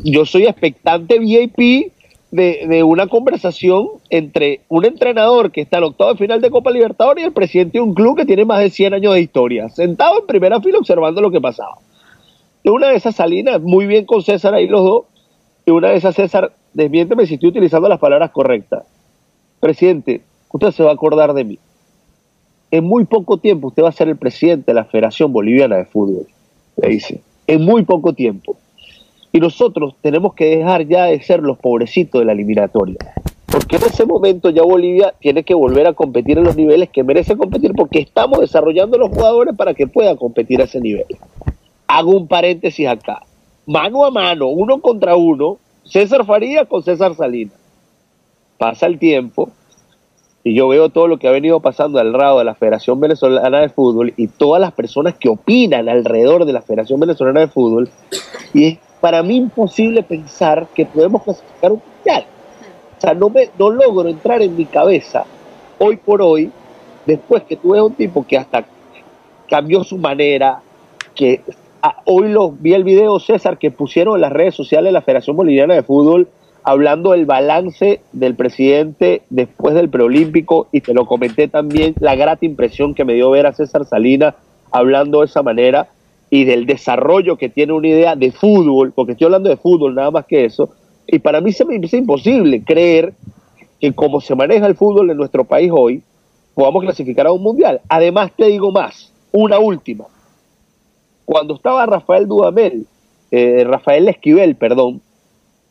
yo 0.02 0.24
soy 0.24 0.44
expectante 0.44 1.18
VIP 1.18 1.92
de, 2.30 2.66
de, 2.66 2.82
una 2.82 3.06
conversación 3.06 3.88
entre 4.08 4.62
un 4.68 4.86
entrenador 4.86 5.52
que 5.52 5.60
está 5.60 5.76
al 5.76 5.84
octavo 5.84 6.12
de 6.12 6.18
final 6.18 6.40
de 6.40 6.50
Copa 6.50 6.70
Libertadores 6.70 7.22
y 7.22 7.26
el 7.26 7.34
presidente 7.34 7.76
de 7.76 7.82
un 7.82 7.92
club 7.92 8.16
que 8.16 8.24
tiene 8.24 8.46
más 8.46 8.60
de 8.60 8.70
100 8.70 8.94
años 8.94 9.12
de 9.12 9.20
historia, 9.20 9.68
sentado 9.68 10.20
en 10.20 10.26
primera 10.26 10.58
fila 10.62 10.78
observando 10.78 11.20
lo 11.20 11.30
que 11.30 11.42
pasaba. 11.42 11.76
De 12.64 12.70
una 12.70 12.88
de 12.88 12.96
esas 12.96 13.14
salinas, 13.14 13.60
muy 13.60 13.86
bien 13.86 14.06
con 14.06 14.22
César 14.22 14.54
ahí 14.54 14.66
los 14.66 14.82
dos, 14.82 15.04
y 15.66 15.70
una 15.70 15.90
de 15.90 15.96
esas 15.96 16.14
César 16.14 16.54
desmiénteme 16.72 17.26
si 17.26 17.34
estoy 17.34 17.50
utilizando 17.50 17.90
las 17.90 17.98
palabras 17.98 18.30
correctas. 18.30 18.84
Presidente, 19.60 20.22
usted 20.50 20.70
se 20.70 20.82
va 20.82 20.92
a 20.92 20.94
acordar 20.94 21.34
de 21.34 21.44
mí. 21.44 21.58
En 22.72 22.84
muy 22.84 23.04
poco 23.04 23.36
tiempo 23.36 23.68
usted 23.68 23.82
va 23.82 23.90
a 23.90 23.92
ser 23.92 24.08
el 24.08 24.16
presidente 24.16 24.70
de 24.70 24.74
la 24.74 24.86
Federación 24.86 25.30
Boliviana 25.30 25.76
de 25.76 25.84
Fútbol, 25.84 26.26
le 26.78 26.88
dice. 26.88 27.20
En 27.46 27.62
muy 27.62 27.82
poco 27.84 28.14
tiempo. 28.14 28.56
Y 29.30 29.40
nosotros 29.40 29.94
tenemos 30.00 30.32
que 30.32 30.56
dejar 30.56 30.86
ya 30.86 31.04
de 31.04 31.22
ser 31.22 31.40
los 31.40 31.58
pobrecitos 31.58 32.22
de 32.22 32.24
la 32.24 32.32
eliminatoria. 32.32 32.96
Porque 33.44 33.76
en 33.76 33.82
ese 33.82 34.06
momento 34.06 34.48
ya 34.48 34.62
Bolivia 34.62 35.12
tiene 35.20 35.42
que 35.42 35.52
volver 35.52 35.86
a 35.86 35.92
competir 35.92 36.38
en 36.38 36.44
los 36.44 36.56
niveles 36.56 36.88
que 36.88 37.04
merece 37.04 37.36
competir 37.36 37.72
porque 37.74 37.98
estamos 37.98 38.40
desarrollando 38.40 38.96
los 38.96 39.10
jugadores 39.10 39.54
para 39.54 39.74
que 39.74 39.86
puedan 39.86 40.16
competir 40.16 40.62
a 40.62 40.64
ese 40.64 40.80
nivel. 40.80 41.04
Hago 41.86 42.12
un 42.12 42.26
paréntesis 42.26 42.88
acá. 42.88 43.22
Mano 43.66 44.06
a 44.06 44.10
mano, 44.10 44.48
uno 44.48 44.80
contra 44.80 45.14
uno, 45.14 45.58
César 45.84 46.24
Faría 46.24 46.64
con 46.64 46.82
César 46.82 47.14
Salinas. 47.14 47.58
Pasa 48.56 48.86
el 48.86 48.98
tiempo 48.98 49.50
y 50.44 50.54
yo 50.54 50.68
veo 50.68 50.88
todo 50.88 51.06
lo 51.06 51.18
que 51.18 51.28
ha 51.28 51.32
venido 51.32 51.60
pasando 51.60 51.98
al 51.98 52.12
lado 52.12 52.38
de 52.38 52.44
la 52.44 52.54
Federación 52.54 52.98
Venezolana 52.98 53.60
de 53.60 53.68
Fútbol 53.68 54.12
y 54.16 54.26
todas 54.26 54.60
las 54.60 54.72
personas 54.72 55.14
que 55.14 55.28
opinan 55.28 55.88
alrededor 55.88 56.44
de 56.44 56.52
la 56.52 56.62
Federación 56.62 56.98
Venezolana 56.98 57.40
de 57.40 57.48
Fútbol 57.48 57.88
y 58.52 58.66
es 58.66 58.78
para 59.00 59.22
mí 59.22 59.36
imposible 59.36 60.02
pensar 60.02 60.66
que 60.74 60.86
podemos 60.86 61.22
clasificar 61.22 61.72
un 61.72 61.82
mundial. 61.96 62.24
O 62.96 63.00
sea, 63.00 63.14
no, 63.14 63.30
me, 63.30 63.50
no 63.58 63.70
logro 63.70 64.08
entrar 64.08 64.42
en 64.42 64.56
mi 64.56 64.64
cabeza 64.64 65.24
hoy 65.78 65.96
por 65.96 66.22
hoy, 66.22 66.50
después 67.06 67.42
que 67.44 67.56
tú 67.56 67.70
ves 67.70 67.82
un 67.82 67.94
tipo 67.94 68.24
que 68.26 68.38
hasta 68.38 68.64
cambió 69.48 69.82
su 69.84 69.98
manera, 69.98 70.60
que 71.14 71.42
ah, 71.82 72.00
hoy 72.04 72.28
lo 72.28 72.50
vi 72.50 72.74
el 72.74 72.84
video, 72.84 73.18
César, 73.18 73.58
que 73.58 73.70
pusieron 73.70 74.14
en 74.16 74.22
las 74.22 74.32
redes 74.32 74.54
sociales 74.54 74.88
de 74.88 74.92
la 74.92 75.02
Federación 75.02 75.36
Boliviana 75.36 75.74
de 75.74 75.82
Fútbol 75.82 76.28
hablando 76.64 77.12
del 77.12 77.26
balance 77.26 78.00
del 78.12 78.34
presidente 78.34 79.22
después 79.30 79.74
del 79.74 79.88
preolímpico 79.88 80.68
y 80.72 80.80
te 80.80 80.94
lo 80.94 81.06
comenté 81.06 81.48
también, 81.48 81.94
la 82.00 82.14
grata 82.14 82.44
impresión 82.44 82.94
que 82.94 83.04
me 83.04 83.14
dio 83.14 83.30
ver 83.30 83.46
a 83.46 83.52
César 83.52 83.84
Salinas 83.84 84.34
hablando 84.70 85.20
de 85.20 85.26
esa 85.26 85.42
manera 85.42 85.88
y 86.30 86.44
del 86.44 86.66
desarrollo 86.66 87.36
que 87.36 87.48
tiene 87.48 87.72
una 87.72 87.88
idea 87.88 88.16
de 88.16 88.32
fútbol, 88.32 88.92
porque 88.92 89.12
estoy 89.12 89.26
hablando 89.26 89.50
de 89.50 89.56
fútbol 89.56 89.94
nada 89.94 90.10
más 90.10 90.24
que 90.24 90.44
eso, 90.44 90.70
y 91.06 91.18
para 91.18 91.40
mí 91.40 91.52
se 91.52 91.64
me 91.64 91.76
hace 91.76 91.98
imposible 91.98 92.62
creer 92.64 93.12
que 93.80 93.92
como 93.92 94.20
se 94.20 94.34
maneja 94.34 94.66
el 94.66 94.76
fútbol 94.76 95.10
en 95.10 95.16
nuestro 95.16 95.44
país 95.44 95.70
hoy, 95.74 96.02
podamos 96.54 96.84
clasificar 96.84 97.26
a 97.26 97.32
un 97.32 97.42
mundial. 97.42 97.80
Además 97.88 98.30
te 98.36 98.46
digo 98.46 98.70
más, 98.70 99.12
una 99.32 99.58
última. 99.58 100.04
Cuando 101.24 101.54
estaba 101.54 101.84
Rafael 101.86 102.26
Dudamel, 102.26 102.86
eh, 103.30 103.64
Rafael 103.64 104.08
Esquivel, 104.08 104.56
perdón, 104.56 105.00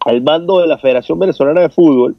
al 0.06 0.22
mando 0.22 0.60
de 0.60 0.68
la 0.68 0.78
Federación 0.78 1.20
Venezolana 1.20 1.62
de 1.62 1.70
Fútbol, 1.70 2.16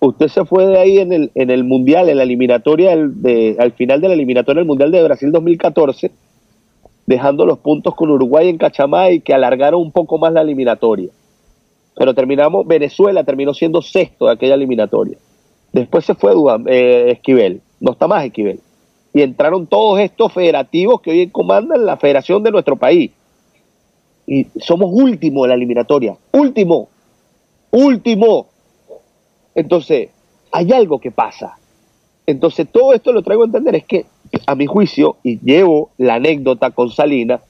usted 0.00 0.28
se 0.28 0.44
fue 0.44 0.66
de 0.66 0.78
ahí 0.78 0.98
en 0.98 1.12
el, 1.12 1.30
en 1.34 1.50
el 1.50 1.64
Mundial, 1.64 2.08
en 2.08 2.18
la 2.18 2.22
eliminatoria, 2.22 2.96
de, 2.96 3.56
al 3.58 3.72
final 3.72 4.00
de 4.00 4.08
la 4.08 4.14
eliminatoria 4.14 4.60
del 4.60 4.68
Mundial 4.68 4.92
de 4.92 5.02
Brasil 5.02 5.32
2014, 5.32 6.10
dejando 7.06 7.46
los 7.46 7.58
puntos 7.58 7.94
con 7.94 8.10
Uruguay 8.10 8.48
en 8.48 8.58
Cachamay 8.58 9.20
que 9.20 9.34
alargaron 9.34 9.80
un 9.80 9.92
poco 9.92 10.18
más 10.18 10.32
la 10.32 10.42
eliminatoria. 10.42 11.10
Pero 11.96 12.14
terminamos, 12.14 12.66
Venezuela 12.66 13.24
terminó 13.24 13.54
siendo 13.54 13.80
sexto 13.80 14.26
de 14.26 14.32
aquella 14.32 14.54
eliminatoria. 14.54 15.16
Después 15.72 16.04
se 16.04 16.14
fue 16.14 16.32
eh, 16.66 17.10
Esquivel, 17.12 17.60
no 17.80 17.92
está 17.92 18.06
más 18.06 18.24
Esquivel. 18.24 18.60
Y 19.14 19.22
entraron 19.22 19.66
todos 19.66 19.98
estos 20.00 20.32
federativos 20.32 21.00
que 21.00 21.10
hoy 21.10 21.28
comandan 21.28 21.86
la 21.86 21.96
federación 21.96 22.42
de 22.42 22.50
nuestro 22.50 22.76
país. 22.76 23.12
Y 24.26 24.46
somos 24.60 24.90
último 24.92 25.42
de 25.42 25.48
la 25.48 25.54
eliminatoria. 25.54 26.16
Último. 26.32 26.88
Último. 27.70 28.46
Entonces, 29.54 30.10
hay 30.52 30.72
algo 30.72 31.00
que 31.00 31.10
pasa. 31.10 31.58
Entonces, 32.26 32.66
todo 32.70 32.92
esto 32.92 33.12
lo 33.12 33.22
traigo 33.22 33.42
a 33.42 33.46
entender 33.46 33.76
es 33.76 33.84
que 33.84 34.06
a 34.46 34.54
mi 34.54 34.66
juicio, 34.66 35.16
y 35.22 35.38
llevo 35.38 35.90
la 35.96 36.14
anécdota 36.14 36.70
con 36.70 36.90
Salina, 36.90 37.40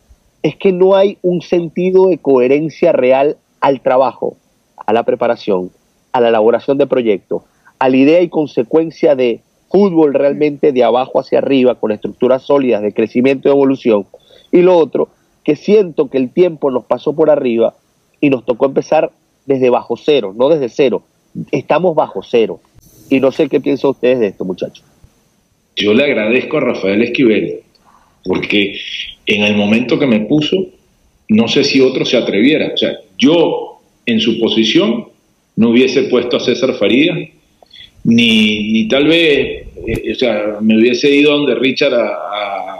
es 0.43 0.57
que 0.57 0.73
no 0.73 0.95
hay 0.95 1.19
un 1.23 1.41
sentido 1.41 2.09
de 2.09 2.19
coherencia 2.19 2.93
real 2.93 3.37
al 3.61 3.81
trabajo, 3.81 4.37
a 4.77 4.93
la 4.93 5.03
preparación, 5.03 5.71
a 6.13 6.21
la 6.21 6.29
elaboración 6.29 6.79
de 6.79 6.87
proyectos, 6.87 7.43
a 7.79 7.89
la 7.89 7.97
idea 7.97 8.21
y 8.21 8.29
consecuencia 8.29 9.17
de 9.17 9.41
fútbol 9.71 10.15
realmente 10.15 10.73
de 10.73 10.85
abajo 10.85 11.21
hacia 11.21 11.39
arriba, 11.39 11.75
con 11.75 11.91
estructuras 11.91 12.43
sólidas 12.43 12.83
de 12.83 12.93
crecimiento 12.93 13.49
y 13.49 13.53
evolución. 13.53 14.07
Y 14.53 14.63
lo 14.63 14.77
otro, 14.77 15.09
que 15.47 15.57
siento 15.57 16.11
que 16.11 16.19
el 16.19 16.31
tiempo 16.31 16.71
nos 16.71 16.85
pasó 16.85 17.15
por 17.15 17.31
arriba 17.31 17.75
y 18.21 18.29
nos 18.29 18.45
tocó 18.45 18.67
empezar 18.67 19.13
desde 19.47 19.71
bajo 19.71 19.97
cero, 19.97 20.35
no 20.37 20.51
desde 20.51 20.69
cero. 20.69 21.05
Estamos 21.53 21.95
bajo 21.95 22.23
cero. 22.23 22.61
Y 23.09 23.21
no 23.21 23.33
sé 23.33 23.49
qué 23.49 23.61
piensan 23.61 23.93
ustedes 23.93 24.19
de 24.19 24.27
esto, 24.27 24.45
muchachos 24.45 24.85
yo 25.77 25.93
le 25.93 26.05
agradezco 26.05 26.57
a 26.57 26.61
Rafael 26.61 27.03
Esquivel, 27.03 27.61
porque 28.25 28.79
en 29.27 29.43
el 29.43 29.55
momento 29.55 29.99
que 29.99 30.07
me 30.07 30.21
puso, 30.21 30.57
no 31.29 31.49
sé 31.49 31.65
si 31.65 31.81
otro 31.81 32.05
se 32.05 32.17
atreviera. 32.17 32.73
O 32.75 32.77
sea, 32.77 32.99
yo 33.19 33.81
en 34.07 34.21
su 34.21 34.41
posición 34.41 35.09
no 35.57 35.71
hubiese 35.71 36.05
puesto 36.05 36.39
a 36.39 36.41
César 36.41 36.75
Faría, 36.75 37.15
ni, 38.05 38.73
ni 38.73 38.89
tal 38.89 39.07
vez, 39.07 39.67
eh, 39.87 40.13
o 40.13 40.15
sea, 40.15 40.59
me 40.61 40.79
hubiese 40.79 41.11
ido 41.15 41.37
donde 41.37 41.55
Richard 41.57 41.95
a, 41.95 42.76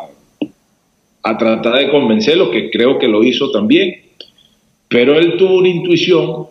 tratar 1.39 1.79
de 1.79 1.91
convencerlo, 1.91 2.51
que 2.51 2.71
creo 2.71 2.99
que 2.99 3.09
lo 3.09 3.25
hizo 3.25 3.51
también. 3.51 4.03
Pero 4.89 5.19
él 5.19 5.37
tuvo 5.37 5.59
una 5.59 5.69
intuición 5.69 6.47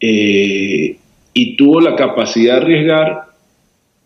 eh, 0.00 0.96
y 1.32 1.56
tuvo 1.56 1.80
la 1.80 1.94
capacidad 1.94 2.54
de 2.54 2.60
arriesgar 2.60 3.22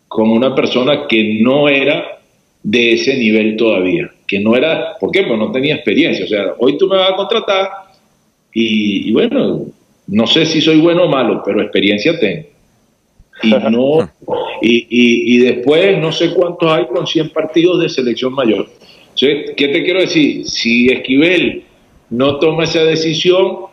con 0.09 0.31
una 0.31 0.55
persona 0.55 1.07
que 1.09 1.41
no 1.41 1.69
era 1.69 2.19
de 2.63 2.93
ese 2.93 3.17
nivel 3.17 3.57
todavía, 3.57 4.11
que 4.27 4.41
no 4.41 4.57
era, 4.57 4.97
¿por 4.99 5.11
qué? 5.11 5.23
Pues 5.23 5.39
no 5.39 5.53
tenía 5.53 5.77
experiencia, 5.77 6.25
o 6.25 6.29
sea, 6.29 6.55
hoy 6.59 6.77
tú 6.77 6.89
me 6.89 6.97
vas 6.97 7.13
a 7.13 7.17
contratar 7.17 7.69
y, 8.53 9.13
bueno, 9.13 9.67
no 10.07 10.27
sé 10.27 10.47
si 10.47 10.61
soy 10.61 10.81
bueno 10.81 11.05
o 11.05 11.09
malo, 11.09 11.43
pero 11.45 11.61
experiencia 11.61 12.19
tengo. 12.19 12.47
Y, 13.43 13.51
no, 13.71 14.11
y, 14.63 15.39
después 15.39 15.99
no 15.99 16.11
sé 16.11 16.33
cuántos 16.33 16.73
hay 16.73 16.87
con 16.87 17.07
100 17.07 17.31
partidos 17.31 17.83
de 17.83 17.89
selección 17.89 18.33
mayor. 18.33 18.67
¿Qué 19.17 19.55
te 19.57 19.83
quiero 19.83 20.01
decir? 20.01 20.47
Si 20.47 20.89
Esquivel 20.89 21.64
no 22.11 22.39
toma 22.39 22.64
esa 22.64 22.85
decisión, 22.85 23.67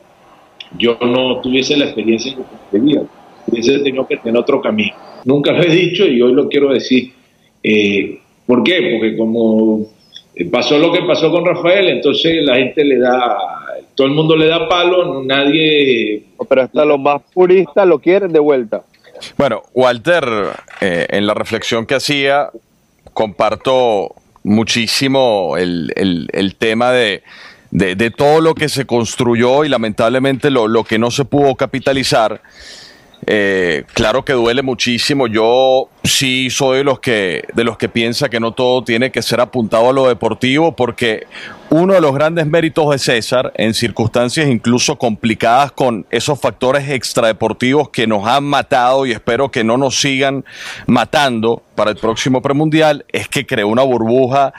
yo 0.77 0.97
no 1.01 1.39
tuviese 1.41 1.77
la 1.77 1.85
experiencia 1.85 2.35
que 2.35 2.41
tenía, 2.71 3.01
hubiese 3.47 3.79
tenido 3.79 4.07
que 4.07 4.17
tener 4.17 4.39
otro 4.39 4.61
camino. 4.61 4.95
Nunca 5.25 5.51
lo 5.51 5.63
he 5.63 5.69
dicho 5.69 6.05
y 6.05 6.21
hoy 6.21 6.33
lo 6.33 6.49
quiero 6.49 6.73
decir. 6.73 7.13
Eh, 7.61 8.19
¿Por 8.45 8.63
qué? 8.63 8.91
Porque 8.91 9.15
como 9.15 9.87
pasó 10.51 10.77
lo 10.77 10.91
que 10.91 11.01
pasó 11.03 11.31
con 11.31 11.45
Rafael, 11.45 11.87
entonces 11.89 12.43
la 12.43 12.55
gente 12.55 12.83
le 12.83 12.99
da, 12.99 13.37
todo 13.95 14.07
el 14.07 14.13
mundo 14.13 14.35
le 14.35 14.47
da 14.47 14.67
palo, 14.67 15.23
nadie... 15.23 16.23
Pero 16.49 16.61
hasta 16.63 16.83
los 16.83 16.99
más 16.99 17.21
puristas 17.33 17.87
lo 17.87 17.99
quieren 17.99 18.33
de 18.33 18.39
vuelta. 18.39 18.83
Bueno, 19.37 19.61
Walter, 19.73 20.25
eh, 20.81 21.05
en 21.09 21.25
la 21.25 21.33
reflexión 21.33 21.85
que 21.85 21.95
hacía, 21.95 22.49
comparto 23.13 24.15
muchísimo 24.43 25.57
el, 25.57 26.55
tema 26.57 26.91
de, 26.91 27.23
de, 27.71 28.11
todo 28.11 28.41
lo 28.41 28.55
que 28.55 28.69
se 28.69 28.85
construyó 28.85 29.63
y 29.63 29.69
lamentablemente 29.69 30.49
lo, 30.49 30.67
lo 30.67 30.83
que 30.83 30.99
no 30.99 31.11
se 31.11 31.25
pudo 31.25 31.55
capitalizar. 31.55 32.41
Eh, 33.25 33.83
claro 33.93 34.25
que 34.25 34.33
duele 34.33 34.61
muchísimo. 34.61 35.27
Yo 35.27 35.89
sí 36.03 36.49
soy 36.49 36.79
de 36.79 36.83
los 36.83 36.99
que 36.99 37.43
de 37.53 37.63
los 37.63 37.77
que 37.77 37.89
piensa 37.89 38.29
que 38.29 38.39
no 38.39 38.51
todo 38.51 38.83
tiene 38.83 39.11
que 39.11 39.21
ser 39.21 39.39
apuntado 39.39 39.89
a 39.89 39.93
lo 39.93 40.07
deportivo, 40.07 40.75
porque 40.75 41.27
uno 41.69 41.93
de 41.93 42.01
los 42.01 42.13
grandes 42.13 42.45
méritos 42.45 42.89
de 42.91 42.99
César, 42.99 43.51
en 43.55 43.73
circunstancias 43.73 44.47
incluso 44.47 44.97
complicadas 44.97 45.71
con 45.71 46.05
esos 46.11 46.39
factores 46.39 46.89
extradeportivos 46.89 47.89
que 47.89 48.07
nos 48.07 48.27
han 48.27 48.43
matado 48.43 49.05
y 49.05 49.11
espero 49.11 49.49
que 49.49 49.63
no 49.63 49.77
nos 49.77 49.99
sigan 49.99 50.43
matando 50.85 51.63
para 51.75 51.91
el 51.91 51.97
próximo 51.97 52.41
premundial, 52.41 53.05
es 53.09 53.27
que 53.27 53.45
creó 53.45 53.67
una 53.67 53.83
burbuja 53.83 54.53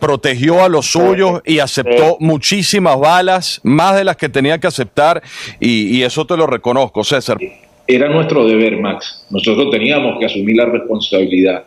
protegió 0.00 0.62
a 0.62 0.68
los 0.68 0.90
suyos 0.90 1.40
y 1.46 1.60
aceptó 1.60 2.18
muchísimas 2.20 2.98
balas, 2.98 3.60
más 3.62 3.96
de 3.96 4.04
las 4.04 4.18
que 4.18 4.28
tenía 4.28 4.58
que 4.58 4.66
aceptar, 4.66 5.22
y, 5.60 5.96
y 5.96 6.02
eso 6.02 6.26
te 6.26 6.36
lo 6.36 6.46
reconozco, 6.46 7.02
César 7.04 7.38
era 7.86 8.08
nuestro 8.08 8.46
deber, 8.46 8.80
Max. 8.80 9.26
Nosotros 9.30 9.70
teníamos 9.70 10.18
que 10.18 10.26
asumir 10.26 10.56
la 10.56 10.66
responsabilidad 10.66 11.64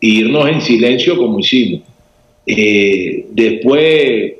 e 0.00 0.06
irnos 0.08 0.48
en 0.48 0.60
silencio 0.60 1.16
como 1.16 1.38
hicimos. 1.38 1.82
Eh, 2.46 3.26
después, 3.30 4.32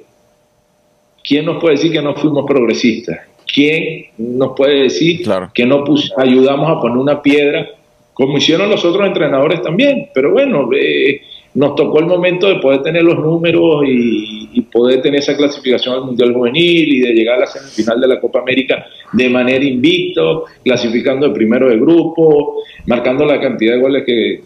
¿quién 1.22 1.44
nos 1.44 1.60
puede 1.60 1.76
decir 1.76 1.92
que 1.92 2.02
no 2.02 2.14
fuimos 2.14 2.44
progresistas? 2.46 3.18
¿Quién 3.52 4.06
nos 4.16 4.54
puede 4.56 4.84
decir 4.84 5.26
que 5.52 5.66
no 5.66 5.84
ayudamos 6.16 6.70
a 6.70 6.80
poner 6.80 6.98
una 6.98 7.20
piedra, 7.20 7.68
como 8.14 8.38
hicieron 8.38 8.70
los 8.70 8.84
otros 8.84 9.06
entrenadores 9.06 9.62
también? 9.62 10.08
Pero 10.14 10.32
bueno, 10.32 10.68
eh, 10.74 11.20
nos 11.54 11.74
tocó 11.74 11.98
el 12.00 12.06
momento 12.06 12.48
de 12.48 12.56
poder 12.56 12.82
tener 12.82 13.02
los 13.02 13.18
números 13.18 13.84
y, 13.86 14.50
y, 14.52 14.60
poder 14.62 15.02
tener 15.02 15.20
esa 15.20 15.36
clasificación 15.36 15.94
al 15.94 16.04
Mundial 16.04 16.34
Juvenil 16.34 16.94
y 16.94 17.00
de 17.00 17.12
llegar 17.12 17.36
a 17.36 17.40
la 17.40 17.46
semifinal 17.46 18.00
de 18.00 18.08
la 18.08 18.20
Copa 18.20 18.40
América 18.40 18.86
de 19.12 19.28
manera 19.28 19.64
invicto, 19.64 20.44
clasificando 20.62 21.26
el 21.26 21.32
primero 21.32 21.68
de 21.68 21.78
grupo, 21.78 22.62
marcando 22.86 23.24
la 23.24 23.40
cantidad 23.40 23.74
de 23.74 23.80
goles 23.80 24.04
que, 24.04 24.42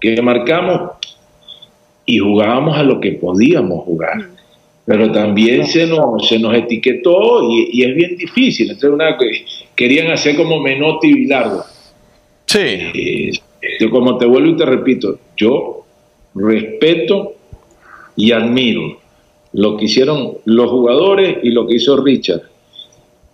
que 0.00 0.22
marcamos 0.22 0.92
y 2.06 2.18
jugábamos 2.18 2.76
a 2.76 2.82
lo 2.82 3.00
que 3.00 3.12
podíamos 3.12 3.84
jugar. 3.84 4.30
Pero 4.86 5.12
también 5.12 5.66
se 5.66 5.86
nos, 5.86 6.26
se 6.26 6.38
nos 6.38 6.56
etiquetó 6.56 7.42
y, 7.42 7.82
es 7.82 7.94
bien 7.94 8.16
difícil. 8.16 8.70
Entonces, 8.70 8.90
una, 8.90 9.18
querían 9.76 10.10
hacer 10.10 10.34
como 10.34 10.60
Menotti 10.60 11.08
y 11.08 11.14
Bilardo. 11.14 11.62
Sí. 12.46 12.58
Eh, 12.58 13.32
como 13.90 14.16
te 14.16 14.24
vuelvo 14.24 14.50
y 14.52 14.56
te 14.56 14.64
repito, 14.64 15.18
yo 15.36 15.84
respeto 16.38 17.34
y 18.16 18.32
admiro 18.32 18.98
lo 19.52 19.76
que 19.76 19.86
hicieron 19.86 20.38
los 20.44 20.70
jugadores 20.70 21.38
y 21.42 21.50
lo 21.50 21.66
que 21.66 21.76
hizo 21.76 22.02
Richard. 22.02 22.42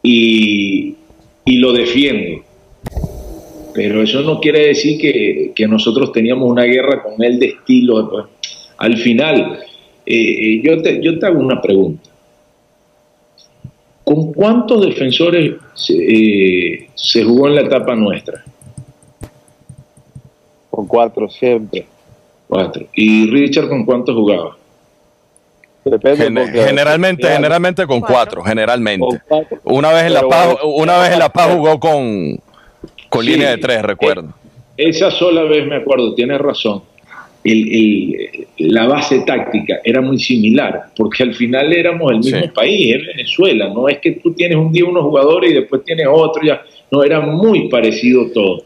Y, 0.02 0.94
y 1.44 1.56
lo 1.56 1.72
defiendo. 1.72 2.42
Pero 3.74 4.02
eso 4.02 4.22
no 4.22 4.40
quiere 4.40 4.68
decir 4.68 5.00
que, 5.00 5.52
que, 5.54 5.66
nosotros 5.66 6.12
teníamos 6.12 6.48
una 6.48 6.64
guerra 6.64 7.02
con 7.02 7.22
él 7.22 7.38
de 7.38 7.46
estilo. 7.46 8.28
Al 8.76 8.96
final, 8.98 9.58
eh, 10.06 10.14
eh, 10.14 10.62
yo, 10.62 10.80
te, 10.80 11.02
yo 11.02 11.18
te 11.18 11.26
hago 11.26 11.40
una 11.40 11.60
pregunta. 11.60 12.10
¿Con 14.04 14.32
cuántos 14.32 14.84
defensores 14.84 15.54
se, 15.74 15.94
eh, 15.94 16.88
se 16.94 17.24
jugó 17.24 17.48
en 17.48 17.54
la 17.56 17.62
etapa 17.62 17.96
nuestra? 17.96 18.44
Con 20.70 20.86
cuatro 20.86 21.28
siempre. 21.28 21.86
Cuatro. 22.48 22.86
¿Y 22.94 23.30
Richard 23.30 23.68
con 23.68 23.84
cuántos 23.84 24.14
jugaba? 24.14 24.56
generalmente, 25.84 27.28
generalmente 27.28 27.86
con 27.86 28.00
cuatro, 28.00 28.42
generalmente. 28.42 29.20
Una 29.64 29.92
vez 29.92 30.04
en 30.04 30.14
La 30.14 30.26
Paz, 30.28 30.56
una 30.64 30.98
vez 30.98 31.12
en 31.12 31.18
La 31.18 31.28
Paz 31.28 31.54
jugó 31.54 31.78
con, 31.78 32.38
con 33.08 33.24
línea 33.24 33.50
de 33.50 33.58
tres, 33.58 33.82
recuerdo. 33.82 34.32
Esa 34.76 35.10
sola 35.10 35.42
vez 35.42 35.66
me 35.66 35.76
acuerdo, 35.76 36.14
tienes 36.14 36.40
razón. 36.40 36.82
la 38.58 38.86
base 38.86 39.20
táctica 39.20 39.80
era 39.84 40.00
muy 40.00 40.18
similar, 40.18 40.86
porque 40.96 41.22
al 41.22 41.34
final 41.34 41.72
éramos 41.72 42.12
el 42.12 42.18
mismo 42.18 42.52
país, 42.52 42.94
en 42.94 43.06
Venezuela. 43.06 43.68
No 43.68 43.88
es 43.88 43.98
que 43.98 44.12
tú 44.12 44.32
tienes 44.32 44.56
un 44.56 44.72
día 44.72 44.86
unos 44.86 45.04
jugadores 45.04 45.50
y 45.50 45.54
después 45.54 45.84
tienes 45.84 46.06
otro, 46.10 46.42
ya. 46.42 46.62
No, 46.90 47.02
era 47.02 47.20
muy 47.20 47.68
parecido 47.68 48.30
todo. 48.32 48.62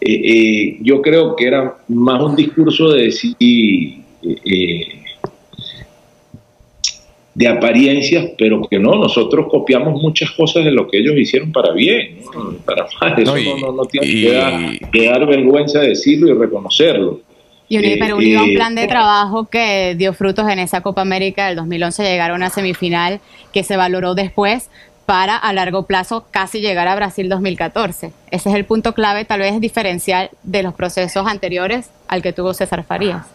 Eh, 0.00 0.12
eh, 0.12 0.78
yo 0.80 1.02
creo 1.02 1.36
que 1.36 1.46
era 1.46 1.76
más 1.88 2.22
un 2.22 2.36
discurso 2.36 2.90
de 2.90 3.02
decir. 3.04 3.36
Eh, 3.40 5.00
de 7.34 7.48
apariencias, 7.48 8.32
pero 8.36 8.60
que 8.68 8.78
no, 8.78 8.96
nosotros 8.96 9.46
copiamos 9.50 10.02
muchas 10.02 10.30
cosas 10.32 10.64
de 10.64 10.72
lo 10.72 10.88
que 10.88 10.98
ellos 10.98 11.16
hicieron 11.16 11.52
para 11.52 11.72
bien, 11.72 12.18
para 12.66 12.86
mal, 13.00 13.18
eso 13.18 13.34
no, 13.60 13.72
no, 13.72 13.84
tiene 13.84 14.78
que, 14.92 15.06
dar, 15.06 15.26
vergüenza 15.26 15.80
decirlo 15.80 16.28
y 16.28 16.34
reconocerlo. 16.34 17.20
Y 17.68 17.78
pero 17.98 18.16
unido 18.16 18.40
a 18.40 18.42
un 18.42 18.54
plan 18.54 18.74
de 18.74 18.88
trabajo 18.88 19.48
que 19.48 19.94
dio 19.96 20.12
frutos 20.12 20.50
en 20.50 20.58
esa 20.58 20.80
Copa 20.80 21.02
América 21.02 21.46
del 21.46 21.56
2011, 21.56 22.02
llegaron 22.02 22.34
a 22.34 22.46
una 22.46 22.50
semifinal 22.50 23.20
que 23.52 23.62
se 23.62 23.76
valoró 23.76 24.14
después 24.14 24.68
para 25.06 25.36
a 25.36 25.52
largo 25.52 25.84
plazo 25.84 26.24
casi 26.30 26.60
llegar 26.60 26.88
a 26.88 26.94
Brasil 26.94 27.28
2014. 27.28 28.12
Ese 28.30 28.48
es 28.48 28.54
el 28.54 28.64
punto 28.64 28.92
clave, 28.94 29.24
tal 29.24 29.40
vez 29.40 29.60
diferencial 29.60 30.30
de 30.42 30.62
los 30.62 30.74
procesos 30.74 31.26
anteriores 31.26 31.90
al 32.08 32.22
que 32.22 32.32
tuvo 32.32 32.54
César 32.54 32.84
Farías. 32.84 33.26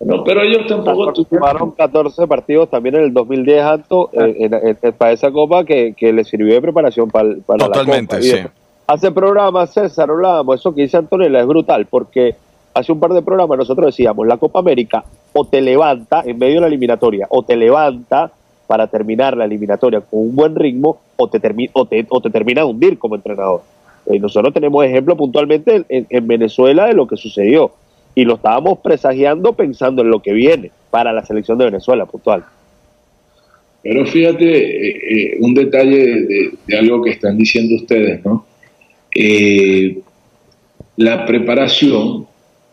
No, 0.00 0.24
pero 0.24 0.42
ellos 0.42 0.66
tampoco 0.66 1.12
tuvieron 1.12 1.70
14 1.70 2.26
partidos 2.26 2.68
también 2.68 2.96
en 2.96 3.02
el 3.02 3.12
2010 3.12 3.62
alto 3.62 4.10
ah. 4.16 4.90
para 4.98 5.12
esa 5.12 5.30
copa 5.30 5.64
que, 5.64 5.94
que 5.96 6.12
le 6.12 6.24
sirvió 6.24 6.54
de 6.54 6.60
preparación 6.60 7.08
para, 7.08 7.28
para 7.46 7.66
Totalmente, 7.66 8.16
la 8.16 8.20
copa. 8.20 8.42
Sí. 8.42 8.58
Hace 8.88 9.12
programas, 9.12 9.72
César, 9.72 10.10
hablábamos, 10.10 10.60
eso 10.60 10.74
que 10.74 10.82
dice 10.82 10.96
Antonella 10.96 11.40
es 11.40 11.46
brutal, 11.46 11.86
porque 11.86 12.34
hace 12.74 12.92
un 12.92 13.00
par 13.00 13.12
de 13.12 13.22
programas 13.22 13.58
nosotros 13.58 13.86
decíamos, 13.86 14.26
la 14.26 14.36
Copa 14.36 14.58
América 14.58 15.04
o 15.32 15.44
te 15.44 15.60
levanta 15.60 16.22
en 16.24 16.38
medio 16.38 16.56
de 16.56 16.60
la 16.62 16.66
eliminatoria, 16.66 17.26
o 17.30 17.42
te 17.42 17.56
levanta 17.56 18.32
para 18.66 18.86
terminar 18.86 19.36
la 19.36 19.44
eliminatoria 19.44 20.00
con 20.00 20.20
un 20.20 20.36
buen 20.36 20.54
ritmo 20.54 21.00
o 21.16 21.28
te, 21.28 21.40
o 21.72 21.86
te, 21.86 22.06
o 22.08 22.20
te 22.20 22.30
termina 22.30 22.62
de 22.62 22.66
hundir 22.68 22.98
como 22.98 23.14
entrenador. 23.14 23.62
Y 24.10 24.18
nosotros 24.18 24.52
tenemos 24.52 24.84
ejemplo 24.84 25.16
puntualmente 25.16 25.84
en, 25.88 26.26
Venezuela 26.26 26.86
de 26.86 26.94
lo 26.94 27.06
que 27.06 27.16
sucedió 27.16 27.72
y 28.14 28.24
lo 28.24 28.34
estábamos 28.34 28.78
presagiando 28.80 29.52
pensando 29.52 30.02
en 30.02 30.10
lo 30.10 30.20
que 30.20 30.32
viene 30.32 30.70
para 30.90 31.12
la 31.12 31.24
selección 31.24 31.58
de 31.58 31.66
Venezuela 31.66 32.06
puntual. 32.06 32.44
Pero 33.82 34.06
fíjate 34.06 34.44
eh, 34.44 35.00
eh, 35.10 35.36
un 35.40 35.54
detalle 35.54 36.52
de, 36.66 36.78
algo 36.78 37.02
que 37.02 37.10
están 37.10 37.36
diciendo 37.36 37.76
ustedes, 37.76 38.24
¿no? 38.24 38.46
Eh, 39.14 39.98
la 40.96 41.26
preparación 41.26 42.26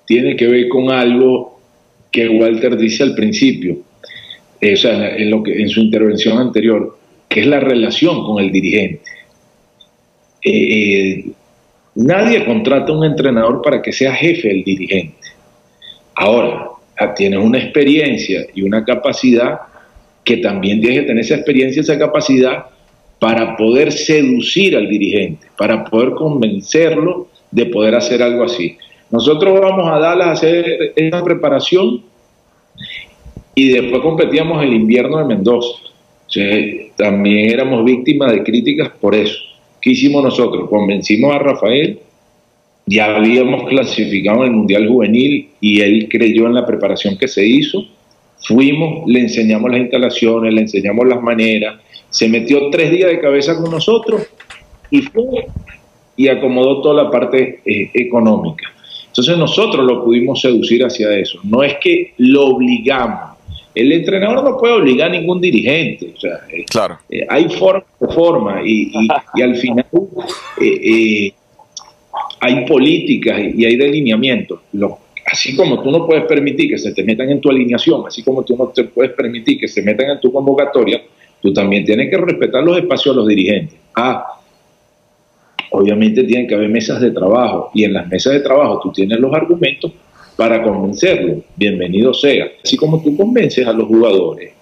tiene 0.06 0.36
que 0.36 0.48
ver 0.48 0.68
con 0.70 0.92
algo 0.92 1.60
que 2.12 2.28
Walter 2.28 2.78
dice 2.78 3.04
al 3.04 3.16
principio. 3.16 3.78
O 4.62 4.76
sea, 4.76 5.16
en, 5.16 5.30
lo 5.30 5.42
que, 5.42 5.62
en 5.62 5.70
su 5.70 5.80
intervención 5.80 6.38
anterior, 6.38 6.98
que 7.28 7.42
es 7.42 7.48
la 7.48 7.60
relación 7.60 8.24
con 8.26 8.44
el 8.44 8.52
dirigente. 8.52 9.10
Eh, 10.42 10.52
eh, 10.52 11.26
nadie 11.96 12.46
contrata 12.46 12.92
un 12.92 13.06
entrenador 13.06 13.62
para 13.62 13.82
que 13.82 13.94
sea 13.94 14.14
jefe 14.14 14.50
del 14.50 14.64
dirigente. 14.64 15.16
Ahora, 16.16 16.70
tienes 17.16 17.40
una 17.40 17.60
experiencia 17.60 18.46
y 18.54 18.62
una 18.62 18.84
capacidad 18.84 19.60
que 20.24 20.38
también 20.38 20.82
tienes 20.82 21.02
que 21.02 21.08
tener 21.08 21.24
esa 21.24 21.36
experiencia, 21.36 21.82
esa 21.82 21.98
capacidad 21.98 22.66
para 23.20 23.56
poder 23.56 23.92
seducir 23.92 24.76
al 24.76 24.90
dirigente, 24.90 25.48
para 25.58 25.86
poder 25.86 26.12
convencerlo 26.12 27.28
de 27.52 27.66
poder 27.68 27.96
hacer 27.96 28.22
algo 28.22 28.44
así. 28.44 28.78
Nosotros 29.12 29.60
vamos 29.60 29.90
a 29.92 30.00
darles 30.00 30.28
a 30.28 30.32
hacer 30.32 30.94
esa 30.96 31.24
preparación 31.24 32.04
y 33.60 33.68
después 33.68 34.02
competíamos 34.02 34.64
el 34.64 34.74
invierno 34.74 35.18
de 35.18 35.26
Mendoza. 35.26 35.80
también 36.96 37.50
éramos 37.50 37.84
víctimas 37.84 38.32
de 38.32 38.42
críticas 38.42 38.90
por 39.02 39.14
eso. 39.14 39.38
¿Qué 39.82 39.90
hicimos 39.90 40.24
nosotros? 40.24 40.70
Convencimos 40.70 41.36
a 41.36 41.40
Rafael, 41.40 42.00
ya 42.86 43.18
habíamos 43.18 43.68
clasificado 43.68 44.46
en 44.46 44.52
el 44.52 44.52
Mundial 44.52 44.88
Juvenil 44.88 45.50
y 45.60 45.82
él 45.82 46.08
creyó 46.10 46.48
en 46.48 46.54
la 46.54 46.66
preparación 46.66 47.18
que 47.18 47.28
se 47.28 47.46
hizo. 47.46 47.84
Fuimos, 48.48 49.04
le 49.08 49.20
enseñamos 49.20 49.70
las 49.72 49.82
instalaciones, 49.82 50.54
le 50.54 50.62
enseñamos 50.62 51.06
las 51.06 51.22
maneras, 51.22 51.82
se 52.10 52.30
metió 52.30 52.70
tres 52.70 52.94
días 52.94 53.12
de 53.12 53.20
cabeza 53.20 53.58
con 53.58 53.72
nosotros 53.72 54.22
y 54.90 55.02
fue 55.02 55.48
y 56.16 56.30
acomodó 56.30 56.82
toda 56.82 57.04
la 57.04 57.12
parte 57.12 57.60
eh, 57.66 57.92
económica. 57.94 58.72
Entonces 59.08 59.38
nosotros 59.38 59.86
lo 59.86 60.06
pudimos 60.06 60.40
seducir 60.40 60.86
hacia 60.86 61.12
eso. 61.18 61.40
No 61.44 61.62
es 61.62 61.76
que 61.82 62.14
lo 62.20 62.46
obligamos, 62.46 63.39
el 63.76 63.92
entrenador 63.92 64.44
no 64.44 64.58
puede 64.58 64.74
obligar 64.74 65.10
a 65.10 65.12
ningún 65.14 65.40
dirigente. 65.40 66.14
O 66.16 66.20
sea, 66.20 66.40
eh, 66.52 66.66
claro. 66.66 67.00
Eh, 67.10 67.26
hay 67.28 67.50
forma 67.50 67.84
forma 68.14 68.62
y, 68.66 68.92
al 69.42 69.56
final 69.56 69.86
eh, 70.62 71.32
hay 72.40 72.66
políticas 72.66 73.40
y 73.56 73.66
hay 73.66 73.76
delineamientos. 73.76 74.60
así 75.26 75.56
como 75.56 75.82
tú 75.82 75.92
no 75.92 76.06
puedes 76.06 76.26
permitir 76.26 76.70
que 76.70 76.78
se 76.78 76.94
te 76.94 77.04
metan 77.04 77.30
en 77.30 77.40
tu 77.40 77.50
alineación, 77.50 78.04
así 78.08 78.24
como 78.24 78.44
tú 78.44 78.56
no 78.58 78.68
te 78.70 78.86
puedes 78.86 79.12
permitir 79.12 79.60
que 79.60 79.68
se 79.68 79.82
metan 79.82 80.10
en 80.10 80.20
tu 80.20 80.32
convocatoria, 80.32 81.02
tú 81.42 81.54
también 81.54 81.86
tienes 81.86 82.10
que 82.10 82.18
respetar 82.18 82.64
los 82.64 82.78
espacios 82.78 83.16
de 83.16 83.20
los 83.20 83.28
dirigentes. 83.28 83.78
Ah, 83.96 84.40
obviamente 85.72 86.24
tienen 86.24 86.48
que 86.48 86.56
haber 86.56 86.70
mesas 86.70 87.00
de 87.00 87.12
trabajo 87.12 87.70
y 87.74 87.84
en 87.84 87.94
las 87.94 88.08
mesas 88.08 88.34
de 88.34 88.40
trabajo 88.40 88.80
tú 88.82 88.92
tienes 88.92 89.20
los 89.20 89.34
argumentos 89.34 89.92
para 90.40 90.64
convencerlo, 90.64 91.42
bienvenido 91.58 92.14
sea. 92.14 92.48
Así 92.64 92.78
como 92.78 93.04
tú 93.04 93.18
convences 93.18 93.68
a 93.68 93.74
los 93.74 93.90
jugadores, 93.90 94.54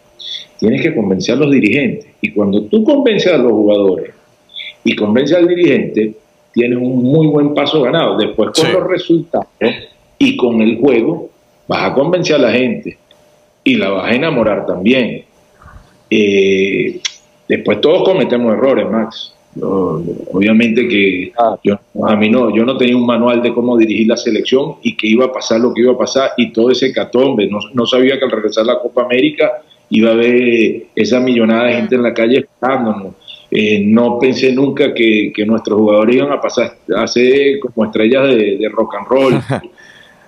tienes 0.60 0.82
que 0.82 0.96
convencer 0.96 1.36
a 1.36 1.38
los 1.38 1.52
dirigentes. 1.52 2.08
Y 2.20 2.32
cuando 2.32 2.64
tú 2.64 2.84
convences 2.84 3.32
a 3.32 3.38
los 3.38 3.52
jugadores 3.52 4.12
y 4.84 4.96
convences 4.96 5.38
al 5.38 5.48
dirigente, 5.48 6.16
tienes 6.52 6.80
un 6.80 7.04
muy 7.04 7.28
buen 7.28 7.54
paso 7.54 7.84
ganado. 7.84 8.18
Después 8.18 8.60
con 8.60 8.74
los 8.74 8.88
resultados 8.88 9.50
y 10.18 10.36
con 10.36 10.64
el 10.64 10.80
juego, 10.80 11.30
vas 11.68 11.92
a 11.92 11.94
convencer 11.94 12.38
a 12.38 12.40
la 12.40 12.52
gente 12.54 12.98
y 13.64 13.76
la 13.76 13.90
vas 13.90 14.12
a 14.12 14.16
enamorar 14.16 14.66
también. 14.66 15.26
Eh, 16.10 17.00
después 17.48 17.82
todos 17.82 18.04
cometemos 18.04 18.52
errores, 18.52 18.90
Max 18.90 19.37
obviamente 19.62 20.88
que 20.88 21.32
ah. 21.38 21.58
yo, 21.64 21.80
a 22.06 22.16
mí 22.16 22.30
no, 22.30 22.56
yo 22.56 22.66
no 22.66 22.78
tenía 22.78 22.96
un 22.96 23.06
manual 23.06 23.42
de 23.42 23.54
cómo 23.54 23.78
dirigir 23.78 24.08
la 24.08 24.18
selección 24.18 24.76
y 24.84 24.96
que 24.96 25.08
iba 25.08 25.26
a 25.26 25.32
pasar 25.32 25.60
lo 25.60 25.74
que 25.74 25.82
iba 25.82 25.94
a 25.94 25.98
pasar 25.98 26.32
y 26.38 26.52
todo 26.52 26.72
ese 26.72 26.94
catombe. 26.94 27.48
No, 27.48 27.60
no 27.74 27.86
sabía 27.86 28.20
que 28.20 28.26
al 28.26 28.32
regresar 28.32 28.64
a 28.64 28.74
la 28.74 28.80
Copa 28.80 29.04
América 29.04 29.62
iba 29.90 30.10
a 30.10 30.14
haber 30.14 30.88
esa 30.96 31.20
millonada 31.20 31.66
de 31.66 31.74
gente 31.76 31.96
en 31.96 32.04
la 32.04 32.14
calle 32.14 32.40
esperándonos. 32.40 33.14
Eh, 33.50 33.82
no 33.86 34.20
pensé 34.20 34.52
nunca 34.52 34.94
que, 34.94 35.32
nuestros 35.46 35.80
jugadores 35.80 36.18
iban 36.18 36.32
a 36.32 36.42
pasar 36.42 36.76
a 36.96 37.08
ser 37.08 37.60
como 37.60 37.86
estrellas 37.86 38.28
de, 38.28 38.70
rock 38.72 38.96
and 38.96 39.08
roll. 39.08 39.34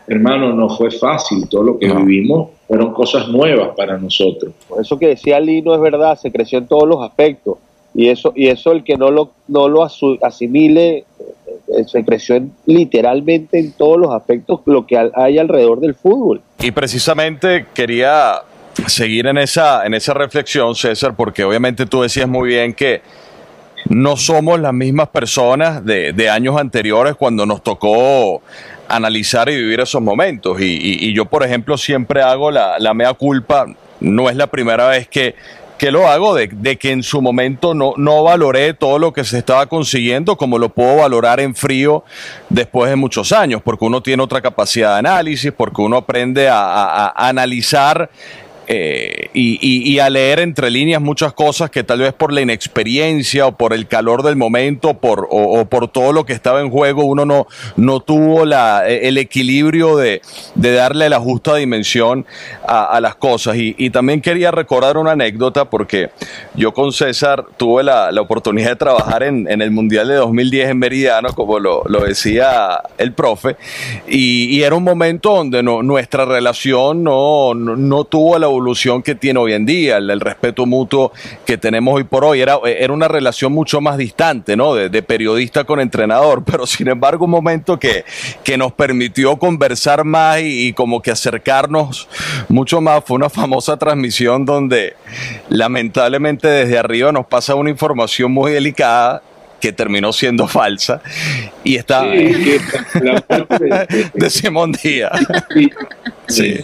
Hermano, 0.08 0.54
no 0.54 0.70
fue 0.70 0.90
fácil. 0.90 1.48
Todo 1.48 1.64
lo 1.64 1.78
que 1.78 1.88
vivimos 1.88 2.50
fueron 2.68 2.94
cosas 2.94 3.28
nuevas 3.28 3.70
para 3.76 3.98
nosotros. 3.98 4.54
Por 4.68 4.82
eso 4.82 4.98
que 4.98 5.10
decía 5.10 5.40
Lino 5.40 5.76
es 5.76 5.82
verdad, 5.82 6.18
se 6.18 6.32
creció 6.32 6.58
en 6.58 6.68
todos 6.68 6.88
los 6.88 7.04
aspectos 7.04 7.58
Y 7.94 8.10
eso, 8.10 8.34
y 8.36 8.48
eso 8.48 8.72
el 8.72 8.84
que 8.84 8.98
no 8.98 9.12
lo, 9.12 9.32
no 9.48 9.68
lo 9.68 9.84
asimile, 9.84 11.06
eh, 11.68 11.84
se 11.88 12.04
creció 12.04 12.36
en, 12.36 12.52
literalmente 12.66 13.60
en 13.60 13.72
todos 13.72 14.00
los 14.00 14.14
aspectos 14.14 14.62
lo 14.66 14.86
que 14.86 14.98
hay 15.16 15.38
alrededor 15.38 15.80
del 15.80 15.96
fútbol. 15.96 16.42
Y 16.60 16.72
precisamente 16.72 17.66
quería 17.74 18.42
seguir 18.88 19.28
en 19.28 19.38
esa, 19.38 19.86
en 19.86 19.94
esa 19.94 20.14
reflexión, 20.14 20.76
César, 20.76 21.16
porque 21.16 21.44
obviamente 21.44 21.86
tú 21.86 22.02
decías 22.02 22.28
muy 22.28 22.50
bien 22.50 22.74
que 22.74 23.02
no 23.90 24.18
somos 24.18 24.60
las 24.60 24.74
mismas 24.74 25.10
personas 25.10 25.84
de, 25.86 26.14
de 26.14 26.30
años 26.30 26.58
anteriores 26.58 27.16
cuando 27.16 27.46
nos 27.46 27.64
tocó 27.64 28.42
analizar 28.88 29.50
y 29.50 29.56
vivir 29.56 29.80
esos 29.80 30.02
momentos. 30.02 30.58
Y, 30.60 31.14
yo, 31.14 31.26
por 31.26 31.44
ejemplo, 31.44 31.78
siempre 31.78 32.22
hago 32.22 32.52
la, 32.52 32.78
la, 32.80 32.94
mea 32.94 33.14
culpa, 33.14 33.68
no 34.00 34.30
es 34.30 34.36
la 34.36 34.48
primera 34.48 34.88
vez 34.88 35.08
que, 35.08 35.36
que 35.80 35.92
lo 35.92 36.08
hago, 36.08 36.36
de, 36.36 36.50
de, 36.52 36.78
que 36.78 36.92
en 36.92 37.02
su 37.02 37.22
momento 37.22 37.74
no, 37.74 37.94
no 37.98 38.22
valoré 38.22 38.76
todo 38.76 39.00
lo 39.00 39.14
que 39.14 39.24
se 39.24 39.40
estaba 39.40 39.66
consiguiendo 39.66 40.36
como 40.36 40.60
lo 40.60 40.70
puedo 40.70 40.98
valorar 40.98 41.40
en 41.40 41.56
frío 41.56 42.04
después 42.50 42.90
de 42.92 42.98
muchos 42.98 43.32
años, 43.32 43.62
porque 43.64 43.86
uno 43.86 44.04
tiene 44.04 44.22
otra 44.22 44.42
capacidad 44.42 44.94
de 44.94 45.00
análisis, 45.00 45.52
porque 45.52 45.82
uno 45.82 45.98
aprende 45.98 46.50
a, 46.50 47.08
a 47.08 47.28
analizar 47.30 48.12
eh, 48.72 49.32
y, 49.34 49.98
a 49.98 50.12
leer 50.12 50.40
entre 50.40 50.70
líneas 50.70 51.02
muchas 51.02 51.34
cosas 51.34 51.72
que 51.72 51.84
tal 51.84 52.02
vez 52.02 52.14
por 52.14 52.32
la 52.32 52.42
inexperiencia 52.42 53.48
o 53.48 53.58
por 53.58 53.74
el 53.74 53.88
calor 53.88 54.22
del 54.22 54.36
momento 54.36 54.94
por, 54.94 55.28
o, 55.32 55.66
por 55.66 55.88
todo 55.88 56.14
lo 56.14 56.24
que 56.24 56.34
estaba 56.34 56.62
en 56.62 56.70
juego 56.70 57.04
uno 57.04 57.26
no, 57.26 57.48
no 57.78 58.00
tuvo 58.00 58.46
la, 58.46 58.88
el 58.88 59.18
equilibrio 59.18 59.98
de, 59.98 60.22
darle 60.54 61.10
la 61.10 61.20
justa 61.20 61.56
dimensión 61.56 62.28
a, 62.68 63.00
las 63.02 63.16
cosas. 63.16 63.56
Y, 63.58 63.90
también 63.90 64.22
quería 64.22 64.52
recordar 64.52 64.98
una 64.98 65.14
anécdota 65.14 65.66
porque 65.66 66.12
yo 66.54 66.72
con 66.72 66.92
César 66.92 67.46
tuve 67.58 67.84
la, 67.84 68.12
oportunidad 68.22 68.70
de 68.70 68.76
trabajar 68.76 69.24
en, 69.24 69.48
el 69.50 69.72
Mundial 69.72 70.10
de 70.10 70.16
2010 70.16 70.70
en 70.70 70.78
Meridiano, 70.78 71.34
como 71.34 71.60
lo, 71.60 71.84
decía 72.06 72.82
el 73.00 73.14
profe, 73.14 73.56
y, 74.08 74.62
era 74.62 74.76
un 74.76 74.84
momento 74.84 75.34
donde 75.34 75.64
no, 75.64 75.82
nuestra 75.82 76.26
relación 76.26 77.04
no, 77.04 77.56
no, 77.56 77.76
no 77.76 78.04
tuvo 78.04 78.38
la 78.38 78.48
evolución 78.60 79.02
que 79.02 79.16
tiene 79.16 79.40
hoy 79.40 79.54
en 79.54 79.66
día, 79.66 79.98
el, 79.98 80.20
respeto 80.20 80.66
mutuo 80.66 81.14
que 81.46 81.58
tenemos 81.58 81.96
hoy 81.96 82.04
por 82.04 82.26
hoy. 82.26 82.42
Era, 82.42 82.58
era 82.66 82.92
una 82.92 83.08
relación 83.08 83.54
mucho 83.54 83.80
más 83.80 83.98
distante, 83.98 84.58
¿no? 84.58 84.76
De, 84.76 85.00
periodista 85.02 85.64
con 85.64 85.80
entrenador, 85.80 86.44
pero 86.50 86.68
sin 86.68 86.90
embargo 86.90 87.26
un 87.26 87.32
momento 87.32 87.80
que, 87.80 88.04
que 88.44 88.58
nos 88.58 88.74
permitió 88.74 89.38
conversar 89.38 90.04
más 90.04 90.42
y, 90.42 90.74
como 90.74 91.02
que 91.02 91.12
acercarnos 91.12 92.10
mucho 92.50 92.82
más. 92.82 93.04
Fue 93.06 93.16
una 93.16 93.30
famosa 93.30 93.78
transmisión 93.78 94.44
donde 94.46 94.96
lamentablemente 95.48 96.48
desde 96.48 96.78
arriba 96.78 97.14
nos 97.14 97.26
pasa 97.26 97.56
una 97.56 97.70
información 97.70 98.32
muy 98.32 98.52
delicada 98.52 99.22
que 99.60 99.72
terminó 99.72 100.14
siendo 100.14 100.48
falsa 100.48 101.02
y 101.64 101.76
está 101.76 102.04
de, 104.14 104.30
Simón 104.30 104.72
Díaz. 104.72 105.12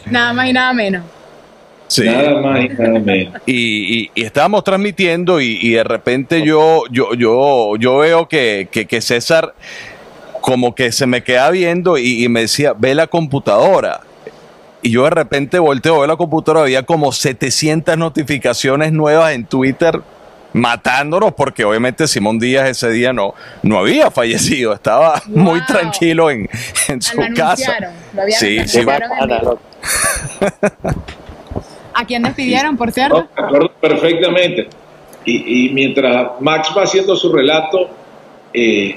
Nada 0.05 0.33
más 0.33 0.49
y 0.49 0.53
nada 0.53 0.73
menos. 0.73 1.03
Nada 2.03 2.41
más 2.41 2.65
y 2.65 2.69
nada 2.69 2.99
menos. 2.99 3.41
Y, 3.45 4.11
estábamos 4.15 4.63
transmitiendo 4.63 5.39
y, 5.39 5.71
de 5.71 5.83
repente 5.83 6.43
yo, 6.43 6.83
yo, 6.91 7.13
yo, 7.13 7.75
yo 7.77 7.97
veo 7.97 8.27
que, 8.27 8.67
César 9.01 9.53
como 10.41 10.75
que 10.75 10.91
se 10.91 11.07
me 11.07 11.23
queda 11.23 11.49
viendo 11.49 11.97
y, 11.97 12.27
me 12.29 12.41
decía, 12.41 12.73
ve 12.77 12.95
la 12.95 13.07
computadora. 13.07 14.01
Y 14.81 14.91
yo 14.91 15.03
de 15.05 15.09
repente 15.09 15.57
volteo, 15.57 15.99
veo 15.99 16.07
la 16.07 16.15
computadora, 16.15 16.61
había 16.61 16.83
como 16.83 17.11
700 17.11 17.97
notificaciones 17.97 18.91
nuevas 18.91 19.33
en 19.33 19.45
Twitter 19.45 20.01
matándonos 20.53 21.33
porque 21.33 21.65
obviamente 21.65 22.07
Simón 22.07 22.39
Díaz 22.39 22.69
ese 22.69 22.89
día 22.89 23.11
no, 23.11 23.33
no 23.61 23.77
había 23.77 24.09
fallecido, 24.09 24.73
estaba 24.73 25.21
muy 25.25 25.59
tranquilo 25.65 26.31
en, 26.31 26.47
su 27.01 27.17
casa. 27.36 27.75
sí, 28.29 28.65
sí. 28.65 28.86
¿A 31.95 32.05
quién 32.05 32.23
despidieron, 32.23 32.77
por 32.77 32.91
cierto? 32.91 33.27
acuerdo 33.35 33.71
perfectamente. 33.79 34.67
Y, 35.25 35.69
mientras 35.73 36.39
Max 36.39 36.71
va 36.77 36.83
haciendo 36.83 37.15
su 37.15 37.31
relato, 37.33 37.89
eh, 38.53 38.95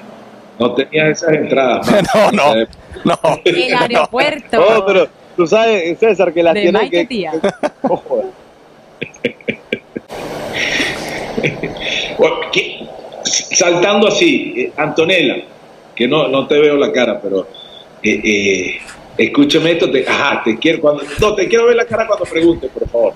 no 0.58 0.74
tenía 0.74 1.08
esas 1.08 1.32
entradas. 1.32 1.88
no, 2.14 2.32
no, 2.32 2.54
no. 3.04 3.18
El 3.44 3.74
aeropuerto. 3.74 4.58
No, 4.58 4.84
pero 4.84 5.08
tú 5.36 5.46
sabes, 5.46 5.98
César, 5.98 6.34
que 6.34 6.42
las 6.42 6.54
tiene 6.54 6.90
que... 6.90 7.06
Tía. 7.06 7.32
saltando 13.58 14.08
así, 14.08 14.54
eh, 14.56 14.72
Antonella, 14.76 15.36
que 15.94 16.06
no, 16.06 16.28
no 16.28 16.46
te 16.46 16.58
veo 16.58 16.76
la 16.76 16.92
cara, 16.92 17.20
pero 17.20 17.46
eh, 18.02 18.20
eh 18.24 18.80
escúchame 19.18 19.72
esto, 19.72 19.90
te, 19.90 20.08
ajá, 20.08 20.42
te 20.44 20.56
quiero, 20.58 20.80
cuando, 20.80 21.02
no, 21.20 21.34
te 21.34 21.48
quiero 21.48 21.66
ver 21.66 21.76
la 21.76 21.84
cara 21.84 22.06
cuando 22.06 22.24
preguntes, 22.24 22.70
por 22.70 22.88
favor. 22.88 23.14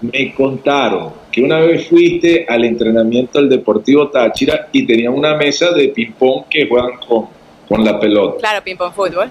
Me 0.00 0.32
contaron 0.32 1.12
que 1.30 1.42
una 1.42 1.58
vez 1.58 1.88
fuiste 1.88 2.46
al 2.48 2.64
entrenamiento 2.64 3.40
del 3.40 3.48
Deportivo 3.48 4.08
Táchira 4.08 4.68
y 4.70 4.86
tenían 4.86 5.12
una 5.12 5.36
mesa 5.36 5.72
de 5.72 5.88
ping-pong 5.88 6.44
que 6.48 6.68
juegan 6.68 6.98
con, 7.06 7.26
con 7.68 7.84
la 7.84 7.98
pelota. 7.98 8.38
Claro, 8.38 8.62
ping-pong 8.64 8.92
fútbol 8.94 9.28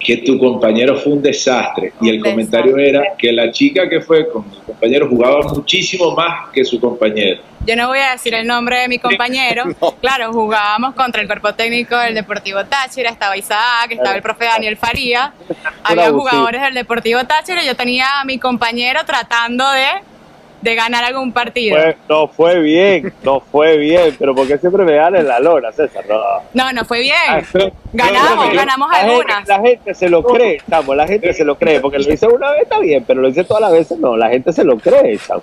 que 0.00 0.16
tu 0.18 0.38
compañero 0.38 0.96
fue 0.96 1.12
un 1.12 1.22
desastre. 1.22 1.92
Y 2.00 2.08
el 2.08 2.20
comentario 2.20 2.76
era 2.78 3.02
que 3.18 3.30
la 3.32 3.52
chica 3.52 3.88
que 3.88 4.00
fue 4.00 4.28
con 4.28 4.50
su 4.50 4.62
compañero 4.62 5.08
jugaba 5.08 5.42
muchísimo 5.42 6.14
más 6.16 6.48
que 6.52 6.64
su 6.64 6.80
compañero. 6.80 7.42
Yo 7.66 7.76
no 7.76 7.88
voy 7.88 7.98
a 7.98 8.12
decir 8.12 8.34
el 8.34 8.46
nombre 8.46 8.78
de 8.78 8.88
mi 8.88 8.98
compañero. 9.08 9.64
Claro, 10.00 10.32
jugábamos 10.32 10.94
contra 10.94 11.20
el 11.20 11.26
cuerpo 11.26 11.54
técnico 11.54 11.96
del 11.98 12.14
Deportivo 12.14 12.64
Táchira, 12.64 13.10
estaba 13.10 13.36
Isaac, 13.36 13.90
estaba 13.90 14.16
el 14.16 14.22
profe 14.22 14.46
Daniel 14.46 14.78
Faría, 14.78 15.34
había 15.84 16.10
jugadores 16.10 16.62
del 16.62 16.74
Deportivo 16.74 17.22
Táchira 17.24 17.62
yo 17.62 17.76
tenía 17.76 18.20
a 18.20 18.24
mi 18.24 18.38
compañero 18.38 19.00
tratando 19.04 19.70
de 19.70 19.86
de 20.60 20.74
ganar 20.74 21.04
algún 21.04 21.32
partido. 21.32 21.76
no 22.08 22.28
fue 22.28 22.60
bien, 22.60 23.12
no 23.22 23.40
fue 23.40 23.76
bien, 23.76 24.14
pero 24.18 24.34
porque 24.34 24.58
siempre 24.58 24.84
me 24.84 24.94
dan 24.94 25.16
en 25.16 25.26
la 25.26 25.40
lona, 25.40 25.72
César? 25.72 26.04
No, 26.54 26.72
no, 26.72 26.84
fue 26.84 27.00
bien. 27.00 27.14
Ah, 27.28 27.42
ganamos, 27.92 28.52
ganamos 28.52 28.92
algunas. 28.92 29.48
la 29.48 29.60
gente 29.60 29.94
se 29.94 30.08
lo 30.08 30.22
cree, 30.22 30.56
estamos, 30.56 30.96
la 30.96 31.06
gente 31.06 31.32
se 31.32 31.44
lo 31.44 31.56
cree, 31.56 31.80
porque 31.80 31.98
lo 31.98 32.12
hice 32.12 32.26
una 32.26 32.50
vez 32.50 32.62
está 32.62 32.78
bien, 32.78 33.04
pero 33.06 33.20
lo 33.20 33.28
hice 33.28 33.44
todas 33.44 33.62
las 33.62 33.72
veces 33.72 33.98
no, 33.98 34.16
la 34.16 34.28
gente 34.28 34.52
se 34.52 34.64
lo 34.64 34.76
cree, 34.78 35.18
chamo. 35.18 35.42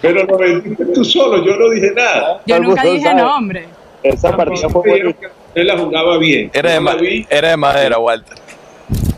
Pero 0.00 0.24
lo 0.24 0.38
dijiste 0.38 0.84
tú 0.86 1.04
solo, 1.04 1.44
yo 1.44 1.56
no 1.56 1.70
dije 1.70 1.92
nada. 1.94 2.40
Yo 2.46 2.58
nunca 2.60 2.82
dije 2.82 3.14
nombre. 3.14 3.66
Esa 4.02 4.34
partida 4.34 4.68
fue 4.68 5.14
Él 5.54 5.66
la 5.66 5.76
jugaba 5.76 6.16
bien. 6.16 6.50
Era 6.54 6.70
de, 6.70 7.26
era 7.28 7.50
de 7.50 7.56
madera, 7.56 7.98
Walter. 7.98 8.38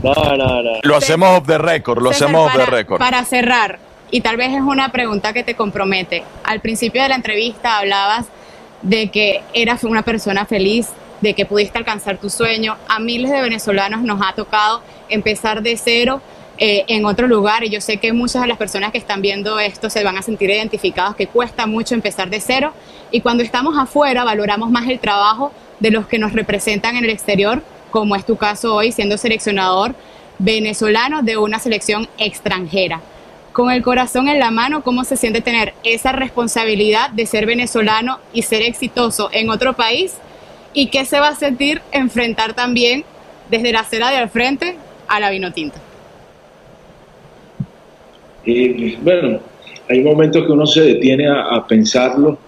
No, 0.02 0.12
no, 0.36 0.62
no. 0.62 0.70
Lo 0.82 0.96
hacemos 0.96 1.38
off 1.38 1.46
the 1.46 1.58
record, 1.58 2.02
lo 2.02 2.10
hacemos 2.10 2.46
off 2.46 2.56
the 2.56 2.66
record. 2.66 2.98
Para 2.98 3.24
cerrar, 3.24 3.78
y 4.12 4.20
tal 4.20 4.36
vez 4.36 4.52
es 4.52 4.60
una 4.60 4.90
pregunta 4.92 5.32
que 5.32 5.42
te 5.42 5.56
compromete. 5.56 6.22
Al 6.44 6.60
principio 6.60 7.02
de 7.02 7.08
la 7.08 7.14
entrevista 7.16 7.78
hablabas 7.78 8.26
de 8.82 9.10
que 9.10 9.40
eras 9.54 9.84
una 9.84 10.02
persona 10.02 10.44
feliz, 10.44 10.88
de 11.22 11.32
que 11.32 11.46
pudiste 11.46 11.78
alcanzar 11.78 12.18
tu 12.18 12.28
sueño. 12.28 12.76
A 12.88 13.00
miles 13.00 13.30
de 13.30 13.40
venezolanos 13.40 14.02
nos 14.02 14.20
ha 14.22 14.34
tocado 14.34 14.82
empezar 15.08 15.62
de 15.62 15.78
cero 15.78 16.20
eh, 16.58 16.84
en 16.88 17.06
otro 17.06 17.26
lugar 17.26 17.64
y 17.64 17.70
yo 17.70 17.80
sé 17.80 17.96
que 17.96 18.12
muchas 18.12 18.42
de 18.42 18.48
las 18.48 18.58
personas 18.58 18.92
que 18.92 18.98
están 18.98 19.22
viendo 19.22 19.58
esto 19.58 19.88
se 19.88 20.04
van 20.04 20.18
a 20.18 20.22
sentir 20.22 20.50
identificados, 20.50 21.16
que 21.16 21.26
cuesta 21.26 21.66
mucho 21.66 21.94
empezar 21.94 22.28
de 22.28 22.40
cero 22.40 22.74
y 23.10 23.22
cuando 23.22 23.42
estamos 23.42 23.78
afuera 23.78 24.24
valoramos 24.24 24.70
más 24.70 24.90
el 24.90 25.00
trabajo 25.00 25.52
de 25.80 25.90
los 25.90 26.06
que 26.06 26.18
nos 26.18 26.34
representan 26.34 26.96
en 26.96 27.04
el 27.04 27.10
exterior, 27.10 27.62
como 27.90 28.14
es 28.14 28.26
tu 28.26 28.36
caso 28.36 28.74
hoy 28.74 28.92
siendo 28.92 29.16
seleccionador 29.16 29.94
venezolano 30.38 31.22
de 31.22 31.38
una 31.38 31.58
selección 31.58 32.10
extranjera 32.18 33.00
con 33.52 33.70
el 33.70 33.82
corazón 33.82 34.28
en 34.28 34.38
la 34.38 34.50
mano, 34.50 34.82
cómo 34.82 35.04
se 35.04 35.16
siente 35.16 35.40
tener 35.40 35.74
esa 35.84 36.12
responsabilidad 36.12 37.10
de 37.10 37.26
ser 37.26 37.46
venezolano 37.46 38.18
y 38.32 38.42
ser 38.42 38.62
exitoso 38.62 39.28
en 39.32 39.50
otro 39.50 39.74
país 39.74 40.14
y 40.72 40.86
qué 40.86 41.04
se 41.04 41.20
va 41.20 41.28
a 41.28 41.34
sentir 41.34 41.82
enfrentar 41.92 42.54
también 42.54 43.04
desde 43.50 43.72
la 43.72 43.80
acera 43.80 44.10
de 44.10 44.16
al 44.16 44.30
frente 44.30 44.76
a 45.06 45.20
la 45.20 45.30
vino 45.30 45.52
tinta. 45.52 45.78
bueno, 49.02 49.40
hay 49.88 50.00
momentos 50.00 50.46
que 50.46 50.52
uno 50.52 50.66
se 50.66 50.80
detiene 50.82 51.28
a, 51.28 51.66
pensarlo, 51.66 52.38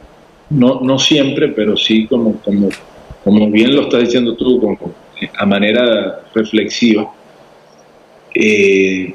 no, 0.49 0.81
no 0.81 0.99
siempre, 0.99 1.49
pero 1.49 1.77
sí 1.77 2.07
como, 2.07 2.37
como, 2.41 2.71
como 3.23 3.51
bien 3.51 3.77
lo 3.77 3.83
estás 3.83 4.01
diciendo 4.01 4.35
tú, 4.35 4.79
a 5.37 5.47
manera 5.47 6.23
reflexiva. 6.35 7.13
Eh, 8.35 9.15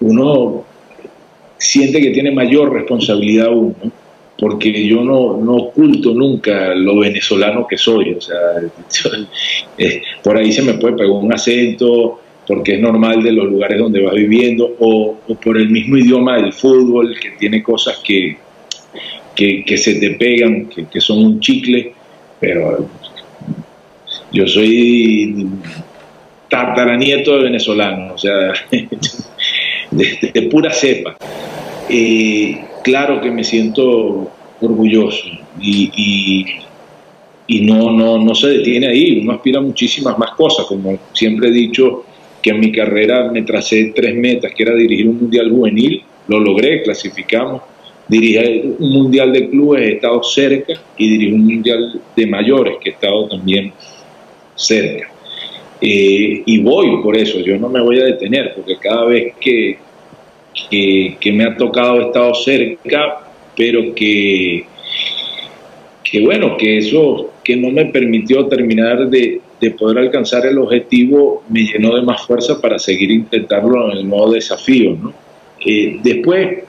uno 0.00 0.64
siente 1.58 2.00
que 2.00 2.10
tiene 2.10 2.30
mayor 2.30 2.72
responsabilidad 2.72 3.52
uno, 3.52 3.74
porque 4.38 4.86
yo 4.86 5.02
no, 5.02 5.36
no 5.38 5.54
oculto 5.54 6.12
nunca 6.12 6.74
lo 6.74 6.98
venezolano 6.98 7.66
que 7.66 7.78
soy, 7.78 8.14
o 8.14 8.20
sea, 8.20 8.36
eh, 9.78 10.02
por 10.22 10.36
ahí 10.36 10.52
se 10.52 10.62
me 10.62 10.74
puede 10.74 10.94
pegar 10.96 11.10
un 11.10 11.32
acento, 11.32 12.20
porque 12.46 12.74
es 12.74 12.80
normal 12.80 13.22
de 13.22 13.32
los 13.32 13.46
lugares 13.46 13.78
donde 13.78 14.02
vas 14.02 14.14
viviendo, 14.14 14.76
o, 14.78 15.16
por 15.42 15.56
el 15.56 15.68
mismo 15.70 15.96
idioma 15.96 16.36
del 16.36 16.52
fútbol, 16.52 17.16
que 17.18 17.30
tiene 17.32 17.62
cosas 17.62 17.98
que, 18.04 18.36
que, 19.34 19.64
que 19.64 19.76
se 19.76 19.94
te 19.94 20.10
pegan, 20.10 20.66
que, 20.66 20.86
que 20.86 21.00
son 21.00 21.24
un 21.24 21.40
chicle, 21.40 21.92
pero 22.38 22.88
yo 24.32 24.46
soy 24.46 25.48
tataranieto 26.48 27.36
de 27.36 27.44
venezolano, 27.44 28.14
o 28.14 28.18
sea, 28.18 28.52
de, 29.96 30.42
pura 30.50 30.72
cepa. 30.72 31.16
Eh, 31.88 32.60
claro 32.82 33.20
que 33.20 33.30
me 33.30 33.44
siento 33.44 34.30
orgulloso 34.60 35.26
y, 35.60 36.50
y, 37.46 37.60
no, 37.62 37.92
no, 37.92 38.18
no 38.18 38.34
se 38.34 38.48
detiene 38.48 38.88
ahí, 38.88 39.20
uno 39.22 39.32
aspira 39.32 39.60
a 39.60 39.62
muchísimas 39.62 40.18
más 40.18 40.32
cosas, 40.32 40.66
como 40.66 40.98
siempre 41.12 41.48
he 41.48 41.52
dicho 41.52 42.04
que 42.42 42.50
en 42.50 42.60
mi 42.60 42.72
carrera 42.72 43.30
me 43.30 43.42
tracé 43.42 43.92
tres 43.94 44.14
metas, 44.14 44.52
que 44.54 44.62
era 44.62 44.74
dirigir 44.74 45.08
un 45.08 45.18
mundial 45.18 45.50
juvenil, 45.50 46.02
lo 46.28 46.40
logré, 46.40 46.82
clasificamos, 46.82 47.62
dirigir 48.08 48.76
un 48.78 48.92
mundial 48.92 49.32
de 49.32 49.48
clubes, 49.48 49.82
he 49.82 49.92
estado 49.94 50.22
cerca, 50.22 50.74
y 50.96 51.08
dirigir 51.08 51.34
un 51.34 51.46
mundial 51.46 52.00
de 52.14 52.26
mayores, 52.26 52.76
que 52.80 52.90
he 52.90 52.92
estado 52.92 53.28
también 53.28 53.72
cerca. 54.54 55.08
Eh, 55.80 56.42
y 56.46 56.58
voy 56.60 57.02
por 57.02 57.16
eso, 57.16 57.40
yo 57.40 57.58
no 57.58 57.68
me 57.68 57.80
voy 57.80 58.00
a 58.00 58.04
detener, 58.04 58.54
porque 58.54 58.76
cada 58.78 59.04
vez 59.06 59.34
que, 59.40 59.78
que, 60.70 61.32
me 61.32 61.44
ha 61.44 61.56
tocado 61.56 62.00
he 62.00 62.06
estado 62.06 62.34
cerca, 62.34 63.20
pero 63.56 63.94
que, 63.94 64.64
que 66.04 66.20
bueno, 66.20 66.56
que 66.56 66.78
eso 66.78 67.32
que 67.44 67.56
no 67.56 67.70
me 67.70 67.86
permitió 67.86 68.46
terminar 68.46 69.08
de, 69.08 69.40
de 69.60 69.70
poder 69.70 69.98
alcanzar 69.98 70.46
el 70.46 70.58
objetivo 70.58 71.44
me 71.48 71.60
llenó 71.60 71.94
de 71.94 72.02
más 72.02 72.26
fuerza 72.26 72.60
para 72.60 72.78
seguir 72.78 73.10
intentarlo 73.10 73.90
en 73.90 73.98
el 73.98 74.08
nuevo 74.08 74.32
desafío. 74.32 74.96
¿no? 75.00 75.12
Eh, 75.64 75.98
después, 76.02 76.64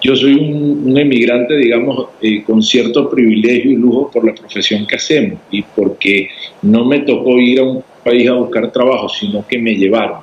yo 0.00 0.14
soy 0.14 0.34
un, 0.34 0.96
emigrante, 0.96 1.56
digamos, 1.56 2.08
eh, 2.20 2.42
con 2.44 2.62
cierto 2.62 3.10
privilegio 3.10 3.70
y 3.72 3.76
lujo 3.76 4.10
por 4.10 4.24
la 4.24 4.34
profesión 4.34 4.86
que 4.86 4.96
hacemos 4.96 5.38
y 5.50 5.62
porque 5.62 6.28
no 6.62 6.84
me 6.84 7.00
tocó 7.00 7.38
ir 7.38 7.60
a 7.60 7.64
un 7.64 7.82
país 8.04 8.28
a 8.28 8.34
buscar 8.34 8.70
trabajo, 8.70 9.08
sino 9.08 9.46
que 9.46 9.58
me 9.58 9.74
llevaron. 9.74 10.18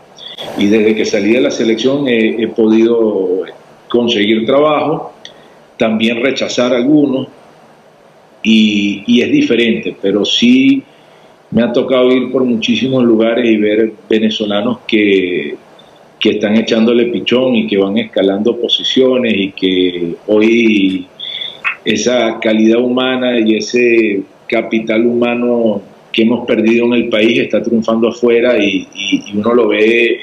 Y 0.58 0.68
desde 0.68 0.96
que 0.96 1.06
salí 1.06 1.34
de 1.34 1.42
la 1.42 1.52
selección 1.52 2.08
he, 2.08 2.48
podido 2.50 3.44
conseguir 3.90 4.46
trabajo, 4.46 5.14
también 5.78 6.22
rechazar 6.22 6.74
algunos 6.74 7.28
y, 8.44 9.04
y 9.08 9.22
es 9.22 9.32
diferente, 9.32 9.96
pero 10.02 10.26
sí 10.26 10.84
me 11.52 11.64
ha 11.64 11.74
tocado 11.74 12.12
ir 12.12 12.32
por 12.32 12.44
muchísimos 12.44 13.04
lugares 13.04 13.50
y 13.50 13.58
ver 13.58 13.94
venezolanos 14.10 14.80
que 14.88 15.58
que 16.22 16.30
están 16.30 16.56
echándole 16.56 17.08
pichón 17.08 17.56
y 17.56 17.68
que 17.68 17.78
van 17.78 17.98
escalando 17.98 18.56
posiciones 18.56 19.34
y 19.36 19.52
que 19.52 20.14
hoy 20.28 21.08
esa 21.84 22.40
calidad 22.40 22.80
humana 22.80 23.40
y 23.40 23.58
ese 23.58 24.22
capital 24.48 25.08
humano 25.08 25.82
que 26.12 26.24
hemos 26.24 26.46
perdido 26.46 26.86
en 26.88 26.94
el 26.94 27.10
país 27.10 27.40
está 27.40 27.62
triunfando 27.62 28.10
afuera 28.10 28.58
y, 28.58 28.88
uno 29.34 29.54
lo 29.54 29.68
ve 29.70 30.20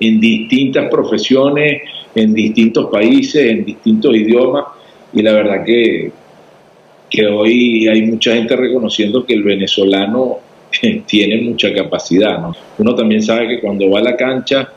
en, 0.00 0.20
distintas 0.20 0.90
profesiones, 0.90 1.82
en 2.14 2.34
distintos 2.34 2.90
países, 2.90 3.50
en 3.50 3.64
distintos 3.64 4.14
idiomas 4.14 4.64
y 5.12 5.22
la 5.22 5.32
verdad 5.32 5.64
que, 5.64 6.10
que 7.08 7.26
hoy 7.26 7.88
hay 7.88 8.02
mucha 8.02 8.34
gente 8.34 8.56
reconociendo 8.56 9.24
que 9.24 9.34
el 9.34 9.42
venezolano 9.42 10.38
tiene 11.06 11.42
mucha 11.42 11.72
capacidad. 11.72 12.38
¿no? 12.38 12.54
Uno 12.78 12.94
también 12.94 13.22
sabe 13.22 13.48
que 13.48 13.60
cuando 13.60 13.90
va 13.90 14.00
a 14.00 14.02
la 14.02 14.16
cancha 14.16 14.68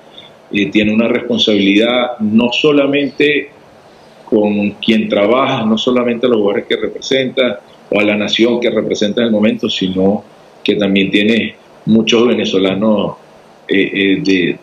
eh, 0.52 0.70
tiene 0.72 0.94
una 0.94 1.08
responsabilidad 1.08 2.20
no 2.20 2.52
solamente 2.52 3.50
con 4.24 4.72
quien 4.72 5.08
trabaja, 5.08 5.66
no 5.66 5.78
solamente 5.78 6.28
los 6.28 6.38
jugadores 6.38 6.66
que 6.68 6.76
representa 6.76 7.62
o 7.90 8.00
a 8.00 8.04
la 8.04 8.16
nación 8.16 8.60
que 8.60 8.70
representa 8.70 9.22
en 9.22 9.28
el 9.28 9.32
momento, 9.34 9.70
sino 9.70 10.24
que 10.64 10.76
también 10.76 11.10
tiene 11.10 11.56
muchos 11.86 12.28
venezolanos 12.28 13.16
eh, 13.68 13.92
eh, 13.94 14.22
de, 14.22 14.60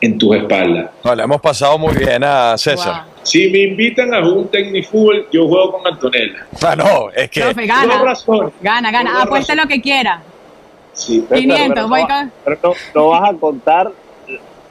en 0.00 0.18
tus 0.18 0.36
espaldas. 0.36 0.90
No, 1.04 1.14
le 1.14 1.22
hemos 1.22 1.40
pasado 1.40 1.78
muy 1.78 1.94
bien 1.94 2.22
a 2.24 2.56
César. 2.58 3.04
Si 3.22 3.48
me 3.48 3.60
invitan 3.60 4.14
a 4.14 4.22
jugar 4.22 4.38
un 4.38 4.48
Tecnifútbol, 4.48 5.26
yo 5.32 5.48
juego 5.48 5.72
con 5.72 5.86
Antonella. 5.92 6.46
Ah, 6.62 6.76
no, 6.76 7.10
es 7.10 7.30
que... 7.30 7.40
gana, 7.40 8.14
gana, 8.60 8.90
gana, 8.90 9.22
apuesta 9.22 9.54
lo 9.54 9.66
que 9.66 9.80
quiera. 9.80 10.22
Sí, 10.92 11.24
500, 11.32 11.88
voy 11.88 12.06
con... 12.06 12.32
pero 12.44 12.58
no, 12.62 12.72
no 12.94 13.08
vas 13.08 13.30
a 13.30 13.34
contar 13.34 13.92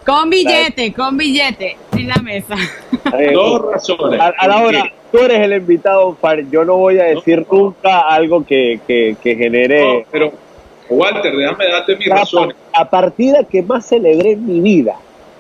con 0.05 0.29
billete, 0.29 0.93
con 0.93 1.17
billete 1.17 1.77
en 1.93 2.07
la 2.07 2.17
mesa. 2.17 2.55
Dos 3.33 3.61
razones. 3.73 4.19
A, 4.19 4.47
la 4.47 4.63
hora, 4.63 4.91
tú 5.11 5.19
eres 5.19 5.39
el 5.39 5.53
invitado, 5.53 6.15
yo 6.51 6.63
no 6.63 6.77
voy 6.77 6.99
a 6.99 7.05
decir 7.05 7.45
nunca 7.51 8.01
algo 8.01 8.45
que, 8.45 8.79
que, 8.87 9.35
genere. 9.35 9.99
No, 9.99 10.05
pero, 10.11 10.31
Walter, 10.89 11.35
déjame 11.35 11.67
darte 11.67 11.95
mis 11.95 12.07
razones. 12.07 12.55
La 12.77 12.89
partida 12.89 13.43
que 13.43 13.63
más 13.63 13.85
celebré 13.87 14.33
en 14.33 14.45
mi 14.45 14.59
vida, 14.59 14.95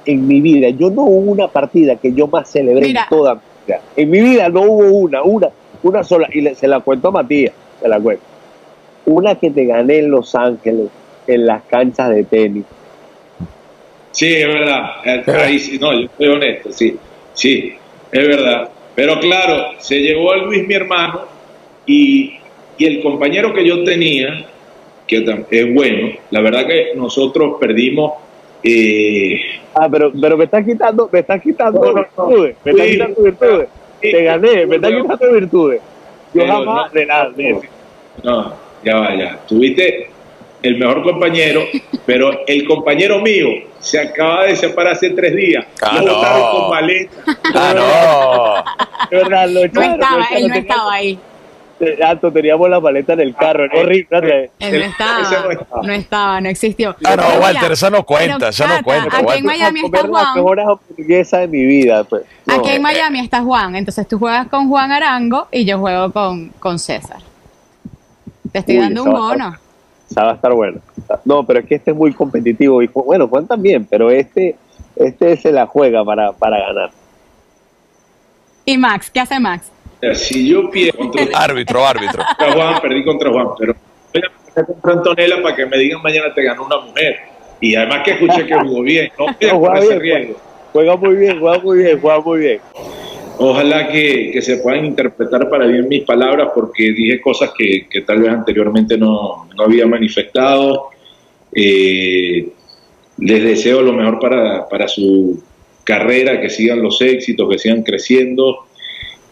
en 0.05 0.27
mi 0.27 0.41
vida, 0.41 0.69
yo 0.69 0.89
no 0.89 1.03
hubo 1.03 1.31
una 1.31 1.47
partida 1.47 1.95
que 1.97 2.13
yo 2.13 2.27
más 2.27 2.49
celebré 2.49 2.87
en 2.87 2.97
toda 3.09 3.35
mi 3.35 3.41
vida. 3.67 3.81
En 3.95 4.09
mi 4.09 4.19
vida 4.21 4.49
no 4.49 4.61
hubo 4.61 4.89
una, 4.97 5.21
una, 5.21 5.49
una 5.83 6.03
sola. 6.03 6.27
Y 6.33 6.43
se 6.55 6.67
la 6.67 6.79
cuento 6.79 7.09
a 7.09 7.11
Matías, 7.11 7.53
se 7.81 7.87
la 7.87 7.99
cuento. 7.99 8.23
Una 9.05 9.35
que 9.35 9.51
te 9.51 9.65
gané 9.65 9.99
en 9.99 10.09
Los 10.09 10.33
Ángeles, 10.33 10.87
en 11.27 11.45
las 11.45 11.63
canchas 11.63 12.09
de 12.09 12.23
tenis 12.23 12.65
Sí, 14.15 14.33
es 14.33 14.47
verdad. 14.47 14.91
Ahí 15.43 15.59
sí, 15.59 15.77
no, 15.77 15.91
yo 15.93 16.07
soy 16.17 16.27
honesto, 16.27 16.71
sí, 16.71 16.97
sí, 17.33 17.75
es 18.11 18.27
verdad. 18.27 18.69
Pero 18.95 19.19
claro, 19.19 19.73
se 19.77 19.99
llevó 19.99 20.31
a 20.31 20.37
Luis, 20.37 20.65
mi 20.65 20.73
hermano, 20.73 21.25
y, 21.85 22.37
el 22.79 23.01
compañero 23.01 23.53
que 23.53 23.65
yo 23.65 23.83
tenía, 23.83 24.45
que 25.05 25.45
es 25.49 25.73
bueno, 25.73 26.13
la 26.31 26.41
verdad 26.41 26.65
que 26.65 26.93
nosotros 26.95 27.55
perdimos. 27.59 28.13
Eh, 28.63 29.39
ah, 29.73 29.87
pero, 29.91 30.11
pero 30.19 30.37
me 30.37 30.45
estás 30.45 30.65
quitando, 30.65 31.09
me 31.11 31.19
estás 31.19 31.41
quitando 31.41 31.93
virtudes, 31.93 32.55
me 32.63 32.71
estás 32.71 32.87
quitando 32.87 33.21
virtudes. 33.21 33.67
Te 34.01 34.23
gané, 34.23 34.65
me 34.65 34.75
estás 34.77 34.91
quitando 34.93 35.33
virtudes. 35.33 35.81
Yo 36.33 36.47
jamás 36.47 36.91
de 36.93 37.05
nada. 37.05 37.31
No, 38.23 38.53
ya 38.83 38.95
vaya. 38.95 39.39
Tuviste 39.47 40.14
el 40.65 40.77
mejor 40.77 41.03
compañero, 41.03 41.61
pero 42.05 42.45
el 42.47 42.65
compañero 42.65 43.21
mío 43.21 43.47
se 43.79 43.99
acaba 43.99 44.45
de 44.45 44.55
separar 44.55 44.93
hace 44.93 45.11
tres 45.11 45.35
días. 45.35 45.65
Ah, 45.81 46.01
lo 46.01 46.21
no. 46.21 46.51
con 46.51 46.69
maleta. 46.69 47.15
Ah, 47.53 47.73
no. 47.75 49.17
verdad, 49.17 49.49
lo 49.49 49.67
no 49.67 49.81
estaba, 49.81 50.25
él 50.35 50.47
no 50.47 50.55
estaba 50.55 50.93
ahí. 50.93 51.19
Alto, 52.03 52.31
teníamos 52.31 52.69
la 52.69 52.79
maleta 52.79 53.13
en 53.13 53.19
el 53.19 53.35
carro, 53.35 53.65
ah, 53.65 53.77
horrible. 53.77 54.49
Él 54.59 54.79
no 54.79 54.85
estaba, 54.85 55.83
no 55.83 55.93
estaba, 55.93 56.41
no 56.41 56.49
existió. 56.49 56.95
Ah, 57.03 57.15
no, 57.17 57.41
Walter, 57.41 57.73
eso 57.73 57.89
no 57.89 58.03
cuenta, 58.03 58.47
eso 58.47 58.65
no 58.65 58.81
cuenta. 58.81 59.17
Aquí 59.17 59.39
en 59.39 59.45
Miami 59.45 59.81
está 59.85 59.99
Juan. 59.99 60.23
las 60.23 60.35
mejores 60.35 60.65
hamburguesas 60.65 61.41
de 61.41 61.47
mi 61.47 61.65
vida, 61.65 62.03
pues. 62.05 62.23
Aquí 62.47 62.69
en 62.71 62.81
Miami 62.81 63.19
está 63.19 63.41
Juan, 63.41 63.75
entonces 63.75 64.07
tú 64.07 64.17
juegas 64.17 64.47
con 64.47 64.69
Juan 64.69 64.91
Arango 64.91 65.47
y 65.51 65.65
yo 65.65 65.77
juego 65.79 66.11
con, 66.11 66.49
con 66.59 66.79
César. 66.79 67.19
Te 68.51 68.59
estoy 68.59 68.77
dando 68.77 69.03
un 69.03 69.11
bono 69.11 69.64
va 70.17 70.31
a 70.31 70.35
estar 70.35 70.53
bueno. 70.53 70.79
No, 71.23 71.45
pero 71.45 71.59
es 71.59 71.65
que 71.65 71.75
este 71.75 71.91
es 71.91 71.97
muy 71.97 72.13
competitivo. 72.13 72.81
Y 72.81 72.87
bueno, 72.87 73.27
Juan 73.27 73.47
también, 73.47 73.85
pero 73.85 74.11
este, 74.11 74.55
este 74.95 75.37
se 75.37 75.51
la 75.51 75.65
juega 75.65 76.03
para, 76.03 76.31
para 76.33 76.59
ganar. 76.59 76.91
¿Y 78.65 78.77
Max? 78.77 79.09
¿Qué 79.11 79.19
hace 79.19 79.39
Max? 79.39 79.71
Si 80.13 80.47
yo 80.47 80.69
pierdo 80.69 80.97
contra 80.97 81.25
árbitro, 81.35 81.85
árbitro. 81.85 82.23
Juan, 82.53 82.81
perdí 82.81 83.03
contra 83.03 83.31
Juan, 83.31 83.47
pero 83.57 83.75
voy 84.13 84.21
a 84.55 84.63
contra 84.63 84.93
Antonella 84.93 85.41
para 85.41 85.55
que 85.55 85.65
me 85.65 85.77
digan 85.77 86.01
mañana 86.01 86.33
te 86.33 86.43
ganó 86.43 86.65
una 86.65 86.79
mujer. 86.79 87.17
Y 87.61 87.75
además 87.75 88.01
que 88.03 88.11
escuché 88.11 88.45
que 88.45 88.55
jugó 88.55 88.81
bien. 88.81 89.11
No, 89.17 89.25
juega, 89.59 89.95
bien, 89.97 90.35
juega 90.71 90.95
muy 90.95 91.15
bien, 91.15 91.39
juega 91.39 91.59
muy 91.59 91.77
bien, 91.77 91.99
juega 91.99 92.19
muy 92.19 92.39
bien. 92.39 92.61
Ojalá 93.37 93.89
que, 93.89 94.39
se 94.41 94.57
puedan 94.57 94.85
interpretar 94.85 95.49
para 95.49 95.65
bien 95.65 95.87
mis 95.89 96.03
palabras 96.03 96.49
porque 96.53 96.91
dije 96.91 97.19
cosas 97.19 97.51
que, 97.57 97.87
tal 98.05 98.21
vez 98.21 98.31
anteriormente 98.31 98.97
no, 98.97 99.47
había 99.57 99.85
manifestado. 99.85 100.89
Eh, 101.53 102.47
les 103.17 103.43
deseo 103.43 103.81
lo 103.81 103.93
mejor 103.93 104.19
para, 104.19 104.67
para 104.67 104.87
su 104.87 105.41
carrera, 105.83 106.41
que 106.41 106.49
sigan 106.49 106.81
los 106.81 107.01
éxitos, 107.01 107.49
que 107.49 107.59
sigan 107.59 107.83
creciendo, 107.83 108.65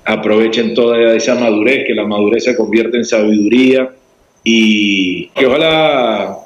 aprovechen 0.06 0.74
toda 0.74 1.16
esa 1.16 1.36
madurez, 1.36 1.86
que 1.86 1.94
la 1.94 2.06
madurez 2.06 2.46
se 2.46 2.56
convierte 2.56 2.98
en 2.98 3.06
sabiduría 3.06 3.90
y 4.44 5.28
que 5.30 5.46
ojalá 5.46 6.38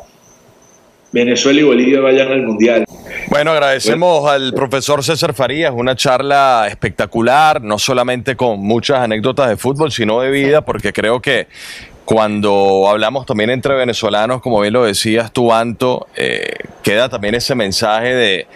Venezuela 1.12 1.62
y 1.62 1.64
Bolivia 1.64 2.00
vayan 2.00 2.32
al 2.32 2.44
Mundial. 2.44 2.86
Bueno, 3.30 3.52
agradecemos 3.52 4.30
al 4.30 4.54
profesor 4.54 5.04
César 5.04 5.34
Farías, 5.34 5.74
una 5.76 5.98
charla 5.98 6.66
espectacular, 6.70 7.62
no 7.62 7.78
solamente 7.78 8.38
con 8.38 8.62
muchas 8.62 9.00
anécdotas 9.00 9.50
de 9.50 9.58
fútbol, 9.58 9.92
sino 9.92 10.22
de 10.22 10.32
vida, 10.32 10.62
porque 10.62 10.94
creo 10.94 11.22
que 11.22 11.48
cuando 12.06 12.88
hablamos 12.90 13.26
también 13.26 13.50
entre 13.50 13.76
venezolanos, 13.76 14.42
como 14.42 14.62
bien 14.62 14.74
lo 14.74 14.86
decías 14.86 15.34
tú, 15.34 15.52
Anto, 15.52 16.08
eh, 16.16 16.54
queda 16.84 17.10
también 17.10 17.36
ese 17.36 17.54
mensaje 17.54 18.16
de, 18.16 18.48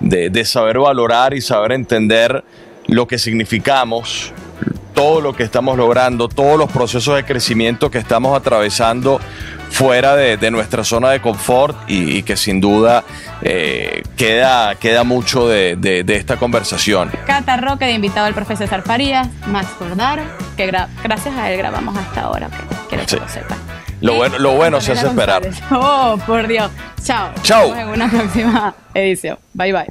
de, 0.00 0.30
de 0.30 0.44
saber 0.46 0.78
valorar 0.78 1.34
y 1.34 1.42
saber 1.42 1.72
entender 1.72 2.42
lo 2.86 3.06
que 3.06 3.18
significamos, 3.18 4.32
todo 4.94 5.20
lo 5.20 5.34
que 5.34 5.42
estamos 5.42 5.76
logrando, 5.76 6.28
todos 6.28 6.58
los 6.58 6.72
procesos 6.72 7.16
de 7.16 7.24
crecimiento 7.24 7.90
que 7.90 7.98
estamos 7.98 8.34
atravesando 8.34 9.20
fuera 9.74 10.14
de, 10.16 10.36
de 10.36 10.50
nuestra 10.50 10.84
zona 10.84 11.10
de 11.10 11.20
confort 11.20 11.76
y, 11.88 12.16
y 12.18 12.22
que 12.22 12.36
sin 12.36 12.60
duda 12.60 13.04
eh, 13.42 14.02
queda, 14.16 14.74
queda 14.76 15.02
mucho 15.04 15.48
de, 15.48 15.76
de- 15.76 16.04
de 16.04 16.16
esta 16.16 16.36
conversación. 16.36 17.10
Cata 17.26 17.56
Roque 17.56 17.84
de 17.84 17.92
invitado 17.92 18.26
al 18.26 18.34
profesor 18.34 18.66
César 18.66 18.82
Farías, 18.82 19.28
Max 19.48 19.66
Cordaro, 19.78 20.22
que 20.56 20.70
gra- 20.70 20.88
gracias 21.02 21.34
a 21.36 21.50
él 21.50 21.58
grabamos 21.58 21.96
hasta 21.96 22.20
ahora, 22.22 22.46
ok, 22.46 22.88
quiero 22.88 23.04
que 23.04 23.10
Sí. 23.10 23.16
lo 23.16 23.28
sepan. 23.28 23.58
Lo 24.00 24.14
Y 24.14 24.16
bueno- 24.16 24.38
lo 24.38 24.52
bueno 24.52 24.80
se 24.80 24.92
hace 24.92 25.06
esperar. 25.06 25.42
Oh, 25.70 26.18
por 26.26 26.46
Dios. 26.46 26.70
Chao. 27.02 27.30
Chao. 27.42 27.68
Nos 27.68 27.76
vemos 27.76 27.94
en 27.94 28.02
una 28.02 28.10
próxima 28.10 28.74
edición. 28.94 29.38
Bye 29.54 29.72
bye. 29.72 29.82